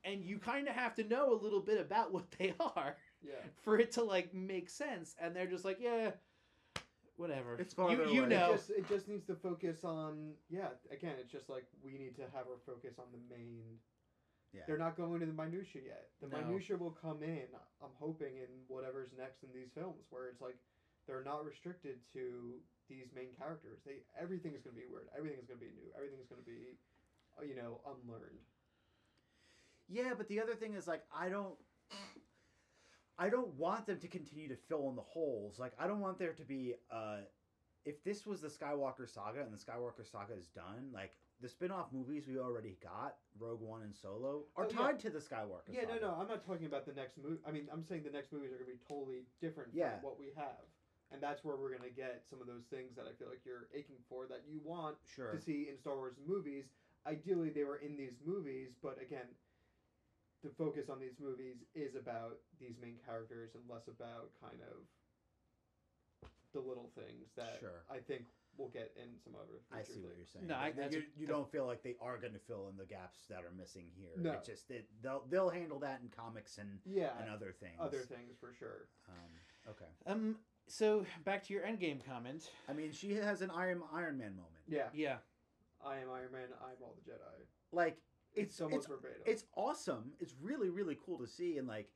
[0.03, 3.33] And you kind of have to know a little bit about what they are Yeah.
[3.63, 5.15] for it to like make sense.
[5.19, 6.11] And they're just like, yeah,
[7.17, 7.55] whatever.
[7.59, 8.53] It's you, farther you know.
[8.53, 10.69] It just it just needs to focus on yeah.
[10.91, 13.63] Again, it's just like we need to have our focus on the main.
[14.53, 14.61] yeah.
[14.67, 16.09] They're not going to the minutia yet.
[16.21, 16.41] The No.
[16.45, 17.47] minutia will come in.
[17.83, 20.57] I'm hoping in whatever's next in these films, where it's like
[21.07, 22.53] they're not restricted to
[22.89, 23.79] these main characters.
[23.85, 25.07] They everything is going to be weird.
[25.17, 25.89] Everything is going to be new.
[25.95, 26.75] Everything is going to be,
[27.37, 28.41] uh, you know, unlearned.
[29.87, 31.55] Yeah, but the other thing is like I don't
[33.17, 35.59] I don't want them to continue to fill in the holes.
[35.59, 37.17] Like I don't want there to be uh
[37.85, 41.87] if this was the Skywalker saga and the Skywalker saga is done, like the spin-off
[41.93, 44.77] movies we already got, Rogue One and Solo, are Oh, yeah.
[44.77, 46.01] tied to the Skywalker Yeah, saga.
[46.01, 46.17] no, no.
[46.19, 47.39] I'm not talking about the next movie.
[47.47, 49.95] I mean, I'm saying the next movies are going to be totally different Yeah.
[49.95, 50.67] from what we have,
[51.11, 53.41] and that's where we're going to get some of those things that I feel like
[53.45, 55.31] you're aching for that you want Sure.
[55.31, 56.65] to see in Star Wars movies.
[57.07, 59.25] Ideally, they were in these movies, but again,
[60.43, 64.77] the focus on these movies is about these main characters and less about kind of
[66.53, 67.83] the little things that Sure.
[67.91, 68.25] I think
[68.57, 69.61] we'll get in some other.
[69.71, 70.17] I future see what things.
[70.17, 70.47] you're saying.
[70.47, 72.77] No, I- Like, you, a- you don't feel like they are going to fill in
[72.77, 74.11] the gaps that are missing here.
[74.17, 74.33] No.
[74.33, 77.77] It's just that they'll they'll handle that in comics and Yeah, and other things.
[77.79, 78.87] other things for sure.
[79.07, 79.31] Um,
[79.69, 79.85] okay.
[80.07, 80.39] Um.
[80.69, 82.49] So back to your Endgame comment.
[82.69, 84.63] I mean, she has an Iron Iron Man moment.
[84.67, 85.17] Yeah, Yeah.
[85.85, 86.47] I am Iron Man.
[86.61, 87.45] I'm all the Jedi.
[87.71, 87.97] Like
[88.35, 89.21] It's, it's almost it's verbatim.
[89.25, 90.11] it's awesome.
[90.19, 91.89] It's really really cool to see and like,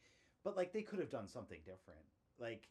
[0.44, 2.02] but like they could have done something different.
[2.40, 2.68] Like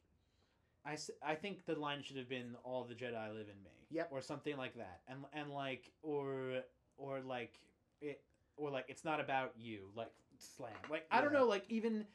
[0.84, 3.86] I, I think the line should have been all the Jedi live in me.
[3.90, 4.08] Yep.
[4.10, 5.00] Or something like that.
[5.06, 6.62] And and like or
[6.96, 7.60] or like
[8.00, 8.22] it
[8.56, 9.90] or like it's not about you.
[9.94, 10.72] Like slam.
[10.90, 11.46] Like I don't know.
[11.46, 12.06] Like even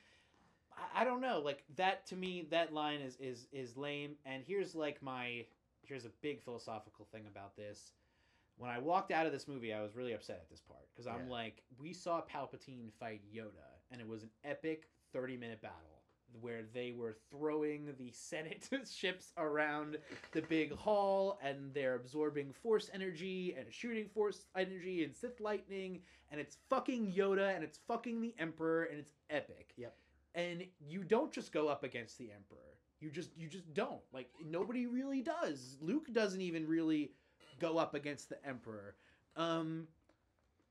[0.77, 1.41] I, I don't know.
[1.43, 4.15] Like that to me that line is is is lame.
[4.25, 5.45] And here's like my
[5.83, 7.91] here's a big philosophical thing about this.
[8.57, 11.05] When I walked out of this movie, I was really upset at this part because
[11.07, 11.31] I'm Yeah.
[11.31, 16.01] like, we saw Palpatine fight Yoda, and it was an epic 30 minute battle
[16.41, 19.97] where they were throwing the Senate ships around
[20.33, 26.01] the big hall and they're absorbing force energy and shooting force energy and Sith lightning
[26.31, 29.71] and it's fucking Yoda and it's fucking the Emperor and it's epic.
[29.77, 29.95] Yep.
[30.37, 32.77] And you don't just go up against the Emperor.
[33.01, 34.01] You just you just don't.
[34.13, 35.77] Like nobody really does.
[35.81, 37.11] Luke doesn't even really
[37.59, 38.95] go up against the Emperor.
[39.35, 39.87] Um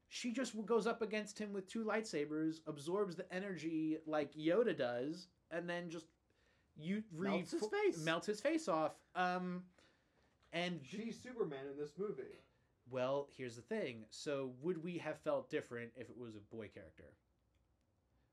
[0.09, 5.27] she just goes up against him with two lightsabers, absorbs the energy like Yoda does,
[5.51, 6.07] and then just
[6.79, 8.05] you re- Melts his face.
[8.05, 8.93] melts his face off.
[9.15, 9.65] Um,
[10.53, 12.39] and She's Superman in this movie.
[12.91, 14.05] well, here's the thing.
[14.11, 17.13] So, would we have felt different if it was a boy character?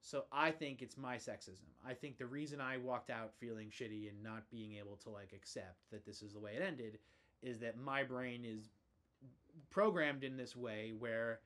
[0.06, 1.64] So, I think it's my sexism.
[1.88, 5.32] I think the reason I walked out feeling shitty and not being able to like
[5.34, 7.00] accept that this is the way it ended
[7.42, 8.70] is that my brain is
[9.70, 11.40] programmed in this way where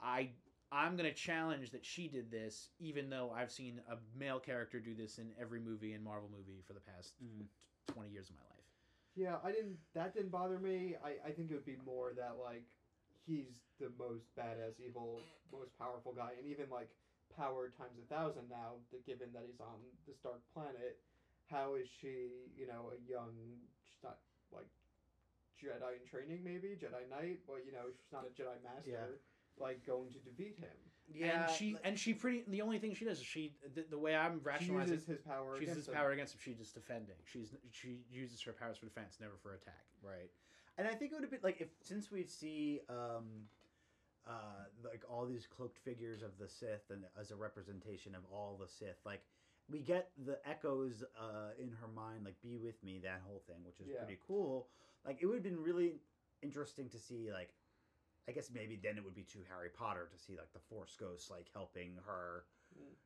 [0.00, 0.30] I
[0.70, 4.78] I'm going to challenge that she did this even though I've seen a male character
[4.78, 7.46] do this in every movie and Marvel movie for the past Mm.
[7.92, 8.64] 20 years of my life.
[9.16, 9.76] Yeah, I didn't.
[9.92, 10.94] That didn't bother me.
[11.04, 12.64] I, I think it would be more that like
[13.26, 15.20] he's the most badass, evil,
[15.52, 16.88] most powerful guy, and even like
[17.36, 18.80] power times a thousand now.
[18.90, 20.98] The, given that he's on this dark planet,
[21.50, 22.48] how is she?
[22.56, 23.32] You know, a young.
[23.88, 24.18] She's not
[24.52, 24.68] like
[25.60, 28.90] Jedi in training, maybe Jedi Knight, but you know, she's not a Jedi Master.
[28.90, 29.16] Yeah.
[29.60, 30.76] Like going to defeat him.
[31.12, 33.98] Yeah, and she and she pretty the only thing she does is she the, the
[33.98, 35.56] way I'm She rationalizing uses his power.
[35.56, 35.94] she uses against him.
[35.94, 39.52] power against him she's just defending she's she uses her powers for defense never for
[39.54, 40.30] attack Right.
[40.78, 43.24] And I think it would have been like if since we see um
[44.26, 48.56] uh like all these cloaked figures of the Sith and as a representation of all
[48.60, 49.22] the Sith, like
[49.68, 53.64] we get the echoes uh in her mind, like be with me, that whole thing,
[53.64, 53.98] which is Yeah.
[53.98, 54.68] pretty cool.
[55.04, 56.00] Like it would have been really
[56.42, 57.50] interesting to see like
[58.28, 60.94] I guess maybe then it would be too Harry Potter to see like the Force
[60.98, 62.44] Ghosts like helping her.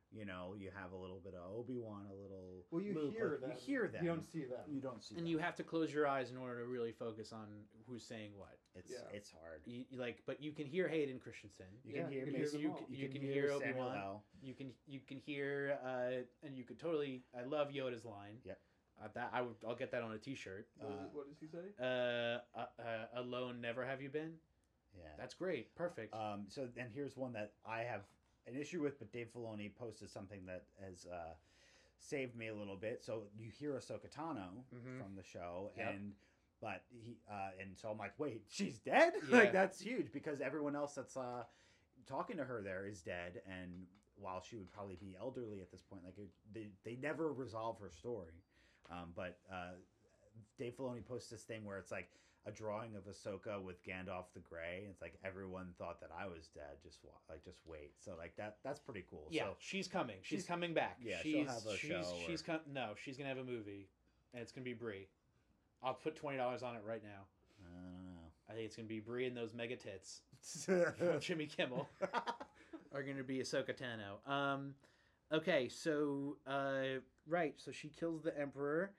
[0.09, 2.63] You know, you have a little bit of Obi Wan, a little.
[2.71, 3.51] Well, you Luke, hear like, them.
[3.51, 4.03] You hear them.
[4.03, 4.59] You don't see them.
[4.67, 5.15] You don't see.
[5.15, 5.27] and them.
[5.31, 7.45] you have to close your eyes in order to really focus on
[7.85, 9.15] who's saying what It's Yeah.
[9.17, 9.61] it's hard.
[9.65, 12.41] you, you like but you can hear Hayden Christensen You Yeah, can hear you can
[12.51, 12.77] them you, all.
[12.77, 16.57] can, you you can can hear hear Obi-Wan you can you can hear uh and
[16.57, 18.59] you could totally I love Yoda's line Yep.
[19.03, 21.47] uh, that I would I'll get that on a t-shirt What, Uh, what does he
[21.47, 21.65] say?
[21.79, 24.33] uh, uh, uh alone never have you been
[24.97, 25.03] Yeah.
[25.17, 28.03] that's great perfect Um, so then here's one that I have
[28.47, 31.33] an issue with, but Dave Filoni posted something that has uh,
[31.99, 33.03] saved me a little bit.
[33.03, 34.97] So you hear Ahsoka Tano Mhm.
[35.01, 35.93] from the show, Yep.
[35.95, 36.13] and
[36.61, 39.13] but he uh, and so I'm like, wait, she's dead?
[39.29, 39.37] Yeah.
[39.37, 41.43] like that's huge because everyone else that's uh,
[42.07, 43.85] talking to her there is dead, and
[44.19, 47.79] while she would probably be elderly at this point, like it, they they never resolve
[47.79, 48.43] her story.
[48.89, 49.73] Um, but uh,
[50.57, 52.09] Dave Filoni posts this thing where it's like
[52.45, 54.87] a drawing of Ahsoka with Gandalf the Grey.
[54.89, 56.77] It's like everyone thought that I was dead.
[56.83, 56.99] Just
[57.29, 57.91] like just wait.
[57.99, 59.27] So like that that's pretty cool.
[59.29, 60.15] Yeah, So she's coming.
[60.21, 60.97] She's, she's- coming back.
[61.03, 63.43] yeah, she's, she'll have a she's, show She's or- com- no, she's gonna have a
[63.43, 63.89] movie,
[64.33, 65.07] and it's gonna be Brie.
[65.83, 67.25] I'll put twenty dollars on it right now.
[67.61, 68.21] I don't know.
[68.49, 70.21] I think it's gonna be Brie and those mega tits
[70.65, 70.85] from.
[71.19, 71.87] Jimmy Kimmel
[72.93, 74.31] are gonna be Ahsoka Tano.
[74.31, 74.73] Um,
[75.33, 78.91] okay, so uh, right, so she kills the Emperor,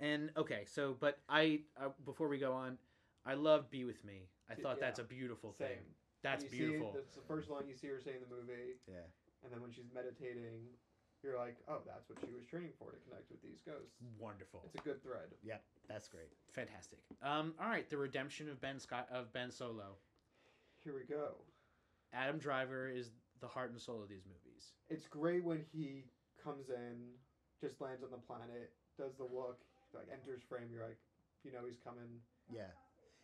[0.00, 2.78] and okay, so but I uh, before we go on,
[3.26, 4.62] I love "Be with Me." I Yeah.
[4.62, 5.68] thought that's a beautiful Same.
[5.68, 5.78] thing.
[6.22, 6.92] That's beautiful.
[6.92, 9.06] See, that's the first line you see her say in the movie, yeah.
[9.42, 10.68] and then when she's meditating,
[11.22, 13.96] you're like, oh, that's what she was training for to connect with these ghosts.
[14.18, 14.62] Wonderful.
[14.66, 15.34] It's a good thread.
[15.42, 16.30] Yep, that's great.
[16.52, 16.98] Fantastic.
[17.22, 19.96] Um, all right, the redemption of Ben Scott of Ben Solo.
[20.84, 21.34] Here we go.
[22.12, 23.10] Adam Driver is
[23.40, 24.72] the heart and soul of these movies.
[24.90, 26.04] It's great when he
[26.42, 26.98] comes in,
[27.60, 29.60] just lands on the planet, does the look,
[29.94, 30.68] like enters frame.
[30.72, 30.98] You're like,
[31.44, 32.04] you know, he's coming.
[32.52, 32.62] Yeah.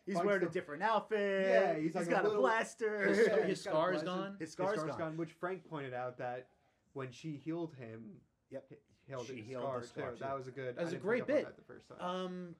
[0.05, 1.47] He's Fights wearing a different outfit.
[1.47, 3.07] Yeah, he's he's like a got a, little- blaster.
[3.07, 4.21] His, Yeah, his he's got a scar is blaster.
[4.23, 4.35] gone.
[4.39, 4.99] His scar's His scar's gone.
[5.09, 5.17] gone.
[5.17, 6.47] Which Frank pointed out that
[6.93, 8.03] when she healed him,
[8.49, 8.65] Yep.
[8.69, 8.75] he
[9.07, 10.17] healed She his healed scar, the scar, too.
[10.17, 10.23] too.
[10.23, 10.75] That was a good.
[10.75, 11.55] That was I a didn't great pick up on bit.
[11.57, 11.97] the first time.
[12.01, 12.55] Um,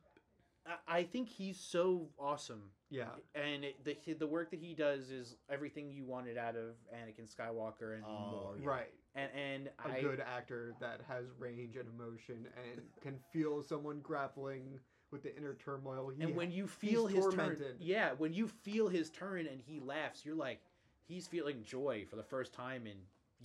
[0.68, 3.08] I- I think he's so awesome, Yeah.
[3.34, 7.34] and it, the the work that he does is everything you wanted out of Anakin
[7.34, 8.58] Skywalker and Oh, more.
[8.62, 8.68] yeah.
[8.70, 8.94] Right.
[9.20, 14.00] And and A I good actor that has range and emotion and can feel someone
[14.02, 14.80] grappling
[15.12, 16.10] with the inner turmoil.
[16.10, 19.80] He and when you feel his turn, yeah, when you feel his turn and he
[19.80, 20.60] laughs, you're like,
[21.08, 22.98] he's feeling joy for the first time in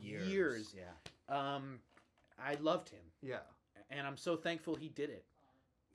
[0.07, 0.75] years.
[0.77, 1.35] Yeah.
[1.35, 1.79] Um,
[2.39, 3.39] I loved him, yeah.
[3.91, 5.25] and I'm so thankful he did it.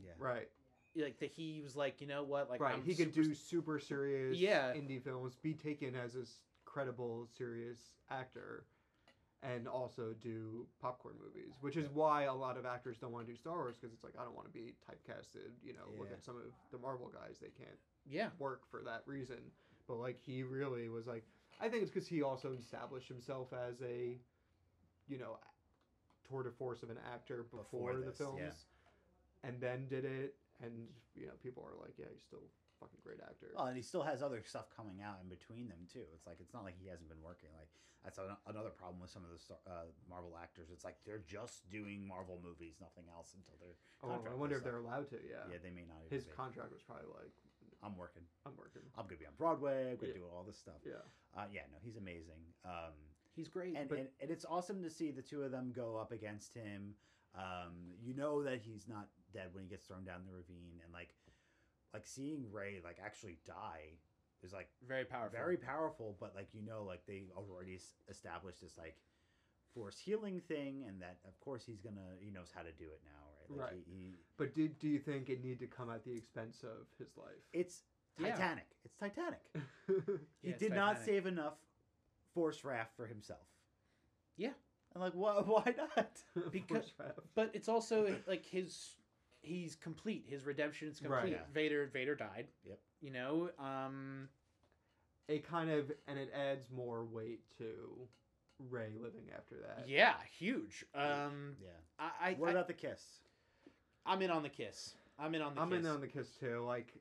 [0.04, 0.12] Yeah.
[0.18, 0.48] Right.
[0.96, 2.74] Like that, he was like, you know what, like right.
[2.74, 4.74] I'm he could super do super serious Yeah.
[4.74, 7.78] indie films, be taken as a s- credible, serious
[8.10, 8.64] actor,
[9.42, 13.32] and also do popcorn movies, which is why a lot of actors don't want to
[13.32, 15.52] do Star Wars because it's like I don't want to be typecasted.
[15.64, 17.78] You know, look at some of the Marvel guys; they can't
[18.10, 19.38] Yeah, work for that reason.
[19.88, 21.24] But like he really was like,
[21.62, 24.18] I think it's because he also established himself as a,
[25.08, 25.40] you know,
[26.28, 29.50] tour de force of an actor before, Before the this, films, yeah.
[29.50, 30.72] and then did it, and
[31.16, 32.44] you know, people are like, yeah, he's still
[32.80, 33.52] fucking great actor.
[33.56, 36.06] Oh, and he still has other stuff coming out in between them too.
[36.16, 37.50] It's like it's not like he hasn't been working.
[37.58, 37.70] Like
[38.04, 40.70] that's an- another problem with some of the star, uh, Marvel actors.
[40.72, 43.76] It's like they're just doing Marvel movies, nothing else until they're.
[44.08, 45.20] oh, I wonder is if they're allowed to.
[45.20, 45.44] Yeah.
[45.52, 46.00] Yeah, they may not.
[46.08, 46.32] Even His be.
[46.32, 47.36] contract was probably like,
[47.84, 48.24] I'm working.
[48.48, 48.84] I'm working.
[48.98, 49.92] I'm gonna be on Broadway.
[49.92, 50.24] I'm gonna Yeah.
[50.24, 50.80] do all this stuff.
[50.88, 51.04] Yeah.
[51.36, 52.40] Uh, yeah, no, he's amazing.
[52.64, 52.96] Um,
[53.36, 53.76] he's great.
[53.76, 56.54] and, But- and and it's awesome to see the two of them go up against
[56.56, 56.96] him.
[57.36, 60.92] Um, you know that he's not dead when he gets thrown down the ravine, and
[60.92, 61.14] like,
[61.94, 63.98] like seeing Rey like actually die
[64.44, 65.38] is like very powerful.
[65.38, 66.16] very powerful.
[66.20, 68.96] But like you know, like they already s- established this like
[69.74, 73.02] force healing thing, and that of course he's gonna he knows how to do it
[73.06, 73.12] now,
[73.50, 73.60] right?
[73.60, 73.84] Like Right.
[73.88, 76.88] He, he, But did do you think it need to come at the expense of
[76.98, 77.44] his life?
[77.54, 77.82] it's
[78.20, 78.32] Yeah.
[78.32, 78.68] Titanic.
[78.86, 79.42] It's Titanic.
[79.88, 81.56] He Yeah, it's did not save enough
[82.34, 83.48] force raft for himself.
[84.38, 84.54] Yeah.
[84.96, 85.34] I'm like, why?
[85.46, 86.24] Why not?
[86.52, 86.94] Because-
[87.36, 88.96] but it's also like his
[89.50, 90.26] he's complete.
[90.28, 91.20] His redemption is Right.
[91.22, 91.32] complete.
[91.38, 91.46] Yeah.
[91.54, 92.48] Vader Vader died.
[92.64, 92.80] Yep.
[93.02, 94.30] You know, um,
[95.28, 98.08] it kind of and it adds more weight to
[98.70, 99.88] Rey living after that.
[99.88, 100.86] yeah, huge.
[100.94, 101.70] Um, Yeah.
[101.98, 103.02] I, I, What I about the kiss?
[104.06, 104.96] I'm in on the kiss.
[105.18, 105.80] I'm in on the I'm kiss.
[105.80, 106.64] in on the kiss too.
[106.66, 106.94] Like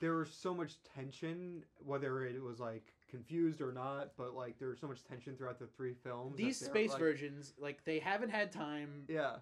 [0.00, 4.68] there was so much tension, whether it was like confused or not, but like there
[4.68, 6.36] was so much tension throughout the three films.
[6.36, 9.04] These space like- versions, like they haven't had time.
[9.08, 9.36] Yeah,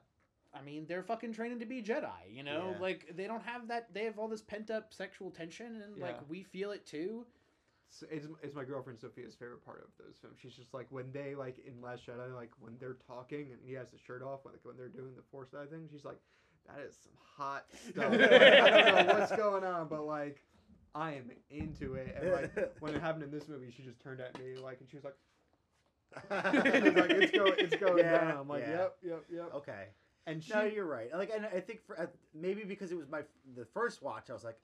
[0.58, 2.10] I mean, they're fucking training to be Jedi.
[2.30, 2.80] You know, Yeah.
[2.80, 3.92] like they don't have that.
[3.92, 7.26] They have all this pent up sexual tension, and like we feel it too.
[7.88, 10.36] it's, it's, it's my girlfriend Sophia's favorite part of those films.
[10.40, 13.72] She's just like when they like in Last Jedi, like when they're talking and he
[13.74, 16.18] has his shirt off, like when they're doing the Force side thing, she's like,
[16.66, 18.10] that is some hot stuff.
[18.10, 20.42] Like, I don't know what's going on, but like
[20.94, 22.16] I am into it.
[22.20, 24.88] And like when it happened in this movie, she just turned at me like, and
[24.90, 25.16] she was like,
[26.14, 28.36] it's like it's going, it's going Yeah, down.
[28.38, 28.72] I'm like, yeah.
[28.78, 29.54] yep, yep, yep.
[29.56, 29.86] okay.
[30.26, 31.14] And she, No, you're right.
[31.14, 33.22] Like, and I think for uh, maybe because it was my
[33.54, 34.58] the first watch, I was like,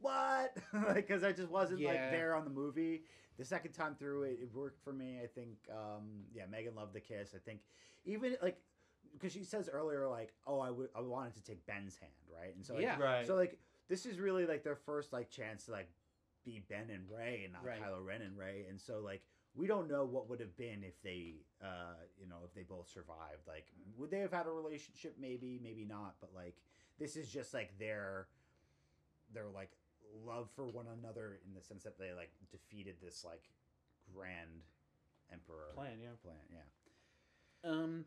[0.00, 3.02] "What?" like, Because I just wasn't like there on the movie.
[3.36, 5.20] The second time through, it, it worked for me.
[5.22, 7.34] I think, um, yeah, Megan loved the kiss.
[7.34, 7.60] I think
[8.04, 8.60] even like
[9.12, 12.54] because she says earlier, like, "Oh, I would I wanted to take Ben's hand, right?"
[12.54, 12.98] And so like, Yeah.
[12.98, 13.26] right.
[13.26, 13.58] so like
[13.88, 15.88] this is really like their first like chance to like
[16.44, 17.80] be Ben and Rey and not Right.
[17.82, 18.66] Kylo Ren and Rey.
[18.68, 19.22] And so like
[19.58, 22.88] we don't know what would have been if they uh you know if they both
[22.88, 23.46] survived.
[23.46, 23.66] Like
[23.98, 25.16] would they have had a relationship?
[25.20, 26.14] Maybe, maybe not.
[26.20, 26.56] But like
[26.98, 28.28] this is just like their
[29.34, 29.72] their like
[30.24, 33.42] love for one another in the sense that they like defeated this like
[34.14, 34.62] grand
[35.32, 36.08] emperor Plan, yeah.
[36.22, 38.04] plan yeah Um.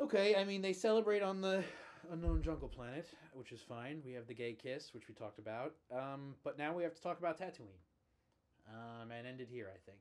[0.00, 1.64] Okay, I mean they celebrate on the
[2.12, 4.00] unknown jungle planet, which is fine.
[4.06, 5.74] We have the gay kiss, which we talked about.
[5.92, 7.82] Um, but now we have to talk about Tatooine.
[8.68, 9.98] Um, and ended here, I think.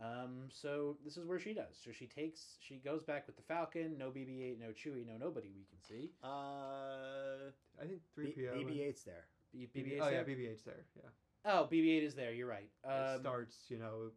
[0.00, 1.76] Um, so this is where she does.
[1.84, 3.96] So she takes, she goes back with the Falcon.
[3.98, 5.48] No BB-8, no Chewie, no nobody.
[5.56, 6.12] We can see.
[6.22, 7.50] uh
[7.82, 8.56] I think three PO.
[8.56, 10.24] bb8's there B- BB, BB-8's oh yeah, there.
[10.36, 10.84] BB-8's there.
[10.96, 11.10] Yeah.
[11.44, 12.32] Oh, BB-8 is there.
[12.32, 12.68] You're right.
[12.84, 14.10] it Um, starts, you know,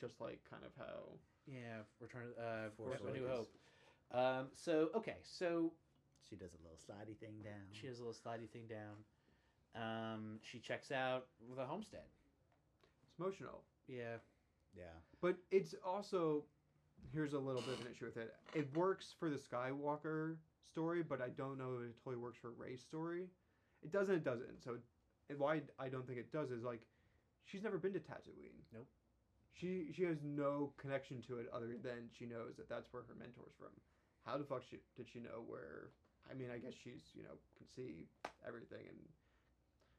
[0.00, 1.08] just like kind of how.
[1.46, 2.28] yeah, Return.
[2.38, 3.48] Uh, Force A New Awakens.
[4.12, 4.16] Hope.
[4.18, 5.72] Um, so okay, so
[6.28, 8.94] she does a little slidey thing down She has a little slidey thing down.
[9.74, 12.06] Um, she checks out the homestead.
[13.04, 13.62] It's emotional.
[13.88, 14.16] Yeah.
[14.76, 14.84] Yeah
[15.20, 16.44] But it's also
[17.12, 18.34] here's a little bit of an issue with it.
[18.54, 20.36] It works for the Skywalker
[20.68, 23.28] story, but I don't know if it totally works for Rey's story.
[23.82, 24.14] It doesn't.
[24.14, 24.62] It doesn't.
[24.62, 24.76] So,
[25.30, 26.82] and why I don't think it does is like,
[27.44, 28.60] she's never been to Tatooine.
[28.72, 28.86] Nope.
[29.52, 33.14] She she has no connection to it other than she knows that that's where her
[33.18, 33.72] mentor's from.
[34.26, 35.90] How the fuck she, did she know where?
[36.30, 38.04] I mean, I guess she's you know can see
[38.46, 38.98] everything and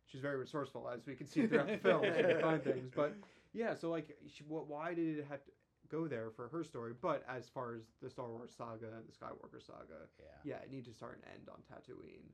[0.05, 2.03] she's very resourceful as we can see throughout the film.
[2.15, 3.15] She can find things, but
[3.53, 3.73] yeah.
[3.73, 4.67] So like, she, what?
[4.67, 5.51] Why did it have to
[5.89, 6.93] go there for her story?
[6.99, 10.87] But as far as the Star Wars saga, the Skywalker saga, yeah yeah, it needs
[10.87, 12.29] to start and end on Tatooine.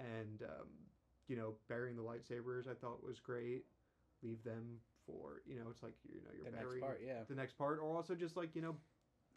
[0.00, 0.68] and um,
[1.28, 3.64] you know burying the lightsabers I thought was great.
[4.22, 7.22] Leave them for you know it's like you know you're The next part, yeah.
[7.28, 8.76] the next part, or also just like you know,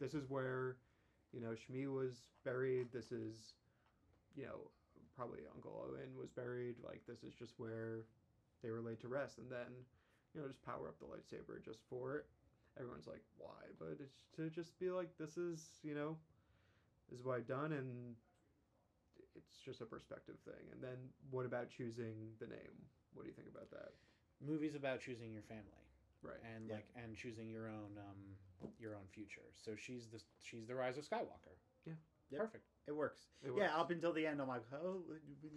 [0.00, 0.76] this is where,
[1.32, 2.14] you know, Shmi was
[2.44, 2.88] buried.
[2.92, 3.54] This is,
[4.36, 4.70] you know,
[5.16, 6.76] probably Uncle Owen was buried.
[6.82, 8.04] Like this is just where
[8.62, 9.84] they were laid to rest, and then,
[10.38, 12.26] you know, just power up the lightsaber just for it.
[12.78, 13.74] Everyone's like, why?
[13.78, 16.14] But it's to just be like, this is, you know,
[17.10, 18.14] this is what I've done, and
[19.34, 20.70] it's just a perspective thing.
[20.70, 22.86] And then, what about choosing the name?
[23.14, 23.90] What do you think about that?
[24.38, 25.82] Movies about choosing your family.
[26.22, 26.42] Right.
[26.42, 26.74] and Yeah.
[26.82, 28.34] like and choosing your own um
[28.78, 29.46] your own future.
[29.54, 31.54] So she's the she's the rise of Skywalker.
[32.30, 32.38] Yeah.
[32.38, 32.46] Yep.
[32.46, 32.64] Perfect.
[32.86, 33.20] It works.
[33.42, 35.02] It Yeah, up until the end, I'm like, oh,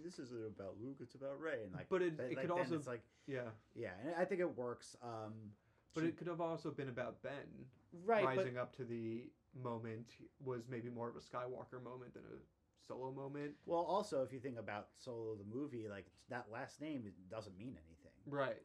[0.04, 0.98] this isn't about Luke.
[1.00, 1.62] It's about Rey.
[1.64, 4.40] And like, But it- it like, could also- it's like, yeah, yeah, and I think
[4.40, 4.96] it works.
[5.02, 5.54] Um,
[5.94, 7.70] but she- it could have also been about Ben.
[8.04, 12.38] Right, rising up to the moment was maybe more of a Skywalker moment than a
[12.86, 13.54] solo moment.
[13.66, 17.78] well, also if you think about Solo the movie, like that last name doesn't mean
[17.86, 18.12] anything.
[18.26, 18.62] Right.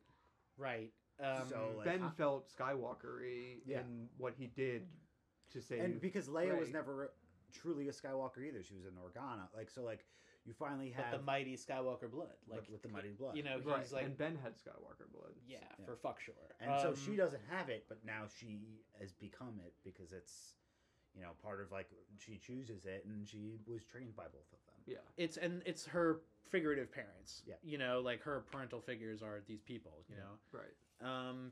[0.57, 0.93] right.
[1.19, 3.81] Um, So, like, ben I- felt Skywalker-y Yeah.
[3.81, 4.87] in what he did
[5.49, 5.81] to save.
[5.83, 6.73] and because Leia was Rey.
[6.73, 7.13] never
[7.57, 8.63] truly a Skywalker either.
[8.63, 9.47] She was an Organa.
[9.55, 10.05] Like so, like
[10.45, 13.35] you finally but have the mighty Skywalker blood, like with, with the mighty blood.
[13.35, 13.91] You know, he's right.
[13.91, 15.33] like and Ben had Skywalker blood.
[15.47, 15.85] yeah, Yeah.
[15.85, 16.35] for fuck sure.
[16.59, 20.53] and so Um, she doesn't have it, but now she has become it because it's,
[21.15, 24.59] you know, part of like she chooses it, and she was trained by both of
[24.67, 24.81] them.
[24.85, 24.97] Yeah.
[25.17, 27.43] It's and it's her figurative parents.
[27.45, 27.55] Yeah.
[27.63, 30.05] You know, like her parental figures are these people.
[30.07, 30.23] You Yeah.
[30.23, 30.59] know.
[30.61, 30.75] Right.
[31.29, 31.51] Um,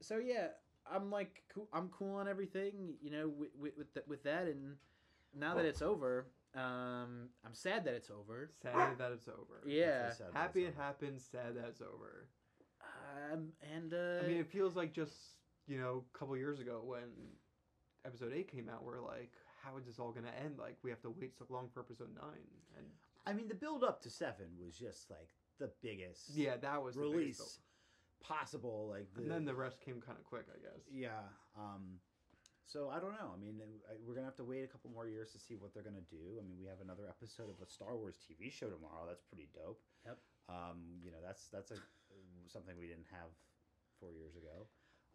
[0.00, 0.48] so yeah,
[0.90, 4.46] I'm like cool, I'm cool on everything, you know, with with with, th- with that,
[4.46, 4.76] and
[5.38, 8.50] now that it's over, um, I'm sad that it's over.
[8.62, 9.62] Sad that it's over.
[9.64, 11.20] Yeah, sad Happy it happened.
[11.20, 12.28] Sad that it's over.
[13.32, 15.14] um, and uh, I mean, it feels like just
[15.66, 17.02] you know a couple years ago when
[18.04, 18.84] Episode Eight came out.
[18.84, 19.32] We're like,
[19.62, 20.58] how is this all gonna end?
[20.58, 22.86] Like, we have to wait so long for Episode Nine, and
[23.26, 25.28] I mean, the build up to seven was just like
[25.58, 27.58] the biggest yeah, that was the biggest release
[28.20, 28.88] possible.
[28.90, 30.82] Like the, and then the rest came kind of quick, I guess.
[30.92, 31.10] yeah.
[31.58, 31.98] Um,
[32.70, 33.34] so I don't know.
[33.34, 33.58] I mean,
[34.06, 36.38] we're gonna have to wait a couple more years to see what they're gonna do.
[36.38, 39.04] I mean, we have another episode of a Star Wars TV show tomorrow.
[39.08, 39.80] That's pretty dope.
[40.06, 40.18] Yep.
[40.48, 41.78] Um, you know, that's that's a
[42.46, 43.30] something we didn't have
[43.98, 44.66] four years ago.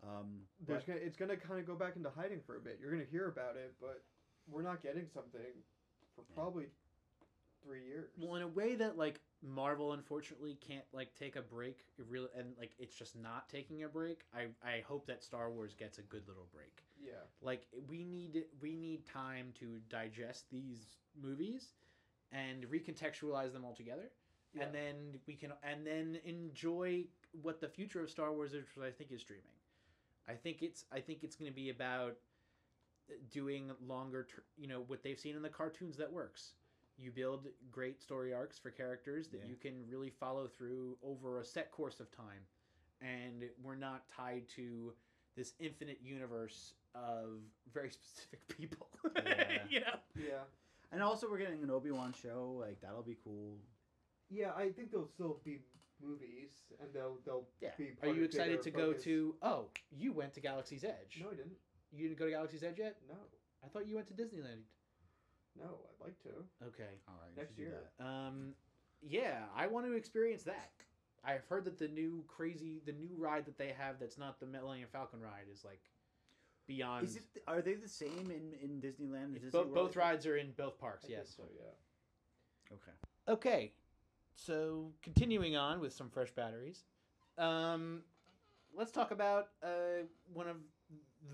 [0.03, 2.77] Um, but- gonna, it's gonna kind of go back into hiding for a bit.
[2.81, 4.03] You're gonna hear about it, but
[4.51, 5.55] we're not getting something
[6.15, 6.35] for Yeah.
[6.35, 6.65] probably
[7.63, 8.11] three years.
[8.17, 12.29] well, in a way that like Marvel unfortunately can't like take a break, it really,
[12.37, 14.21] and like it's just not taking a break.
[14.33, 16.83] I I hope that Star Wars gets a good little break.
[16.99, 20.87] yeah, like we need we need time to digest these
[21.21, 21.73] movies
[22.31, 24.09] and recontextualize them all together
[24.53, 24.63] Yeah.
[24.63, 24.95] and then
[25.27, 27.05] we can and then enjoy
[27.41, 29.53] what the future of Star Wars is which I think is streaming.
[30.27, 32.15] I think it's I think it's going to be about
[33.09, 36.53] uh, doing longer ter- you know what they've seen in the cartoons that works.
[36.97, 39.49] You build great story arcs for characters that Yeah.
[39.49, 42.45] you can really follow through over a set course of time
[43.01, 44.93] and we're not tied to
[45.35, 47.41] this infinite universe of
[47.73, 48.87] very specific people.
[49.15, 49.57] Yeah.
[49.69, 49.99] you know?
[50.15, 50.43] yeah,
[50.93, 52.55] and also we're getting an Obi Wan show.
[52.57, 53.57] Like that'll be cool.
[54.29, 54.51] yeah.
[54.55, 55.59] I think there'll still be
[56.01, 57.71] movies, and they'll they'll Yeah.
[57.77, 57.91] be.
[58.01, 61.19] Are you of excited to go to Oh, you went to Galaxy's Edge.
[61.21, 61.57] No, I didn't.
[61.91, 62.95] You didn't go to Galaxy's Edge yet?
[63.09, 63.15] No,
[63.63, 64.61] I thought you went to Disneyland.
[65.57, 65.65] No.
[65.65, 66.29] I'd like to.
[66.67, 66.99] Okay.
[67.07, 67.81] All right, Next year.
[67.99, 68.53] Um
[69.07, 70.71] yeah, I want to experience that.
[71.23, 74.45] I've heard that the new crazy the new ride that they have that's not the
[74.45, 75.81] Millennium Falcon ride is like
[76.67, 77.23] beyond Is it?
[77.47, 79.25] Are they the same in in Disneyland?
[79.25, 79.73] and Disney bo- World?
[79.73, 81.33] both rides are in both parks, I think yes.
[81.35, 82.73] So yeah.
[82.73, 82.91] Okay.
[83.27, 83.71] Okay,
[84.35, 86.83] so continuing on with some fresh batteries,
[87.37, 88.01] um,
[88.75, 90.03] let's talk about uh,
[90.33, 90.57] one of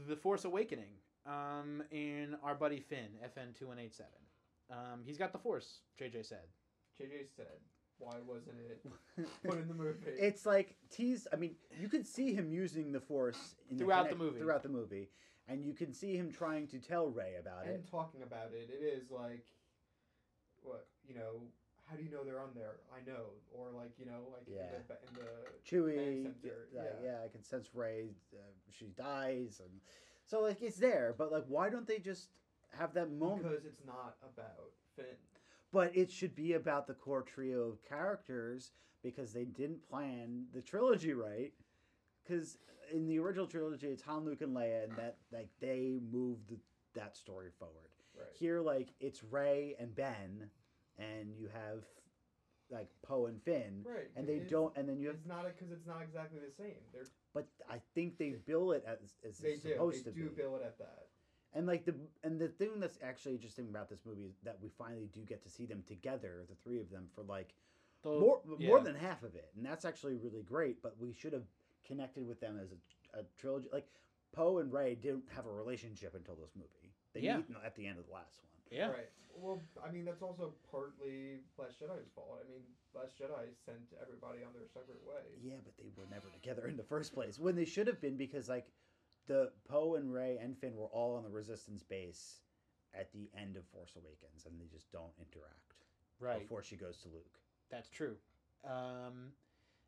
[0.07, 0.93] the Force Awakening
[1.25, 4.11] um, and our buddy Finn FN two one eight seven.
[4.71, 5.79] Um, he's got the Force.
[5.99, 6.47] JJ said.
[6.99, 7.59] JJ said,
[7.99, 8.85] "Why wasn't it
[9.43, 11.27] put in the movie?" It's like tease.
[11.31, 14.39] I mean, you can see him using the force in Throughout the connect- movie.
[14.39, 15.09] Throughout the movie,
[15.47, 17.75] and you can see him trying to tell Rey about and it.
[17.75, 19.45] And talking about it, it is like,
[20.61, 21.41] what you know?
[21.89, 22.77] How do you know they're on there?
[22.95, 24.61] I know, or like you know, like Yeah.
[24.77, 26.89] in the, in the Chewie, center, yeah, yeah.
[27.03, 28.11] yeah, I can sense Rey.
[28.33, 28.37] Uh,
[28.69, 29.81] she dies, and
[30.31, 31.13] so like it's there.
[31.17, 32.29] But like, why don't they just
[32.79, 33.43] have that moment?
[33.43, 35.05] because it's not about Finn.
[35.73, 38.71] But it should be about the core trio of characters
[39.03, 41.51] because they didn't plan the trilogy right.
[42.23, 42.57] Because
[42.93, 46.53] in the original trilogy, it's Han, Luke, and Leia, and that like they moved
[46.93, 47.89] that story forward.
[48.17, 48.27] Right.
[48.33, 50.49] Here, like it's Rey and Ben,
[50.97, 51.83] and you have
[52.69, 54.09] like Poe and Finn, Right.
[54.15, 55.17] and they don't, and then you have.
[55.17, 56.79] It's not because it's not exactly the same.
[56.93, 57.03] They're
[57.33, 60.29] But I think they bill it as, as they it's do supposed they to do
[60.29, 60.35] be.
[60.35, 61.07] bill it at that.
[61.53, 64.69] And like the and the thing that's actually interesting about this movie is that we
[64.77, 67.53] finally do get to see them together, the three of them, for like
[68.03, 68.67] The- more yeah.
[68.67, 70.81] more than half of it, and that's actually really great.
[70.81, 71.45] But we should have
[71.85, 73.67] connected with them as a, a trilogy.
[73.71, 73.87] Like
[74.33, 76.93] Poe and Rey didn't have a relationship until this movie.
[77.13, 77.37] They Yeah.
[77.37, 78.47] meet at the end of the last one.
[78.71, 78.87] Yeah.
[78.87, 79.09] Right.
[79.35, 82.39] Well, I mean, that's also partly Last Jedi's fault.
[82.43, 82.61] I mean,
[82.93, 85.39] Last Jedi sent everybody on their separate ways.
[85.41, 87.39] Yeah, but they were never together in the first place.
[87.39, 88.67] When they should have been, because like
[89.27, 92.41] the Poe and Rey and Finn were all on the Resistance base
[92.93, 95.75] at the end of Force Awakens, and they just don't interact
[96.19, 96.41] Right.
[96.41, 97.39] before she goes to Luke.
[97.69, 98.15] That's true.
[98.65, 99.31] Um,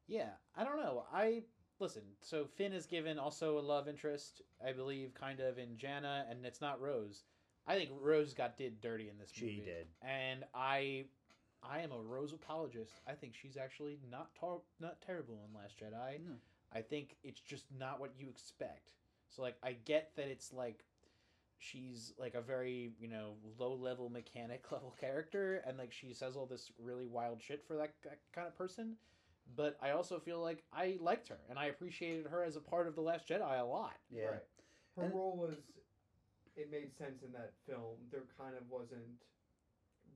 [0.08, 1.06] yeah, I don't know.
[1.14, 1.44] I
[1.80, 2.04] listen.
[2.22, 6.46] So Finn is given also a love interest, I believe, kind of in Jannah, and
[6.46, 7.26] it's not Rose.
[7.68, 9.62] I think Rose got did dirty in this She movie.
[9.66, 9.88] did.
[10.02, 11.06] and I,
[11.64, 13.00] I am a Rose apologist.
[13.08, 16.20] I think she's actually not tar- not terrible in Last Jedi.
[16.26, 16.34] No.
[16.74, 18.92] I think it's just not what you expect.
[19.30, 20.84] So like, I get that it's like.
[21.60, 26.36] She's like a very, you know, low level mechanic level character, and like she says
[26.36, 28.96] all this really wild shit for that, that kind of person.
[29.56, 32.88] But I also feel like I liked her, and I appreciated her as a part
[32.88, 33.94] of the Last Jedi a lot.
[34.10, 34.24] Yeah.
[34.26, 34.44] Right.
[34.98, 35.56] Her And- role was,
[36.56, 37.96] it made sense in that film.
[38.12, 39.24] There kind of wasn't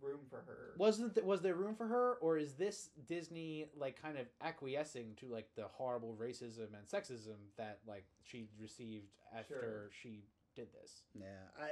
[0.01, 0.73] room for her.
[0.77, 5.15] Wasn't th- was there room for her, or is this Disney like kind of acquiescing
[5.17, 9.89] to like the horrible racism and sexism that like she received after Sure.
[10.01, 10.23] she
[10.55, 11.01] did this?
[11.13, 11.25] Yeah,
[11.59, 11.69] I.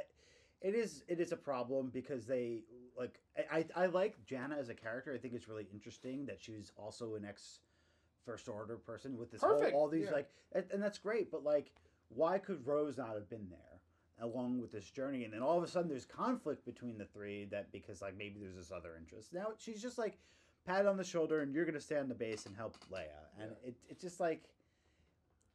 [0.61, 2.63] It is it is a problem because they
[2.97, 5.13] like I, I I like Jannah as a character.
[5.13, 7.59] I think it's really interesting that she's also an ex
[8.25, 10.11] first order person with this whole, all these yeah.
[10.11, 11.29] like and, and that's great.
[11.29, 11.71] But like,
[12.09, 13.74] why could Rose not have been there
[14.21, 15.23] along with this journey?
[15.25, 18.39] And then all of a sudden there's conflict between the three that because like maybe
[18.39, 19.33] there's this other interest.
[19.33, 20.17] Now she's just like
[20.65, 23.05] pat on the shoulder and you're gonna stay on the base and help Leia,
[23.39, 23.69] and Yeah.
[23.69, 24.43] it it's just like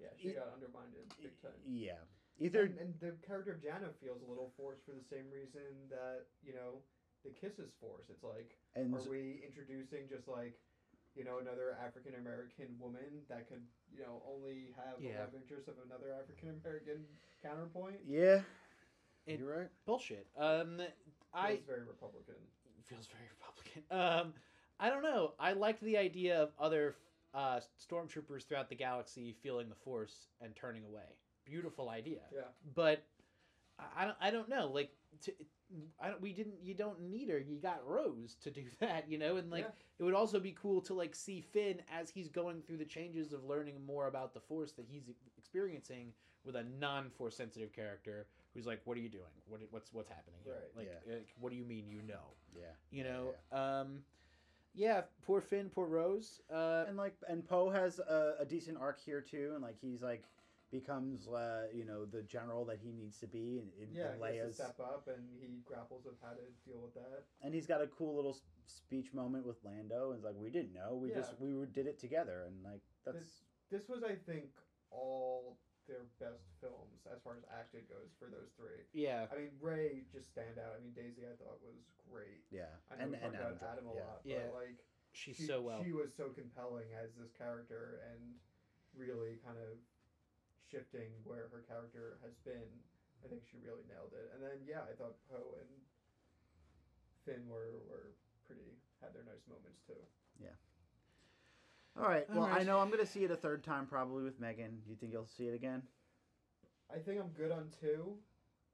[0.01, 1.51] yeah, she y- got undermined big time.
[1.67, 1.99] yeah
[2.39, 5.61] either And, and the character of Jannah feels a little forced for the same reason
[5.91, 6.81] that you know
[7.25, 8.09] the kiss is forced.
[8.09, 10.57] It's like, and are we introducing just like,
[11.17, 13.63] you know, another African American woman that could,
[13.93, 15.13] you know, only have Yeah.
[15.13, 17.05] the love interest of another African American
[17.43, 18.01] counterpoint?
[18.07, 18.43] yeah
[19.27, 19.71] It- you're right.
[19.85, 20.27] Bullshit.
[20.37, 20.81] Um,
[21.33, 22.35] I Feels very Republican.
[22.87, 23.85] feels very Republican.
[23.91, 24.35] Um,
[24.79, 25.35] I don't know.
[25.39, 26.97] I liked the idea of other
[27.33, 31.17] uh, stormtroopers throughout the galaxy feeling the Force and turning away.
[31.45, 32.23] Beautiful idea.
[32.33, 32.49] Yeah.
[32.75, 33.05] But
[33.79, 34.17] I- I don't.
[34.21, 34.67] I don't know.
[34.67, 34.91] Like,
[35.23, 35.33] to,
[36.01, 36.21] I don't.
[36.21, 36.55] We didn't.
[36.63, 37.39] You don't need her.
[37.39, 39.09] You got Rose to do that.
[39.09, 39.71] You know, and like Yeah.
[39.99, 43.33] it would also be cool to like see Finn as he's going through the changes
[43.33, 45.05] of learning more about the Force that he's
[45.39, 46.13] experiencing
[46.45, 49.25] with a non-Force sensitive character who's like, "What are you doing?
[49.49, 50.55] What what's what's happening here?
[50.55, 50.77] Right.
[50.77, 51.15] Like, Yeah.
[51.15, 52.35] uh, what do you mean you know?
[52.57, 52.63] Yeah.
[52.91, 54.03] You know, um,
[54.75, 56.41] yeah, poor Finn, poor Rose.
[56.53, 60.03] Uh, and like and Poe has a, a decent arc here too, and like he's
[60.03, 60.25] like
[60.71, 64.31] becomes uh, you know the general that he needs to be in, in Yeah, in
[64.33, 67.25] he has to Leia's, step up and he grapples with how to deal with that.
[67.43, 68.37] and he's got a cool little
[68.67, 70.11] speech moment with Lando.
[70.11, 72.83] And it's like we didn't know, we just we were, did it together, and like
[73.05, 74.51] that's This this was, I think,
[74.91, 78.87] all their best films as far as acting goes for those three.
[78.95, 80.79] yeah, I mean, Rey just stand out.
[80.79, 82.47] I mean, Daisy I thought was great.
[82.51, 84.07] yeah, I know and we and talked about Adam, Adam a yeah.
[84.07, 84.55] lot, but Yeah.
[84.55, 84.79] like
[85.15, 85.83] she's she, so well.
[85.83, 88.23] she was so compelling as this character and
[88.95, 89.79] really kind of
[90.71, 92.71] shifting where her character has been.
[93.21, 94.31] I think she really nailed it.
[94.33, 95.71] And then yeah, I thought Poe and
[97.27, 98.17] Finn were were
[98.47, 100.01] pretty had their nice moments too.
[100.41, 100.57] Yeah.
[101.99, 104.41] All right, All well I know I'm gonna see it a third time probably with
[104.41, 104.81] Megan.
[104.85, 105.83] Do you think you'll see it again?
[106.89, 108.17] I think I'm good on two.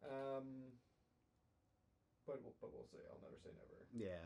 [0.05, 0.73] Um,
[2.27, 3.03] but we'll, but we'll see.
[3.11, 3.77] I'll never say never.
[3.93, 4.25] Yeah.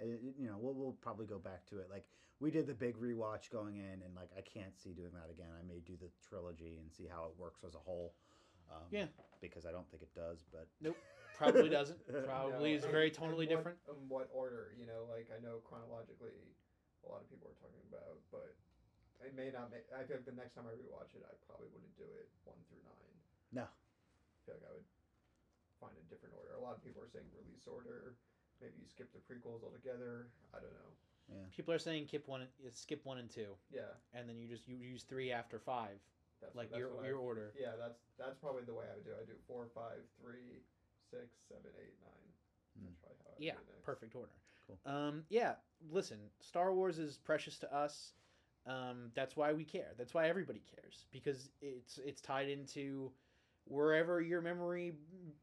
[0.00, 1.88] Uh, you know, we'll, we'll probably go back to it.
[1.90, 2.04] Like
[2.40, 5.52] we did the big rewatch going in, and like I can't see doing that again.
[5.52, 8.14] I may do the trilogy and see how it works as a whole.
[8.72, 9.06] Um, Yeah.
[9.40, 10.96] Because I don't think it does, but nope,
[11.36, 12.00] Probably doesn't.
[12.12, 13.78] No, Probably is very totally tonally what- different.
[13.88, 14.72] In what order?
[14.80, 16.36] You know, like I know chronologically,
[17.04, 18.56] a lot of people are talking about, but
[19.24, 19.84] it may not make.
[19.92, 22.56] I feel like the next time I rewatch it, I probably wouldn't do it one
[22.68, 23.12] through nine.
[23.52, 23.66] No.
[23.68, 24.88] I feel like I would
[25.76, 26.56] find a different order.
[26.56, 28.16] A lot of people are saying release order.
[28.64, 30.28] Maybe you skip the prequels altogether.
[30.52, 30.92] I don't know.
[31.56, 33.82] People are saying skip one, skip one and two, Yeah,
[34.14, 35.98] and then you just you use three after five,
[36.40, 37.52] that's like that's your what I- your order.
[37.58, 39.10] Yeah, that's that's probably the way I would do.
[39.10, 39.18] it.
[39.22, 40.62] I do four, five, three,
[41.10, 42.32] six, seven, eight, nine.
[42.78, 42.84] Hmm.
[42.86, 43.84] That's probably how I Yeah, do it next.
[43.84, 44.32] perfect order.
[44.66, 44.78] Cool.
[44.86, 45.54] Um, yeah,
[45.90, 48.12] listen, Star Wars is precious to us.
[48.66, 49.92] Um, that's why we care.
[49.98, 53.10] That's why everybody cares because it's it's tied into
[53.64, 54.94] wherever your memory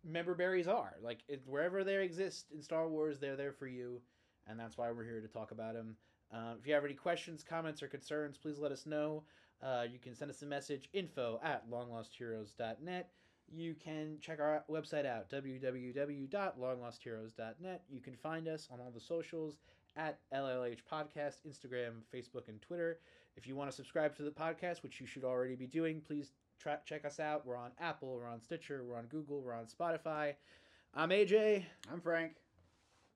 [0.04, 0.96] member berries are.
[1.02, 4.02] Like it, wherever they exist in Star Wars, they're there for you,
[4.50, 5.96] and that's why we're here to talk about them.
[6.34, 9.24] Uh, if you have any questions, comments, or concerns, please let us know.
[9.64, 13.10] Uh, you can send us a message info at longlostheroes.net.
[13.50, 17.84] You can check our website out, www.longlostheroes.net.
[17.90, 19.60] You can find us on all the socials
[19.96, 23.00] at LLH Podcast, Instagram, Facebook, and Twitter.
[23.36, 26.34] If you want to subscribe to the podcast, which you should already be doing, please
[26.60, 27.46] tra- check us out.
[27.46, 30.34] We're on Apple, we're on Stitcher, we're on Google, we're on Spotify.
[30.94, 31.66] I'm AJ.
[31.92, 32.34] I'm Frank.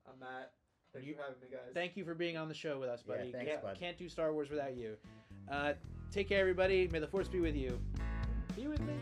[0.06, 0.52] I'm Matt.
[0.92, 1.60] Thanks You- for having me, guys.
[1.74, 3.26] Thank you for being on the show with us, buddy.
[3.26, 3.32] Yeah, buddy.
[3.32, 3.76] thanks, can't, bud.
[3.78, 4.96] can't do Star Wars without you.
[5.50, 5.72] Uh,
[6.10, 6.88] take care, everybody.
[6.88, 7.78] May the force be with you.
[8.56, 8.94] Be with me.